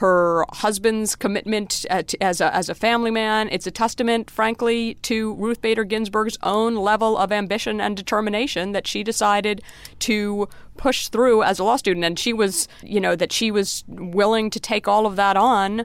her 0.01 0.47
husband's 0.49 1.15
commitment 1.15 1.85
uh, 1.91 2.03
as, 2.23 2.41
a, 2.41 2.55
as 2.55 2.71
a 2.71 2.75
family 2.75 3.11
man. 3.11 3.51
It's 3.53 3.67
a 3.67 3.71
testament, 3.71 4.31
frankly, 4.31 4.95
to 5.03 5.35
Ruth 5.35 5.61
Bader 5.61 5.85
Ginsburg's 5.85 6.39
own 6.43 6.75
level 6.75 7.19
of 7.19 7.31
ambition 7.31 7.83
and 7.83 7.95
determination 7.95 8.73
that 8.73 8.87
she 8.87 9.05
decided 9.05 9.61
to 10.01 10.49
push 10.79 11.09
through 11.09 11.43
as 11.43 11.59
a 11.59 11.65
law 11.65 11.77
student. 11.77 12.07
And 12.07 12.19
she 12.19 12.33
was, 12.33 12.67
you 12.83 12.99
know, 12.99 13.15
that 13.15 13.31
she 13.31 13.51
was 13.51 13.85
willing 13.89 14.49
to 14.49 14.59
take 14.59 14.89
all 14.89 15.05
of 15.05 15.17
that 15.17 15.37
on 15.37 15.81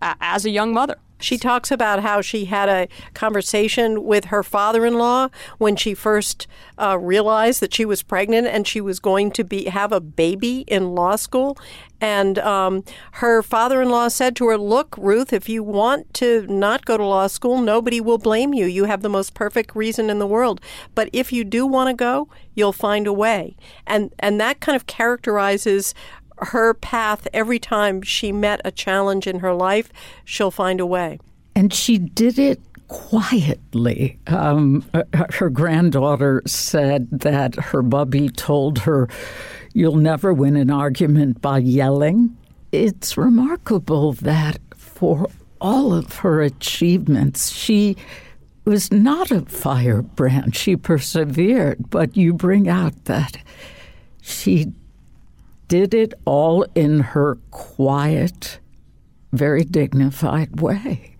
uh, 0.00 0.14
as 0.18 0.46
a 0.46 0.50
young 0.50 0.72
mother. 0.72 0.96
She 1.20 1.36
talks 1.36 1.70
about 1.70 2.00
how 2.00 2.20
she 2.20 2.44
had 2.44 2.68
a 2.68 2.88
conversation 3.12 4.04
with 4.04 4.26
her 4.26 4.42
father 4.42 4.86
in 4.86 4.94
law 4.94 5.28
when 5.58 5.74
she 5.74 5.92
first 5.92 6.46
uh, 6.78 6.96
realized 6.98 7.60
that 7.60 7.74
she 7.74 7.84
was 7.84 8.02
pregnant 8.02 8.46
and 8.46 8.66
she 8.66 8.80
was 8.80 9.00
going 9.00 9.32
to 9.32 9.44
be 9.44 9.64
have 9.64 9.90
a 9.90 10.00
baby 10.00 10.60
in 10.68 10.94
law 10.94 11.16
school. 11.16 11.58
And 12.00 12.38
um, 12.38 12.84
her 13.12 13.42
father 13.42 13.82
in 13.82 13.90
law 13.90 14.08
said 14.08 14.36
to 14.36 14.46
her, 14.48 14.58
Look, 14.58 14.96
Ruth, 14.98 15.32
if 15.32 15.48
you 15.48 15.62
want 15.62 16.12
to 16.14 16.46
not 16.46 16.84
go 16.84 16.96
to 16.96 17.04
law 17.04 17.26
school, 17.26 17.60
nobody 17.60 18.00
will 18.00 18.18
blame 18.18 18.54
you. 18.54 18.66
You 18.66 18.84
have 18.84 19.02
the 19.02 19.08
most 19.08 19.34
perfect 19.34 19.74
reason 19.74 20.10
in 20.10 20.18
the 20.18 20.26
world. 20.26 20.60
But 20.94 21.10
if 21.12 21.32
you 21.32 21.44
do 21.44 21.66
want 21.66 21.88
to 21.88 21.94
go, 21.94 22.28
you'll 22.54 22.72
find 22.72 23.06
a 23.06 23.12
way. 23.12 23.56
And, 23.86 24.14
and 24.18 24.40
that 24.40 24.60
kind 24.60 24.76
of 24.76 24.86
characterizes 24.86 25.94
her 26.38 26.72
path 26.74 27.26
every 27.32 27.58
time 27.58 28.02
she 28.02 28.30
met 28.30 28.60
a 28.64 28.70
challenge 28.70 29.26
in 29.26 29.40
her 29.40 29.52
life, 29.52 29.90
she'll 30.24 30.50
find 30.50 30.80
a 30.80 30.86
way. 30.86 31.18
And 31.56 31.72
she 31.72 31.98
did 31.98 32.38
it 32.38 32.60
quietly. 32.88 34.18
Um, 34.28 34.84
her 35.34 35.50
granddaughter 35.50 36.42
said 36.46 37.08
that 37.10 37.54
her 37.56 37.82
bubby 37.82 38.28
told 38.28 38.80
her, 38.80 39.08
You'll 39.78 39.94
never 39.94 40.34
win 40.34 40.56
an 40.56 40.70
argument 40.70 41.40
by 41.40 41.58
yelling. 41.58 42.36
It's 42.72 43.16
remarkable 43.16 44.12
that 44.14 44.58
for 44.76 45.28
all 45.60 45.94
of 45.94 46.16
her 46.16 46.42
achievements, 46.42 47.52
she 47.52 47.96
was 48.64 48.90
not 48.90 49.30
a 49.30 49.42
firebrand. 49.42 50.56
She 50.56 50.74
persevered, 50.74 51.90
but 51.90 52.16
you 52.16 52.34
bring 52.34 52.68
out 52.68 53.04
that 53.04 53.36
she 54.20 54.72
did 55.68 55.94
it 55.94 56.12
all 56.24 56.66
in 56.74 56.98
her 56.98 57.36
quiet, 57.52 58.58
very 59.32 59.62
dignified 59.62 60.60
way. 60.60 61.17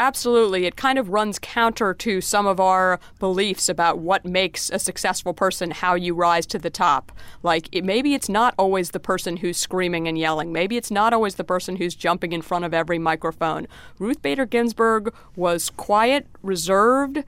Absolutely. 0.00 0.64
It 0.64 0.76
kind 0.76 0.98
of 0.98 1.10
runs 1.10 1.38
counter 1.38 1.92
to 1.92 2.22
some 2.22 2.46
of 2.46 2.58
our 2.58 2.98
beliefs 3.18 3.68
about 3.68 3.98
what 3.98 4.24
makes 4.24 4.70
a 4.70 4.78
successful 4.78 5.34
person, 5.34 5.72
how 5.72 5.94
you 5.94 6.14
rise 6.14 6.46
to 6.46 6.58
the 6.58 6.70
top. 6.70 7.12
Like, 7.42 7.68
it, 7.70 7.84
maybe 7.84 8.14
it's 8.14 8.30
not 8.30 8.54
always 8.56 8.92
the 8.92 8.98
person 8.98 9.36
who's 9.36 9.58
screaming 9.58 10.08
and 10.08 10.16
yelling. 10.16 10.54
Maybe 10.54 10.78
it's 10.78 10.90
not 10.90 11.12
always 11.12 11.34
the 11.34 11.44
person 11.44 11.76
who's 11.76 11.94
jumping 11.94 12.32
in 12.32 12.40
front 12.40 12.64
of 12.64 12.72
every 12.72 12.98
microphone. 12.98 13.66
Ruth 13.98 14.22
Bader 14.22 14.46
Ginsburg 14.46 15.12
was 15.36 15.68
quiet, 15.68 16.26
reserved, 16.42 17.22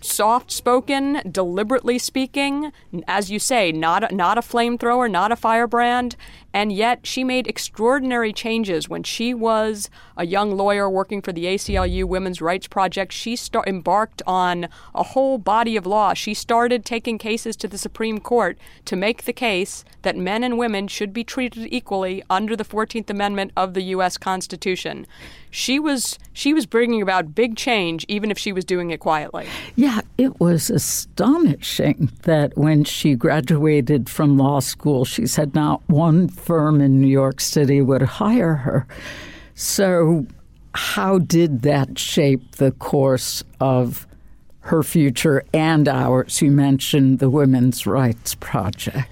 soft 0.00 0.52
spoken, 0.52 1.20
deliberately 1.28 1.98
speaking, 1.98 2.70
as 3.08 3.28
you 3.28 3.40
say, 3.40 3.72
not 3.72 4.12
a, 4.12 4.14
not 4.14 4.38
a 4.38 4.42
flamethrower, 4.42 5.10
not 5.10 5.32
a 5.32 5.36
firebrand, 5.36 6.14
and 6.54 6.72
yet 6.72 7.04
she 7.04 7.24
made 7.24 7.48
extraordinary 7.48 8.32
changes 8.32 8.88
when 8.88 9.02
she 9.02 9.34
was 9.34 9.90
a 10.16 10.24
young 10.24 10.56
lawyer 10.56 10.88
working 10.88 11.20
for 11.20 11.32
the 11.32 11.46
ACLU 11.46 12.04
Women's 12.04 12.40
Rights 12.40 12.68
Project. 12.68 13.12
She 13.12 13.36
embarked 13.66 14.22
on 14.24 14.68
a 14.94 15.02
whole 15.02 15.36
body 15.36 15.76
of 15.76 15.84
law. 15.84 16.14
She 16.14 16.32
started 16.32 16.84
taking 16.84 17.18
cases 17.18 17.56
to 17.56 17.66
the 17.66 17.76
Supreme 17.76 18.20
Court 18.20 18.56
to 18.84 18.94
make 18.94 19.24
the 19.24 19.32
case 19.32 19.84
that 20.02 20.16
men 20.16 20.44
and 20.44 20.56
women 20.56 20.86
should 20.86 21.12
be 21.12 21.24
treated 21.24 21.66
equally 21.72 22.22
under 22.30 22.54
the 22.54 22.64
14th 22.64 23.10
Amendment 23.10 23.50
of 23.56 23.74
the 23.74 23.82
U.S. 23.82 24.16
Constitution. 24.16 25.08
She 25.50 25.78
was 25.78 26.18
she 26.32 26.52
was 26.52 26.66
bringing 26.66 27.00
about 27.00 27.32
big 27.32 27.56
change, 27.56 28.04
even 28.08 28.32
if 28.32 28.38
she 28.38 28.52
was 28.52 28.64
doing 28.64 28.90
it 28.90 28.98
quietly. 28.98 29.46
Yeah, 29.76 30.00
it 30.18 30.40
was 30.40 30.68
astonishing 30.68 32.10
that 32.22 32.56
when 32.58 32.82
she 32.82 33.14
graduated 33.14 34.10
from 34.10 34.36
law 34.36 34.58
school, 34.58 35.04
she 35.04 35.28
said 35.28 35.54
not 35.54 35.80
one 35.88 36.26
firm 36.44 36.80
in 36.80 37.00
New 37.00 37.08
York 37.08 37.40
City 37.40 37.80
would 37.80 38.02
hire 38.02 38.54
her. 38.54 38.86
So, 39.54 40.26
how 40.74 41.18
did 41.18 41.62
that 41.62 41.98
shape 41.98 42.56
the 42.56 42.72
course 42.72 43.44
of 43.60 44.06
her 44.60 44.82
future 44.82 45.44
and 45.52 45.88
ours? 45.88 46.42
You 46.42 46.50
mentioned 46.50 47.18
the 47.20 47.30
Women's 47.30 47.86
Rights 47.86 48.34
Project. 48.34 49.08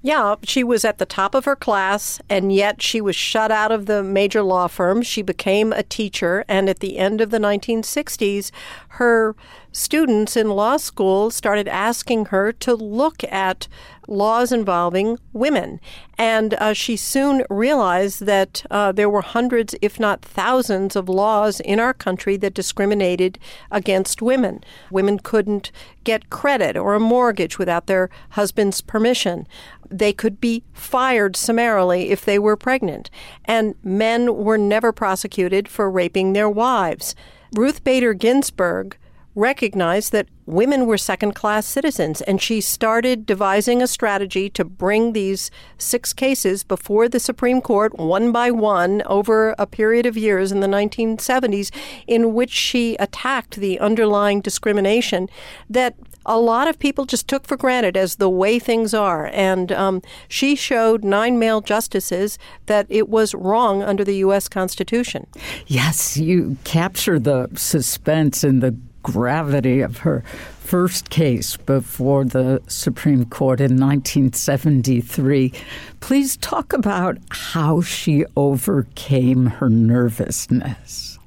Yeah, 0.00 0.36
she 0.44 0.62
was 0.62 0.84
at 0.84 0.98
the 0.98 1.06
top 1.06 1.34
of 1.34 1.44
her 1.44 1.56
class, 1.56 2.20
and 2.28 2.52
yet 2.52 2.80
she 2.80 3.00
was 3.00 3.16
shut 3.16 3.50
out 3.50 3.72
of 3.72 3.86
the 3.86 4.04
major 4.04 4.42
law 4.42 4.68
firms. 4.68 5.08
She 5.08 5.22
became 5.22 5.72
a 5.72 5.82
teacher, 5.82 6.44
and 6.46 6.68
at 6.68 6.78
the 6.78 6.98
end 6.98 7.20
of 7.20 7.30
the 7.30 7.38
1960s, 7.38 8.52
her 8.90 9.34
students 9.72 10.36
in 10.36 10.50
law 10.50 10.76
school 10.76 11.30
started 11.30 11.68
asking 11.68 12.26
her 12.26 12.52
to 12.52 12.74
look 12.74 13.22
at 13.24 13.68
laws 14.08 14.50
involving 14.50 15.18
women. 15.32 15.80
And 16.16 16.54
uh, 16.54 16.72
she 16.72 16.96
soon 16.96 17.44
realized 17.50 18.24
that 18.24 18.64
uh, 18.70 18.90
there 18.90 19.10
were 19.10 19.20
hundreds, 19.20 19.74
if 19.80 20.00
not 20.00 20.22
thousands, 20.22 20.96
of 20.96 21.08
laws 21.08 21.60
in 21.60 21.78
our 21.78 21.92
country 21.92 22.36
that 22.38 22.54
discriminated 22.54 23.38
against 23.70 24.22
women. 24.22 24.64
Women 24.90 25.18
couldn't 25.18 25.70
get 26.04 26.30
credit 26.30 26.76
or 26.76 26.94
a 26.94 27.00
mortgage 27.00 27.58
without 27.58 27.86
their 27.86 28.08
husband's 28.30 28.80
permission. 28.80 29.46
They 29.90 30.12
could 30.12 30.40
be 30.40 30.64
fired 30.72 31.36
summarily 31.36 32.10
if 32.10 32.24
they 32.24 32.38
were 32.38 32.56
pregnant. 32.56 33.10
And 33.44 33.74
men 33.82 34.36
were 34.36 34.58
never 34.58 34.92
prosecuted 34.92 35.68
for 35.68 35.90
raping 35.90 36.32
their 36.32 36.48
wives. 36.48 37.14
Ruth 37.54 37.82
Bader 37.84 38.14
Ginsburg 38.14 38.96
recognized 39.38 40.10
that 40.10 40.28
women 40.46 40.84
were 40.86 40.98
second 40.98 41.32
class 41.32 41.64
citizens, 41.64 42.20
and 42.22 42.42
she 42.42 42.60
started 42.60 43.24
devising 43.24 43.80
a 43.80 43.86
strategy 43.86 44.50
to 44.50 44.64
bring 44.64 45.12
these 45.12 45.50
six 45.76 46.12
cases 46.12 46.64
before 46.64 47.08
the 47.08 47.20
Supreme 47.20 47.60
Court 47.60 47.96
one 47.96 48.32
by 48.32 48.50
one 48.50 49.02
over 49.06 49.54
a 49.58 49.66
period 49.66 50.06
of 50.06 50.16
years 50.16 50.50
in 50.50 50.58
the 50.58 50.66
1970s, 50.66 51.70
in 52.08 52.34
which 52.34 52.50
she 52.50 52.96
attacked 52.96 53.56
the 53.56 53.78
underlying 53.78 54.40
discrimination 54.40 55.28
that 55.70 55.94
a 56.28 56.38
lot 56.38 56.68
of 56.68 56.78
people 56.78 57.06
just 57.06 57.26
took 57.26 57.46
for 57.46 57.56
granted 57.56 57.96
as 57.96 58.16
the 58.16 58.28
way 58.28 58.58
things 58.58 58.94
are. 58.94 59.26
And 59.32 59.72
um, 59.72 60.02
she 60.28 60.54
showed 60.54 61.02
nine 61.02 61.38
male 61.38 61.60
justices 61.60 62.38
that 62.66 62.86
it 62.88 63.08
was 63.08 63.34
wrong 63.34 63.82
under 63.82 64.04
the 64.04 64.16
U.S. 64.16 64.48
Constitution. 64.48 65.26
Yes, 65.66 66.16
you 66.16 66.58
capture 66.64 67.18
the 67.18 67.48
suspense 67.54 68.44
and 68.44 68.62
the 68.62 68.76
gravity 69.02 69.80
of 69.80 69.98
her 69.98 70.22
first 70.60 71.08
case 71.08 71.56
before 71.56 72.24
the 72.24 72.60
Supreme 72.68 73.24
Court 73.24 73.58
in 73.58 73.80
1973. 73.80 75.52
Please 76.00 76.36
talk 76.36 76.74
about 76.74 77.16
how 77.30 77.80
she 77.80 78.26
overcame 78.36 79.46
her 79.46 79.70
nervousness. 79.70 81.17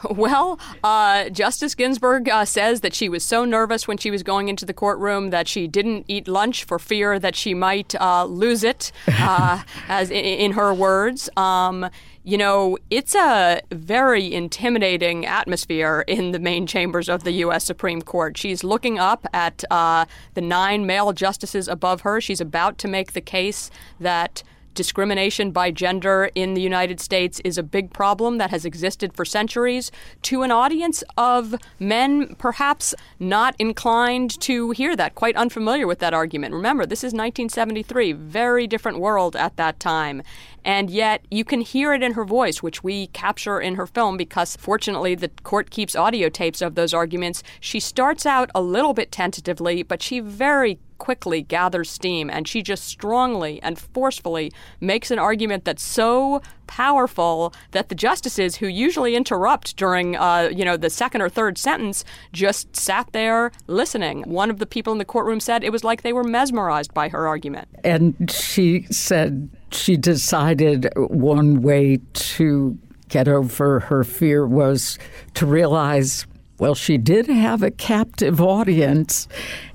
Well, 0.10 0.58
uh, 0.82 1.28
Justice 1.30 1.74
Ginsburg 1.74 2.28
uh, 2.28 2.44
says 2.44 2.80
that 2.80 2.94
she 2.94 3.08
was 3.08 3.22
so 3.22 3.44
nervous 3.44 3.86
when 3.88 3.98
she 3.98 4.10
was 4.10 4.22
going 4.22 4.48
into 4.48 4.64
the 4.64 4.74
courtroom 4.74 5.30
that 5.30 5.48
she 5.48 5.66
didn't 5.66 6.04
eat 6.08 6.28
lunch 6.28 6.64
for 6.64 6.78
fear 6.78 7.18
that 7.18 7.36
she 7.36 7.54
might 7.54 7.94
uh, 8.00 8.24
lose 8.24 8.64
it, 8.64 8.92
uh, 9.08 9.62
as 9.88 10.10
in, 10.10 10.24
in, 10.24 10.52
her 10.52 10.74
words. 10.74 11.28
Um, 11.36 11.88
you 12.24 12.36
know, 12.36 12.78
it's 12.90 13.14
a 13.14 13.60
very 13.70 14.32
intimidating 14.32 15.24
atmosphere 15.24 16.04
in 16.06 16.32
the 16.32 16.38
main 16.38 16.66
chambers 16.66 17.08
of 17.08 17.24
the 17.24 17.32
U.S. 17.32 17.64
Supreme 17.64 18.02
Court. 18.02 18.36
She's 18.36 18.62
looking 18.62 18.98
up 18.98 19.26
at 19.32 19.64
uh, 19.70 20.04
the 20.34 20.42
nine 20.42 20.84
male 20.84 21.12
justices 21.12 21.68
above 21.68 22.02
her. 22.02 22.20
She's 22.20 22.40
about 22.40 22.76
to 22.78 22.88
make 22.88 23.12
the 23.12 23.20
case 23.20 23.70
that 23.98 24.42
discrimination 24.78 25.50
by 25.50 25.72
gender 25.72 26.30
in 26.36 26.54
the 26.54 26.60
United 26.60 27.00
States 27.00 27.40
is 27.44 27.58
a 27.58 27.64
big 27.64 27.92
problem 27.92 28.38
that 28.38 28.50
has 28.50 28.64
existed 28.64 29.12
for 29.12 29.24
centuries 29.24 29.90
to 30.22 30.42
an 30.42 30.52
audience 30.52 31.02
of 31.16 31.56
men 31.80 32.36
perhaps 32.36 32.94
not 33.18 33.56
inclined 33.58 34.40
to 34.40 34.70
hear 34.70 34.94
that, 34.94 35.16
quite 35.16 35.34
unfamiliar 35.34 35.84
with 35.84 35.98
that 35.98 36.14
argument. 36.14 36.54
Remember, 36.54 36.86
this 36.86 37.00
is 37.00 37.12
1973, 37.12 38.12
very 38.12 38.68
different 38.68 39.00
world 39.00 39.34
at 39.34 39.56
that 39.56 39.80
time. 39.80 40.22
And 40.64 40.90
yet 40.90 41.24
you 41.28 41.44
can 41.44 41.60
hear 41.60 41.92
it 41.92 42.04
in 42.04 42.12
her 42.12 42.24
voice, 42.24 42.62
which 42.62 42.84
we 42.84 43.08
capture 43.08 43.58
in 43.58 43.74
her 43.74 43.86
film 43.86 44.16
because 44.16 44.54
fortunately 44.54 45.16
the 45.16 45.30
court 45.42 45.70
keeps 45.70 45.96
audio 45.96 46.28
tapes 46.28 46.62
of 46.62 46.76
those 46.76 46.94
arguments. 46.94 47.42
She 47.58 47.80
starts 47.80 48.24
out 48.24 48.48
a 48.54 48.62
little 48.62 48.94
bit 48.94 49.10
tentatively, 49.10 49.82
but 49.82 50.02
she 50.02 50.20
very 50.20 50.78
quickly 50.98 51.42
gathers 51.42 51.90
steam 51.90 52.28
and 52.30 52.46
she 52.46 52.62
just 52.62 52.84
strongly 52.84 53.60
and 53.62 53.78
forcefully 53.78 54.52
makes 54.80 55.10
an 55.10 55.18
argument 55.18 55.64
that's 55.64 55.82
so 55.82 56.42
powerful 56.66 57.52
that 57.72 57.88
the 57.88 57.94
justices 57.94 58.56
who 58.56 58.66
usually 58.66 59.16
interrupt 59.16 59.76
during 59.76 60.16
uh, 60.16 60.48
you 60.54 60.64
know 60.64 60.76
the 60.76 60.90
second 60.90 61.22
or 61.22 61.28
third 61.28 61.58
sentence 61.58 62.04
just 62.32 62.76
sat 62.76 63.12
there 63.12 63.50
listening. 63.66 64.22
One 64.22 64.50
of 64.50 64.58
the 64.58 64.66
people 64.66 64.92
in 64.92 64.98
the 64.98 65.04
courtroom 65.04 65.40
said 65.40 65.64
it 65.64 65.72
was 65.72 65.82
like 65.82 66.02
they 66.02 66.12
were 66.12 66.24
mesmerized 66.24 66.94
by 66.94 67.08
her 67.08 67.26
argument. 67.26 67.68
And 67.82 68.30
she 68.30 68.82
said 68.90 69.48
she 69.72 69.96
decided 69.96 70.88
one 70.96 71.62
way 71.62 71.98
to 72.12 72.78
get 73.08 73.26
over 73.26 73.80
her 73.80 74.04
fear 74.04 74.46
was 74.46 74.98
to 75.34 75.46
realize 75.46 76.26
well, 76.58 76.74
she 76.74 76.98
did 76.98 77.26
have 77.26 77.62
a 77.62 77.70
captive 77.70 78.40
audience 78.40 79.28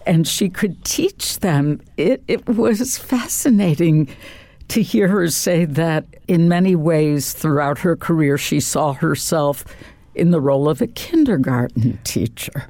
and 0.05 0.27
she 0.27 0.49
could 0.49 0.84
teach 0.84 1.39
them. 1.39 1.81
It, 1.97 2.23
it 2.27 2.47
was 2.47 2.97
fascinating 2.97 4.09
to 4.67 4.81
hear 4.81 5.07
her 5.07 5.29
say 5.29 5.65
that 5.65 6.05
in 6.27 6.49
many 6.49 6.75
ways 6.75 7.34
throughout 7.34 7.79
her 7.79 7.95
career, 7.95 8.38
she 8.38 8.59
saw 8.59 8.93
herself 8.93 9.63
in 10.15 10.31
the 10.31 10.41
role 10.41 10.69
of 10.69 10.81
a 10.81 10.88
kindergarten 10.88 11.99
teacher. 12.03 12.67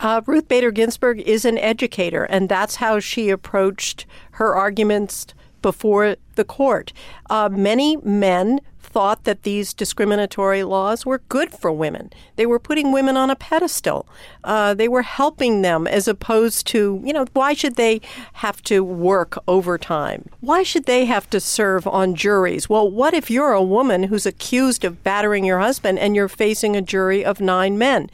Uh, 0.00 0.22
Ruth 0.26 0.48
Bader 0.48 0.70
Ginsburg 0.70 1.20
is 1.20 1.44
an 1.44 1.58
educator, 1.58 2.24
and 2.24 2.48
that's 2.48 2.76
how 2.76 3.00
she 3.00 3.28
approached 3.28 4.06
her 4.32 4.54
arguments 4.54 5.26
before 5.60 6.16
the 6.36 6.44
court. 6.44 6.92
Uh, 7.28 7.50
many 7.52 7.96
men 7.98 8.60
thought 8.80 9.24
that 9.24 9.42
these 9.42 9.72
discriminatory 9.72 10.64
laws 10.64 11.06
were 11.06 11.22
good 11.28 11.52
for 11.52 11.70
women. 11.70 12.12
They 12.36 12.46
were 12.46 12.58
putting 12.58 12.92
women 12.92 13.16
on 13.16 13.30
a 13.30 13.36
pedestal. 13.36 14.06
Uh, 14.42 14.74
they 14.74 14.88
were 14.88 15.02
helping 15.02 15.62
them 15.62 15.86
as 15.86 16.08
opposed 16.08 16.66
to, 16.68 17.00
you 17.04 17.12
know, 17.12 17.26
why 17.32 17.52
should 17.52 17.76
they 17.76 18.00
have 18.34 18.62
to 18.64 18.82
work 18.82 19.38
overtime? 19.46 20.28
Why 20.40 20.62
should 20.62 20.86
they 20.86 21.04
have 21.04 21.30
to 21.30 21.40
serve 21.40 21.86
on 21.86 22.14
juries? 22.14 22.68
Well, 22.68 22.90
what 22.90 23.14
if 23.14 23.30
you're 23.30 23.52
a 23.52 23.62
woman 23.62 24.04
who's 24.04 24.26
accused 24.26 24.84
of 24.84 25.04
battering 25.04 25.44
your 25.44 25.60
husband 25.60 25.98
and 25.98 26.16
you're 26.16 26.28
facing 26.28 26.76
a 26.76 26.82
jury 26.82 27.24
of 27.24 27.40
nine 27.40 27.78
men? 27.78 28.10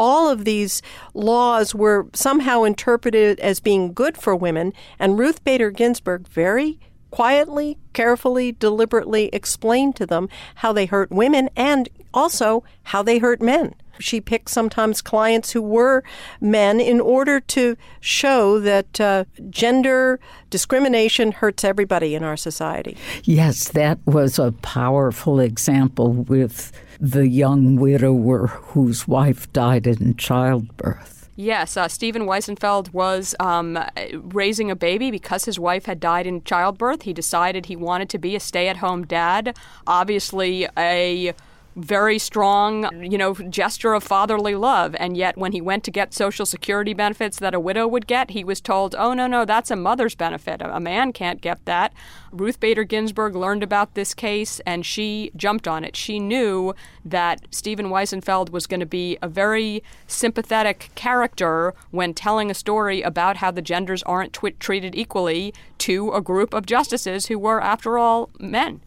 all 0.00 0.30
of 0.30 0.46
these 0.46 0.80
laws 1.12 1.74
were 1.74 2.06
somehow 2.14 2.62
interpreted 2.62 3.38
as 3.40 3.60
being 3.60 3.92
good 3.92 4.16
for 4.16 4.34
women, 4.34 4.72
and 4.98 5.18
Ruth 5.18 5.44
Bader 5.44 5.70
Ginsburg 5.70 6.26
very 6.26 6.78
quietly, 7.10 7.78
carefully, 7.92 8.52
deliberately 8.52 9.28
explained 9.32 9.96
to 9.96 10.06
them 10.06 10.28
how 10.56 10.72
they 10.72 10.86
hurt 10.86 11.10
women 11.10 11.50
and 11.56 11.88
also 12.12 12.64
how 12.84 13.02
they 13.02 13.18
hurt 13.18 13.40
men. 13.40 13.74
She 13.98 14.20
picked 14.20 14.48
sometimes 14.48 15.02
clients 15.02 15.52
who 15.52 15.60
were 15.60 16.02
men 16.40 16.80
in 16.80 17.00
order 17.00 17.38
to 17.40 17.76
show 18.00 18.58
that 18.60 19.00
uh, 19.00 19.24
gender 19.50 20.18
discrimination 20.48 21.32
hurts 21.32 21.64
everybody 21.64 22.14
in 22.14 22.24
our 22.24 22.36
society. 22.36 22.96
Yes, 23.24 23.68
that 23.68 23.98
was 24.06 24.38
a 24.38 24.52
powerful 24.52 25.38
example 25.38 26.12
with 26.12 26.72
the 26.98 27.28
young 27.28 27.76
widower 27.76 28.46
whose 28.46 29.06
wife 29.06 29.52
died 29.52 29.86
in 29.86 30.16
childbirth. 30.16 31.19
Yes, 31.40 31.74
uh, 31.78 31.88
Stephen 31.88 32.26
Wiesenfeld 32.26 32.92
was 32.92 33.34
um, 33.40 33.78
raising 34.12 34.70
a 34.70 34.76
baby 34.76 35.10
because 35.10 35.46
his 35.46 35.58
wife 35.58 35.86
had 35.86 35.98
died 35.98 36.26
in 36.26 36.44
childbirth. 36.44 37.02
He 37.02 37.14
decided 37.14 37.64
he 37.64 37.76
wanted 37.76 38.10
to 38.10 38.18
be 38.18 38.36
a 38.36 38.40
stay 38.40 38.68
at 38.68 38.76
home 38.76 39.06
dad. 39.06 39.56
Obviously, 39.86 40.68
a 40.76 41.32
very 41.76 42.18
strong, 42.18 42.88
you 43.02 43.18
know, 43.18 43.34
gesture 43.34 43.94
of 43.94 44.02
fatherly 44.02 44.54
love. 44.54 44.94
And 44.98 45.16
yet, 45.16 45.38
when 45.38 45.52
he 45.52 45.60
went 45.60 45.84
to 45.84 45.90
get 45.90 46.12
Social 46.12 46.46
Security 46.46 46.94
benefits 46.94 47.38
that 47.38 47.54
a 47.54 47.60
widow 47.60 47.86
would 47.86 48.06
get, 48.06 48.30
he 48.30 48.44
was 48.44 48.60
told, 48.60 48.94
oh, 48.98 49.14
no, 49.14 49.26
no, 49.26 49.44
that's 49.44 49.70
a 49.70 49.76
mother's 49.76 50.14
benefit. 50.14 50.60
A 50.62 50.80
man 50.80 51.12
can't 51.12 51.40
get 51.40 51.64
that. 51.64 51.92
Ruth 52.32 52.60
Bader 52.60 52.84
Ginsburg 52.84 53.34
learned 53.34 53.62
about 53.62 53.94
this 53.94 54.14
case 54.14 54.60
and 54.66 54.86
she 54.86 55.30
jumped 55.36 55.66
on 55.66 55.84
it. 55.84 55.96
She 55.96 56.20
knew 56.20 56.74
that 57.04 57.46
Stephen 57.50 57.86
Wiesenfeld 57.86 58.50
was 58.50 58.66
going 58.66 58.80
to 58.80 58.86
be 58.86 59.18
a 59.20 59.28
very 59.28 59.82
sympathetic 60.06 60.90
character 60.94 61.74
when 61.90 62.14
telling 62.14 62.50
a 62.50 62.54
story 62.54 63.02
about 63.02 63.38
how 63.38 63.50
the 63.50 63.62
genders 63.62 64.02
aren't 64.04 64.38
treated 64.60 64.94
equally 64.94 65.52
to 65.78 66.12
a 66.12 66.20
group 66.20 66.54
of 66.54 66.66
justices 66.66 67.26
who 67.26 67.38
were, 67.38 67.60
after 67.60 67.98
all, 67.98 68.30
men. 68.38 68.80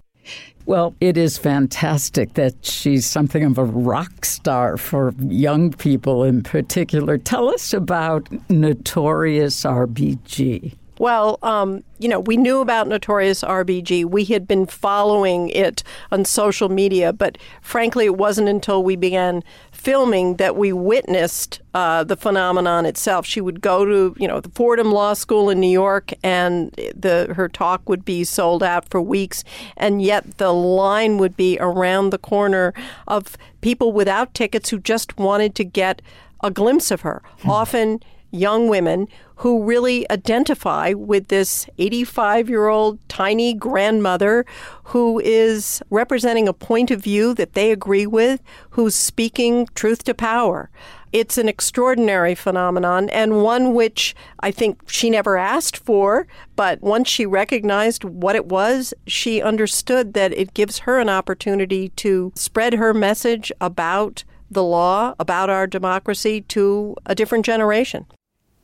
Well, 0.65 0.95
it 1.01 1.17
is 1.17 1.37
fantastic 1.37 2.35
that 2.35 2.65
she's 2.65 3.05
something 3.05 3.43
of 3.43 3.57
a 3.57 3.65
rock 3.65 4.23
star 4.23 4.77
for 4.77 5.13
young 5.19 5.73
people 5.73 6.23
in 6.23 6.41
particular. 6.41 7.17
Tell 7.17 7.49
us 7.49 7.73
about 7.73 8.29
Notorious 8.49 9.63
RBG. 9.63 10.75
Well, 10.99 11.39
um, 11.41 11.83
you 11.97 12.07
know, 12.07 12.19
we 12.19 12.37
knew 12.37 12.59
about 12.59 12.87
Notorious 12.87 13.43
RBG. 13.43 14.05
We 14.05 14.25
had 14.25 14.47
been 14.47 14.65
following 14.65 15.49
it 15.49 15.83
on 16.11 16.23
social 16.25 16.69
media, 16.69 17.11
but 17.11 17.37
frankly, 17.61 18.05
it 18.05 18.17
wasn't 18.17 18.49
until 18.49 18.83
we 18.83 18.95
began 18.95 19.43
filming 19.71 20.35
that 20.35 20.55
we 20.55 20.71
witnessed 20.71 21.61
uh, 21.73 22.03
the 22.03 22.15
phenomenon 22.15 22.85
itself. 22.85 23.25
She 23.25 23.41
would 23.41 23.59
go 23.59 23.85
to, 23.85 24.15
you 24.19 24.27
know, 24.27 24.39
the 24.39 24.49
Fordham 24.49 24.91
Law 24.91 25.13
School 25.13 25.49
in 25.49 25.59
New 25.59 25.67
York, 25.67 26.13
and 26.23 26.71
the 26.95 27.33
her 27.35 27.49
talk 27.49 27.89
would 27.89 28.05
be 28.05 28.23
sold 28.23 28.61
out 28.61 28.87
for 28.89 29.01
weeks, 29.01 29.43
and 29.75 30.01
yet 30.01 30.37
the 30.37 30.53
line 30.53 31.17
would 31.17 31.35
be 31.35 31.57
around 31.59 32.11
the 32.11 32.17
corner 32.17 32.73
of 33.07 33.35
people 33.61 33.91
without 33.91 34.33
tickets 34.33 34.69
who 34.69 34.79
just 34.79 35.17
wanted 35.17 35.55
to 35.55 35.63
get 35.63 36.01
a 36.43 36.51
glimpse 36.51 36.91
of 36.91 37.01
her. 37.01 37.23
Hmm. 37.39 37.49
Often 37.49 37.99
young 38.33 38.67
women 38.67 39.07
who 39.37 39.63
really 39.63 40.09
identify 40.09 40.93
with 40.93 41.27
this 41.27 41.67
85 41.77 42.49
year 42.49 42.67
old 42.67 42.97
tiny 43.07 43.53
grandmother 43.53 44.45
who 44.85 45.19
is 45.19 45.81
representing 45.89 46.47
a 46.47 46.53
point 46.53 46.91
of 46.91 47.01
view 47.01 47.33
that 47.35 47.53
they 47.53 47.71
agree 47.71 48.07
with, 48.07 48.41
who's 48.71 48.95
speaking 48.95 49.67
truth 49.75 50.03
to 50.05 50.13
power. 50.13 50.69
It's 51.11 51.37
an 51.37 51.47
extraordinary 51.47 52.33
phenomenon 52.33 53.07
and 53.09 53.43
one 53.43 53.75
which 53.75 54.15
I 54.39 54.49
think 54.49 54.89
she 54.89 55.11
never 55.11 55.37
asked 55.37 55.77
for, 55.77 56.25
but 56.55 56.81
once 56.81 57.07
she 57.07 57.27
recognized 57.27 58.03
what 58.03 58.35
it 58.35 58.47
was, 58.47 58.95
she 59.05 59.39
understood 59.39 60.13
that 60.15 60.33
it 60.33 60.55
gives 60.55 60.79
her 60.79 60.99
an 60.99 61.09
opportunity 61.09 61.89
to 61.89 62.31
spread 62.35 62.73
her 62.73 62.95
message 62.95 63.51
about 63.61 64.23
the 64.49 64.63
law, 64.63 65.13
about 65.19 65.51
our 65.51 65.67
democracy 65.67 66.41
to 66.41 66.95
a 67.05 67.13
different 67.13 67.45
generation 67.45 68.07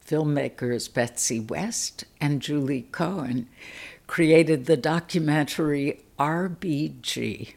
filmmakers 0.10 0.92
Betsy 0.92 1.40
West 1.40 2.04
and 2.20 2.42
Julie 2.42 2.88
Cohen 2.92 3.48
created 4.08 4.66
the 4.66 4.76
documentary 4.76 6.02
RBG. 6.18 7.54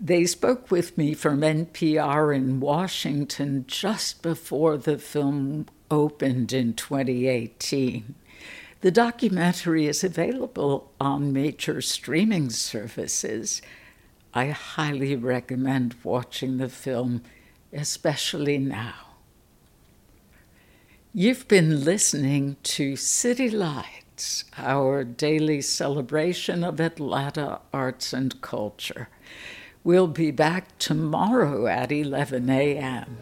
They 0.00 0.26
spoke 0.26 0.70
with 0.70 0.96
me 0.96 1.14
from 1.14 1.40
NPR 1.40 2.34
in 2.34 2.60
Washington 2.60 3.64
just 3.66 4.22
before 4.22 4.76
the 4.76 4.98
film 4.98 5.66
opened 5.90 6.52
in 6.52 6.74
2018. 6.74 8.14
The 8.80 8.92
documentary 8.92 9.88
is 9.88 10.04
available 10.04 10.92
on 11.00 11.32
major 11.32 11.80
streaming 11.80 12.50
services. 12.50 13.60
I 14.32 14.50
highly 14.50 15.16
recommend 15.16 15.96
watching 16.04 16.58
the 16.58 16.68
film, 16.68 17.22
especially 17.72 18.58
now. 18.58 19.07
You've 21.14 21.48
been 21.48 21.86
listening 21.86 22.58
to 22.64 22.94
City 22.94 23.48
Lights, 23.48 24.44
our 24.58 25.04
daily 25.04 25.62
celebration 25.62 26.62
of 26.62 26.80
Atlanta 26.80 27.60
arts 27.72 28.12
and 28.12 28.38
culture. 28.42 29.08
We'll 29.82 30.06
be 30.06 30.30
back 30.30 30.76
tomorrow 30.78 31.66
at 31.66 31.90
11 31.90 32.50
a.m. 32.50 33.16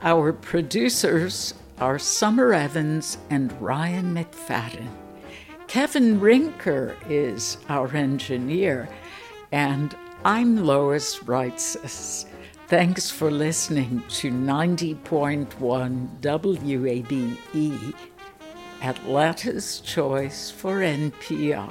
Our 0.00 0.32
producers 0.32 1.54
are 1.80 1.98
Summer 1.98 2.54
Evans 2.54 3.18
and 3.30 3.60
Ryan 3.60 4.14
McFadden. 4.14 4.86
Kevin 5.66 6.20
Rinker 6.20 6.94
is 7.10 7.58
our 7.68 7.92
engineer, 7.96 8.88
and 9.50 9.96
I'm 10.24 10.64
Lois 10.64 11.18
Reitzes. 11.18 12.26
Thanks 12.72 13.10
for 13.10 13.30
listening 13.30 14.02
to 14.08 14.30
90.1 14.30 15.46
WABE, 16.22 17.94
Atlanta's 18.80 19.80
Choice 19.80 20.50
for 20.50 20.80
NPR. 20.80 21.70